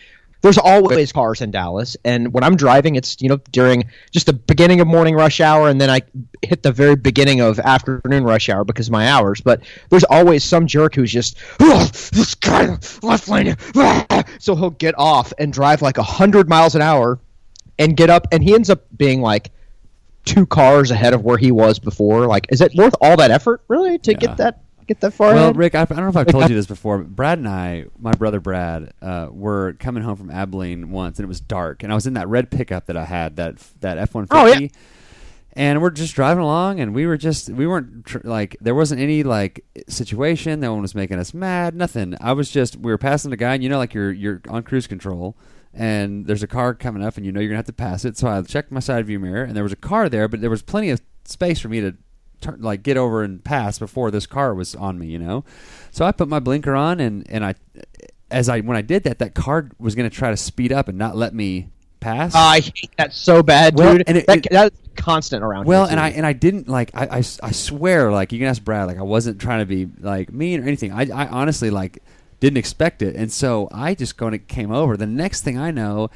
There's 0.42 0.58
always 0.58 1.12
cars 1.12 1.42
in 1.42 1.52
Dallas, 1.52 1.98
and 2.04 2.34
when 2.34 2.44
I'm 2.44 2.56
driving, 2.56 2.96
it's 2.96 3.22
you 3.22 3.30
know 3.30 3.40
during 3.52 3.92
just 4.10 4.26
the 4.26 4.34
beginning 4.34 4.82
of 4.82 4.88
morning 4.88 5.14
rush 5.14 5.40
hour, 5.40 5.70
and 5.70 5.80
then 5.80 5.92
I 5.92 6.02
hit 6.42 6.64
the 6.64 6.72
very 6.72 6.96
beginning 6.96 7.42
of 7.42 7.60
afternoon 7.60 8.24
rush 8.24 8.50
hour 8.50 8.64
because 8.64 8.88
of 8.88 8.92
my 8.92 9.08
hours. 9.08 9.40
But 9.40 9.62
there's 9.90 10.04
always 10.04 10.44
some 10.44 10.66
jerk 10.66 10.96
who's 10.96 11.12
just, 11.12 11.38
oh, 11.60 11.86
this 12.12 12.34
guy 12.34 12.76
left 13.04 13.28
lane, 13.28 13.56
ah." 13.76 14.24
so 14.40 14.56
he'll 14.56 14.72
get 14.72 14.96
off 14.98 15.32
and 15.38 15.54
drive 15.54 15.84
like 15.84 15.98
hundred 15.98 16.50
miles 16.50 16.74
an 16.74 16.82
hour, 16.82 17.20
and 17.78 17.96
get 17.96 18.10
up, 18.10 18.28
and 18.32 18.44
he 18.44 18.56
ends 18.56 18.72
up 18.72 18.86
being 18.98 19.22
like 19.22 19.52
two 20.26 20.46
cars 20.46 20.92
ahead 20.92 21.14
of 21.14 21.24
where 21.24 21.38
he 21.38 21.52
was 21.52 21.80
before. 21.80 22.28
Like, 22.28 22.48
is 22.50 22.62
it 22.62 22.74
worth 22.76 22.94
all 23.02 23.18
that 23.18 23.32
effort 23.32 23.62
really 23.68 23.98
to 24.00 24.12
Yeah. 24.12 24.18
get 24.18 24.38
that 24.38 24.62
get 24.88 25.00
that 25.02 25.12
far 25.14 25.34
Well, 25.34 25.44
ahead? 25.46 25.58
Rick, 25.58 25.76
I, 25.76 25.82
I 25.84 25.86
don't 25.86 25.98
know 25.98 26.08
if 26.10 26.18
I've 26.18 26.28
told 26.28 26.50
you 26.50 26.56
this 26.56 26.66
before. 26.66 26.98
But 26.98 27.16
Brad 27.16 27.38
and 27.38 27.48
I, 27.48 27.86
my 28.00 28.12
brother 28.12 28.40
Brad, 28.40 28.94
uh, 29.02 29.28
were 29.32 29.74
coming 29.80 30.04
home 30.04 30.18
from 30.18 30.30
Abilene 30.32 30.92
once, 30.92 31.18
and 31.20 31.24
it 31.24 31.28
was 31.28 31.40
dark, 31.40 31.84
and 31.84 31.92
I 31.92 31.96
was 31.96 32.08
in 32.08 32.14
that 32.16 32.28
red 32.28 32.50
pickup 32.52 32.88
that 32.88 32.98
I 32.98 33.06
had, 33.06 33.36
that 33.38 33.58
that 33.82 33.98
F 33.98 34.14
one 34.16 34.28
Oh, 34.32 34.48
yeah. 34.48 34.68
And 35.54 35.82
we're 35.82 35.90
just 35.90 36.16
driving 36.16 36.42
along, 36.44 36.80
and 36.80 36.94
we 36.96 37.06
were 37.06 37.18
just 37.18 37.50
we 37.50 37.68
weren't 37.68 38.06
tr- 38.06 38.20
like 38.24 38.56
there 38.62 38.74
wasn't 38.74 39.02
any 39.02 39.24
like 39.24 39.66
situation. 39.90 40.62
No 40.62 40.72
one 40.72 40.82
was 40.82 40.96
making 40.96 41.20
us 41.20 41.34
mad. 41.34 41.76
Nothing. 41.76 42.16
I 42.22 42.32
was 42.32 42.50
just 42.50 42.78
we 42.78 42.90
were 42.90 42.98
passing 42.98 43.34
a 43.34 43.36
guy, 43.38 43.56
and 43.56 43.62
you 43.64 43.68
know, 43.68 43.78
like 43.78 43.94
you're 43.94 44.14
you're 44.14 44.42
on 44.48 44.64
cruise 44.64 44.88
control, 44.88 45.36
and 45.74 46.26
there's 46.28 46.44
a 46.44 46.48
car 46.48 46.74
coming 46.74 47.04
up, 47.04 47.18
and 47.18 47.26
you 47.26 47.32
know 47.32 47.40
you're 47.40 47.50
gonna 47.50 47.58
have 47.58 47.66
to 47.66 47.74
pass 47.74 48.06
it. 48.06 48.18
So 48.18 48.28
I 48.28 48.42
checked 48.42 48.72
my 48.72 48.80
side 48.80 49.06
view 49.06 49.20
mirror, 49.20 49.44
and 49.44 49.56
there 49.56 49.64
was 49.64 49.74
a 49.74 49.78
car 49.78 50.10
there, 50.10 50.28
but 50.28 50.42
there 50.42 50.50
was 50.50 50.62
plenty 50.62 50.90
of 50.90 51.02
space 51.26 51.60
for 51.60 51.70
me 51.70 51.82
to 51.82 51.96
turn, 52.42 52.62
like 52.62 52.84
get 52.84 52.98
over 52.98 53.24
and 53.24 53.44
pass 53.44 53.80
before 53.80 54.12
this 54.12 54.26
car 54.26 54.54
was 54.54 54.76
on 54.76 54.98
me. 55.00 55.08
You 55.08 55.20
know, 55.20 55.44
so 55.92 56.06
I 56.06 56.12
put 56.12 56.28
my 56.28 56.40
blinker 56.40 56.76
on, 56.76 57.00
and 57.00 57.26
and 57.30 57.46
I, 57.46 57.56
as 58.30 58.50
I 58.50 58.60
when 58.62 58.76
I 58.78 58.82
did 58.82 59.04
that, 59.04 59.20
that 59.20 59.34
car 59.34 59.70
was 59.80 59.96
gonna 59.96 60.10
try 60.10 60.30
to 60.32 60.38
speed 60.38 60.72
up 60.72 60.88
and 60.88 60.98
not 60.98 61.16
let 61.16 61.34
me 61.34 61.70
pass. 62.00 62.34
Ah, 62.36 62.52
I 62.54 62.60
hate 62.60 62.90
that 62.98 63.14
so 63.14 63.44
bad, 63.44 63.78
Well, 63.78 63.94
dude. 63.98 64.04
and 64.08 64.18
it- 64.18 64.26
that, 64.28 64.38
it- 64.38 64.48
that's 64.52 64.76
constant 64.96 65.44
around. 65.44 65.66
Well, 65.68 65.86
here, 65.86 65.92
and. 65.92 66.00
I 66.00 66.10
and 66.10 66.26
I 66.26 66.34
didn't 66.34 66.68
like 66.68 66.92
I, 66.94 67.06
I, 67.06 67.18
I 67.20 67.52
swear 67.52 68.12
like 68.12 68.32
you 68.34 68.40
can 68.40 68.48
ask 68.48 68.62
Brad 68.64 68.88
like 68.88 68.98
I 68.98 69.04
wasn't 69.04 69.40
trying 69.40 69.60
to 69.60 69.66
be 69.66 69.88
like 70.02 70.34
mean 70.34 70.60
or 70.62 70.68
anything. 70.68 70.92
I, 70.92 71.04
I 71.14 71.28
honestly 71.28 71.70
like 71.70 72.02
didn't 72.42 72.58
expect 72.58 73.02
it, 73.02 73.16
and 73.16 73.32
so 73.32 73.70
I 73.72 73.96
just 73.96 74.18
going 74.18 74.34
to 74.34 74.38
came 74.40 74.72
over. 74.74 74.98
The 74.98 75.08
next 75.08 75.44
thing 75.44 75.58
I 75.58 75.72
know, 75.72 76.10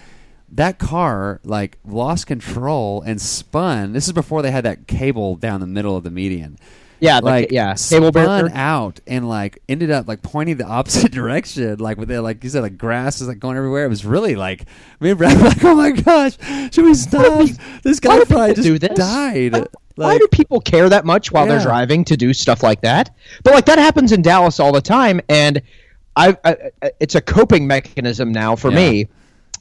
that 0.52 0.78
car 0.80 1.40
like 1.46 1.78
lost 1.86 2.28
control 2.28 3.02
and 3.04 3.22
spun. 3.22 3.94
This 3.94 4.08
is 4.08 4.12
before 4.14 4.42
they 4.42 4.52
had 4.52 4.66
that 4.66 4.88
cable 4.88 5.38
down 5.38 5.62
the 5.62 5.68
middle 5.68 5.96
of 5.96 6.04
the 6.04 6.12
median. 6.12 6.58
yeah, 7.00 7.20
the- 7.20 7.26
Like 7.26 7.52
yeah, 7.52 7.74
spun 7.76 8.00
cable 8.00 8.12
barrier. 8.12 8.52
out 8.54 9.00
and 9.08 9.28
like 9.30 9.60
ended 9.70 9.92
up 9.92 10.08
like 10.08 10.22
pointing 10.22 10.58
the 10.58 10.66
opposite 10.78 11.12
direction, 11.12 11.78
like 11.80 11.98
with 11.98 12.10
the, 12.10 12.22
like 12.22 12.44
you 12.44 12.50
said, 12.50 12.62
like 12.62 12.78
grass 12.78 13.22
is 13.22 13.28
like 13.28 13.40
going 13.40 13.56
everywhere. 13.58 13.86
It 13.86 13.90
was 13.90 14.06
really 14.06 14.36
like 14.36 14.66
me 15.00 15.10
and 15.12 15.18
Brad 15.18 15.40
like, 15.42 15.64
oh 15.64 15.76
my 15.76 15.92
gosh, 15.92 16.38
should 16.74 16.86
we 16.86 16.94
stop? 16.96 17.48
This 17.84 18.00
guy 18.00 18.24
probably 18.26 18.56
just 18.56 18.68
do 18.68 18.78
this? 18.80 18.98
died. 18.98 19.54
Why, 19.54 19.66
why 19.96 20.06
Like- 20.14 20.22
do 20.22 20.28
people 20.32 20.60
care 20.60 20.90
that 20.90 21.06
much 21.06 21.32
while 21.32 21.46
they're 21.48 21.62
driving 21.62 22.04
to 22.06 22.18
do 22.18 22.34
stuff 22.34 22.62
like 22.64 22.82
that? 22.82 23.16
But 23.44 23.54
like 23.54 23.66
that 23.66 23.78
happens 23.80 24.12
in 24.12 24.22
Dallas 24.22 24.60
all 24.60 24.72
the 24.74 24.82
time, 24.82 25.22
and 25.30 25.62
I, 26.16 26.38
I 26.44 26.72
it's 27.00 27.16
a 27.16 27.22
coping 27.22 27.68
mechanism 27.68 28.32
now 28.32 28.56
for 28.56 28.70
Yeah. 28.72 28.76
me. 28.78 29.08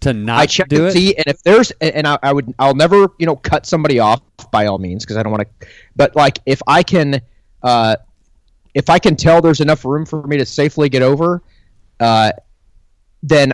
to 0.01 0.13
not 0.13 0.39
I 0.41 0.47
check 0.47 0.69
do 0.69 0.87
it. 0.87 0.93
see, 0.93 1.15
and 1.17 1.25
if 1.27 1.43
there's, 1.45 1.71
and 1.81 2.07
I, 2.07 2.19
I 2.23 2.33
would, 2.33 2.53
I'll 2.59 2.75
never, 2.75 3.09
you 3.19 3.27
know, 3.27 3.37
cut 3.37 3.65
somebody 3.65 3.99
off 4.01 4.21
by 4.51 4.67
all 4.67 4.79
means 4.79 5.05
because 5.05 5.17
I 5.17 5.23
don't 5.23 5.33
want 5.33 5.49
to. 5.61 5.67
But 5.97 6.15
like, 6.15 6.41
if 6.47 6.61
I 6.67 6.83
can, 6.83 7.21
uh, 7.63 7.97
if 8.75 8.91
I 8.91 8.99
can 8.99 9.17
tell 9.17 9.41
there's 9.41 9.61
enough 9.61 9.85
room 9.85 10.05
for 10.05 10.27
me 10.27 10.37
to 10.37 10.45
safely 10.45 10.89
get 10.89 11.01
over, 11.03 11.43
uh, 12.01 12.33
then 13.23 13.53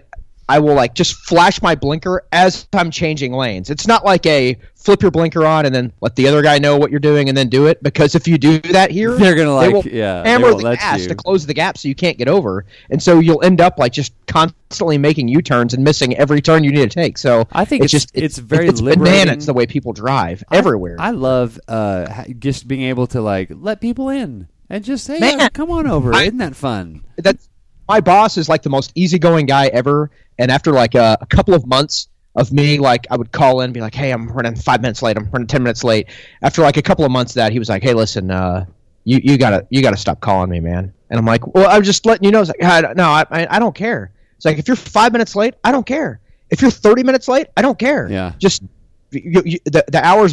I 0.50 0.58
will 0.58 0.74
like 0.74 0.94
just 0.94 1.14
flash 1.14 1.62
my 1.62 1.74
blinker 1.76 2.24
as 2.32 2.66
I'm 2.72 2.90
changing 2.90 3.32
lanes. 3.32 3.70
It's 3.70 3.86
not 3.86 4.04
like 4.04 4.26
a 4.26 4.56
flip 4.74 5.00
your 5.02 5.10
blinker 5.12 5.46
on 5.46 5.64
and 5.66 5.72
then 5.74 5.92
let 6.00 6.16
the 6.16 6.26
other 6.26 6.42
guy 6.42 6.58
know 6.58 6.76
what 6.76 6.90
you're 6.90 6.98
doing 6.98 7.28
and 7.28 7.36
then 7.38 7.48
do 7.48 7.66
it 7.66 7.82
because 7.82 8.14
if 8.16 8.26
you 8.26 8.36
do 8.36 8.58
that 8.72 8.90
here, 8.90 9.12
They're 9.14 9.34
gonna, 9.36 9.50
they 9.60 9.72
like, 9.72 9.84
will 9.84 9.86
yeah, 9.92 10.22
they 10.22 10.30
hammer 10.30 10.52
the 10.54 10.74
gas 10.74 11.02
you. 11.02 11.08
to 11.08 11.14
close 11.14 11.46
the 11.46 11.54
gap 11.54 11.78
so 11.78 11.86
you 11.86 11.94
can't 11.94 12.18
get 12.18 12.26
over, 12.28 12.64
and 12.90 13.00
so 13.02 13.20
you'll 13.20 13.42
end 13.44 13.60
up 13.60 13.78
like 13.78 13.92
just 13.92 14.12
constantly 14.26 14.98
making 14.98 15.28
U-turns 15.28 15.72
and 15.74 15.84
missing 15.84 16.16
every 16.16 16.40
turn 16.40 16.64
you 16.64 16.72
need 16.72 16.90
to 16.90 16.94
take. 17.02 17.16
So 17.18 17.46
I 17.52 17.64
think 17.64 17.84
it's 17.84 17.94
it's- 17.94 18.04
just 18.06 18.16
it's 18.24 18.38
very 18.38 18.66
it's 18.68 18.80
liberating. 18.80 19.24
bananas 19.26 19.46
the 19.46 19.54
way 19.54 19.66
people 19.66 19.92
drive 19.92 20.42
everywhere. 20.50 20.96
I 20.98 21.10
love 21.12 21.60
uh, 21.68 22.24
just 22.38 22.66
being 22.66 22.82
able 22.82 23.06
to 23.08 23.20
like 23.20 23.50
let 23.52 23.80
people 23.80 24.08
in 24.08 24.48
and 24.68 24.82
just 24.82 25.04
say, 25.04 25.18
Man. 25.20 25.48
"Come 25.50 25.70
on 25.70 25.86
over." 25.86 26.12
I- 26.14 26.22
Isn't 26.24 26.38
that 26.38 26.56
fun? 26.56 27.04
that's 27.18 27.48
my 27.90 28.00
boss 28.00 28.36
is 28.38 28.48
like 28.48 28.62
the 28.62 28.70
most 28.70 28.92
easygoing 28.94 29.46
guy 29.46 29.66
ever. 29.68 30.10
And 30.38 30.50
after 30.50 30.70
like 30.72 30.94
a, 30.94 31.18
a 31.20 31.26
couple 31.26 31.54
of 31.54 31.66
months 31.66 32.08
of 32.36 32.52
me, 32.52 32.78
like 32.78 33.06
I 33.10 33.16
would 33.16 33.32
call 33.32 33.60
in 33.60 33.64
and 33.66 33.74
be 33.74 33.80
like, 33.80 33.94
"Hey, 33.94 34.12
I'm 34.12 34.28
running 34.28 34.54
five 34.54 34.80
minutes 34.80 35.02
late. 35.02 35.16
I'm 35.18 35.28
running 35.32 35.48
ten 35.48 35.62
minutes 35.64 35.82
late." 35.82 36.06
After 36.40 36.62
like 36.62 36.76
a 36.76 36.82
couple 36.82 37.04
of 37.04 37.10
months 37.10 37.32
of 37.32 37.36
that, 37.36 37.50
he 37.52 37.58
was 37.58 37.68
like, 37.68 37.82
"Hey, 37.82 37.92
listen, 37.94 38.30
uh, 38.30 38.64
you 39.04 39.18
you 39.22 39.36
gotta 39.36 39.66
you 39.70 39.82
gotta 39.82 39.96
stop 39.96 40.20
calling 40.20 40.48
me, 40.48 40.60
man." 40.60 40.92
And 41.10 41.18
I'm 41.18 41.26
like, 41.26 41.44
"Well, 41.54 41.68
I'm 41.68 41.82
just 41.82 42.06
letting 42.06 42.24
you 42.24 42.30
know." 42.30 42.40
It's 42.42 42.50
like, 42.50 42.62
"I- 42.62 42.92
"No, 42.94 43.08
I, 43.10 43.24
I 43.50 43.58
don't 43.58 43.74
care." 43.74 44.12
It's 44.36 44.44
like 44.44 44.58
if 44.58 44.68
you're 44.68 44.76
five 44.76 45.10
minutes 45.12 45.34
late, 45.34 45.54
I 45.64 45.72
don't 45.72 45.84
care. 45.84 46.20
If 46.50 46.62
you're 46.62 46.70
thirty 46.70 47.02
minutes 47.02 47.26
late, 47.26 47.48
I 47.56 47.62
don't 47.62 47.78
care. 47.78 48.08
Yeah. 48.08 48.32
Just 48.38 48.62
you, 49.10 49.42
you, 49.44 49.58
the 49.64 49.84
the 49.88 50.02
hours 50.04 50.32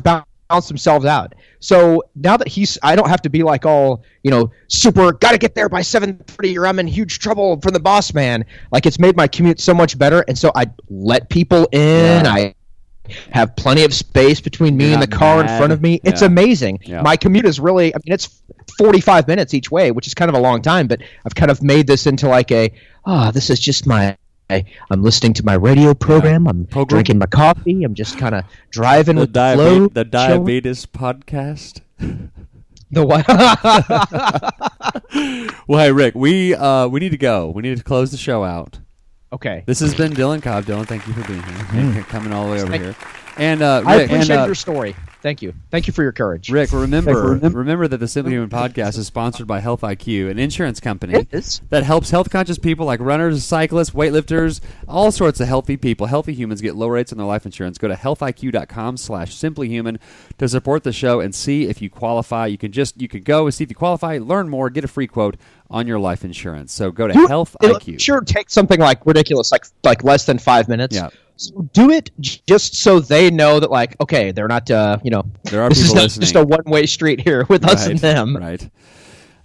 balance 0.50 0.68
themselves 0.68 1.06
out. 1.06 1.36
So 1.60 2.04
now 2.16 2.38
that 2.38 2.48
he's, 2.48 2.78
I 2.84 2.96
don't 2.96 3.10
have 3.10 3.22
to 3.24 3.30
be 3.30 3.44
like 3.44 3.66
all 3.66 4.04
you 4.24 4.32
know, 4.32 4.52
super. 4.68 5.14
Got 5.14 5.32
to 5.32 5.38
get 5.38 5.56
there 5.56 5.70
by 5.70 5.82
seven 5.82 6.18
thirty, 6.28 6.58
or 6.58 6.68
I'm 6.68 6.80
in 6.80 6.88
huge 6.88 7.20
trouble 7.20 7.60
from 7.62 7.74
the 7.74 7.80
boss 7.80 8.14
man. 8.14 8.46
Like 8.72 8.86
it's 8.86 9.00
made 9.00 9.16
my 9.16 9.28
commute 9.28 9.60
so 9.60 9.74
much 9.74 9.98
better, 9.98 10.24
and 10.28 10.38
so 10.38 10.52
I 10.56 10.66
let 10.90 11.30
people 11.30 11.68
in. 11.72 12.26
Yeah. 12.26 12.32
I 12.32 12.54
have 13.32 13.56
plenty 13.56 13.86
of 13.86 13.94
space 13.94 14.42
between 14.42 14.76
me 14.76 14.92
and 14.92 15.02
the 15.02 15.08
car 15.08 15.40
in 15.40 15.48
front 15.48 15.72
of 15.72 15.82
me. 15.82 16.02
It's 16.04 16.20
Yeah. 16.22 16.28
amazing. 16.28 16.80
Yeah. 16.84 17.02
My 17.02 17.16
commute 17.16 17.46
is 17.46 17.58
really, 17.58 17.96
I 17.96 18.00
mean, 18.06 18.14
it's 18.14 18.42
45 18.78 19.30
minutes 19.30 19.54
each 19.54 19.72
way, 19.72 19.92
which 19.92 20.08
is 20.08 20.14
kind 20.14 20.28
of 20.28 20.36
a 20.36 20.40
long 20.42 20.62
time, 20.62 20.88
but 20.88 21.02
I've 21.26 21.34
kind 21.34 21.50
of 21.50 21.64
made 21.64 21.88
this 21.88 22.06
into 22.06 22.28
like 22.28 22.52
a, 22.52 22.70
ah, 23.06 23.32
this 23.32 23.50
is 23.50 23.62
just 23.62 23.88
my. 23.88 24.18
I'm 24.50 25.02
listening 25.04 25.34
to 25.34 25.46
my 25.46 25.56
radio 25.56 25.94
program. 25.94 26.48
I'm 26.48 26.66
Program. 26.66 26.98
drinking 26.98 27.18
my 27.20 27.26
coffee. 27.26 27.84
I'm 27.84 27.94
just 27.96 28.18
kind 28.18 28.34
of 28.36 28.46
driving 28.70 29.16
The, 29.16 29.22
with 29.22 29.34
the 29.34 29.54
flow. 29.56 29.88
diabetes, 29.90 29.94
the 29.94 30.04
chilling. 30.06 30.46
diabetes 30.46 30.86
podcast. 30.86 31.82
The 32.90 33.06
what? 33.06 33.28
Well, 35.68 35.80
hey 35.84 35.92
Rick, 35.92 36.16
we 36.16 36.56
uh, 36.56 36.88
we 36.88 37.02
need 37.02 37.10
to 37.10 37.18
go. 37.18 37.50
We 37.50 37.62
need 37.62 37.78
to 37.78 37.84
close 37.84 38.12
the 38.12 38.18
show 38.18 38.46
out. 38.46 38.80
okay. 39.34 39.64
This 39.66 39.82
has 39.82 39.94
been 39.94 40.14
Dillon 40.14 40.40
Cobb. 40.40 40.64
Dillon, 40.66 40.86
thank 40.86 41.06
you 41.06 41.12
for 41.14 41.28
being 41.28 41.44
here 41.44 41.98
and 42.00 42.08
coming 42.08 42.32
all 42.32 42.46
the 42.48 42.52
way 42.54 42.62
over 42.62 42.78
here. 42.78 42.96
And 43.36 43.62
uh, 43.62 43.84
I 43.86 43.98
Rick, 43.98 44.06
appreciate 44.06 44.30
and, 44.36 44.42
uh, 44.42 44.46
your 44.46 44.56
story. 44.56 44.96
Thank 45.22 45.42
you. 45.42 45.54
Thank 45.72 45.88
you 45.88 45.94
for 45.94 46.04
your 46.04 46.12
courage. 46.12 46.50
Rick, 46.52 46.72
remember, 46.72 47.32
Remember- 47.32 47.58
remember 47.60 47.88
that 47.88 47.98
the 47.98 48.08
Simply 48.08 48.34
Human 48.34 48.50
podcast 48.50 48.98
is 48.98 49.08
sponsored 49.08 49.48
by 49.48 49.60
Health 49.60 49.82
IQ, 49.82 50.30
an 50.30 50.38
insurance 50.38 50.80
company 50.80 51.26
that 51.70 51.84
helps 51.84 52.12
health 52.12 52.30
conscious 52.30 52.58
people 52.60 52.86
like 52.86 53.00
runners, 53.00 53.44
cyclists, 53.44 53.90
weightlifters, 53.92 54.62
all 54.88 55.12
sorts 55.12 55.40
of 55.40 55.48
healthy 55.48 55.76
people, 55.76 56.06
healthy 56.08 56.34
humans 56.34 56.62
get 56.62 56.76
low 56.76 56.88
rates 56.88 57.12
on 57.12 57.18
their 57.18 57.28
life 57.28 57.46
insurance. 57.46 57.78
Go 57.78 57.88
to 57.88 57.96
healthiq.com 57.96 58.98
slash 58.98 59.36
simplyhuman 59.36 59.98
to 60.38 60.48
support 60.48 60.84
the 60.84 60.94
show 60.94 61.20
and 61.20 61.34
see 61.34 61.66
if 61.68 61.82
you 61.82 61.90
qualify. 61.90 62.46
You 62.46 62.58
can 62.60 62.72
just 62.72 63.02
you 63.02 63.08
can 63.08 63.24
go 63.24 63.46
and 63.46 63.54
see 63.54 63.64
if 63.64 63.70
you 63.72 63.76
qualify, 63.76 64.20
learn 64.20 64.50
more, 64.50 64.70
get 64.70 64.84
a 64.84 64.88
free 64.88 65.08
quote 65.08 65.36
on 65.70 65.88
your 65.88 66.00
life 66.00 66.24
insurance. 66.24 66.72
So 66.72 66.92
go 66.92 67.08
to 67.08 67.14
You- 67.14 67.28
Health 67.28 67.56
IQ. 67.62 68.00
Sure, 68.00 68.22
take 68.22 68.50
something 68.50 68.80
like 68.80 69.06
ridiculous, 69.06 69.52
like 69.52 69.66
like 69.84 70.04
less 70.04 70.26
than 70.26 70.38
five 70.38 70.68
minutes. 70.70 70.96
Yeah. 70.96 71.10
So 71.38 71.70
do 71.74 71.92
it 71.92 72.10
just 72.20 72.76
so 72.76 73.00
they 73.00 73.30
know 73.30 73.60
that, 73.60 73.70
like, 73.72 73.96
okay, 74.02 74.32
they're 74.32 74.48
not, 74.48 74.70
uh, 74.72 74.98
you 75.04 75.12
know, 75.12 75.24
There 75.44 75.62
are 75.62 75.70
this 75.70 75.80
is 75.82 75.94
not 75.94 76.10
just 76.10 76.36
a 76.36 76.44
one-way 76.44 76.88
street 76.88 77.22
here 77.22 77.46
with 77.48 77.64
us 77.64 77.86
and 77.86 78.00
them. 78.00 78.36
Right. 78.36 78.68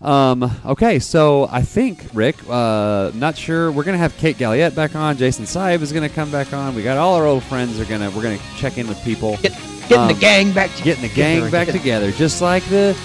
Um, 0.00 0.50
okay, 0.66 0.98
so 0.98 1.48
I 1.52 1.62
think 1.62 2.04
Rick, 2.12 2.36
uh, 2.48 3.12
not 3.14 3.36
sure. 3.36 3.70
We're 3.70 3.84
gonna 3.84 3.98
have 3.98 4.16
Kate 4.16 4.36
Galliette 4.36 4.74
back 4.74 4.96
on. 4.96 5.16
Jason 5.16 5.46
Saib 5.46 5.80
is 5.80 5.92
gonna 5.92 6.08
come 6.08 6.28
back 6.32 6.52
on. 6.52 6.74
We 6.74 6.82
got 6.82 6.98
all 6.98 7.14
our 7.14 7.26
old 7.26 7.44
friends 7.44 7.78
are 7.78 7.84
gonna. 7.84 8.10
We're 8.10 8.22
gonna 8.22 8.40
check 8.56 8.78
in 8.78 8.88
with 8.88 9.00
people, 9.04 9.36
Get, 9.36 9.52
getting 9.88 9.98
Um, 9.98 10.08
the 10.08 10.14
gang 10.14 10.52
back 10.52 10.70
together. 10.74 10.84
getting 10.96 11.08
the 11.08 11.14
gang 11.14 11.50
back 11.52 11.68
together, 11.68 12.10
just 12.10 12.42
like 12.42 12.64
the 12.64 12.96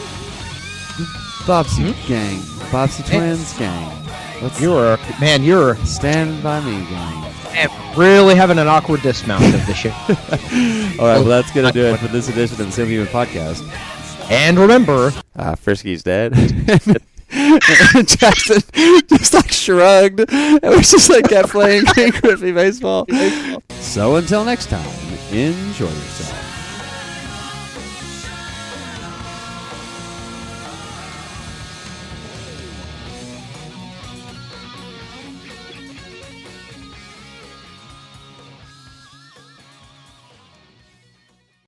Bobbsey 1.46 1.94
gang, 2.08 2.40
Bobbsey 2.72 3.06
Twins 3.08 3.56
gang. 3.60 3.94
Let's 4.42 4.60
You're 4.60 4.98
man, 5.20 5.44
you're 5.44 5.76
stand 5.86 6.42
by 6.42 6.62
me, 6.62 6.84
gang. 6.90 7.34
Really 7.96 8.36
having 8.36 8.60
an 8.60 8.68
awkward 8.68 9.02
dismount 9.02 9.44
of 9.46 9.66
the 9.66 9.74
show. 9.74 9.90
All 11.02 11.08
right, 11.08 11.18
well 11.20 11.24
that's 11.24 11.52
gonna 11.52 11.72
do 11.72 11.86
it 11.86 11.98
for 11.98 12.08
this 12.08 12.30
edition 12.30 12.60
of 12.62 12.68
the 12.68 12.72
Simply 12.72 12.94
Human 12.96 13.08
Podcast. 13.08 13.62
and 14.30 14.60
remember, 14.60 15.12
Ah, 15.36 15.56
Frisky's 15.56 16.04
dead. 16.04 16.34
and 17.32 18.08
Jackson 18.08 18.62
just 19.10 19.34
like 19.34 19.52
shrugged 19.52 20.20
and 20.32 20.62
was 20.64 20.92
just 20.92 21.10
like 21.10 21.28
kept 21.30 21.50
playing 21.50 21.86
Ken 21.96 22.12
Griffey 22.12 22.52
baseball. 22.52 23.06
So 23.80 24.16
until 24.18 24.46
next 24.46 24.68
time, 24.68 24.88
enjoy 25.32 25.86
yourself. 25.86 26.44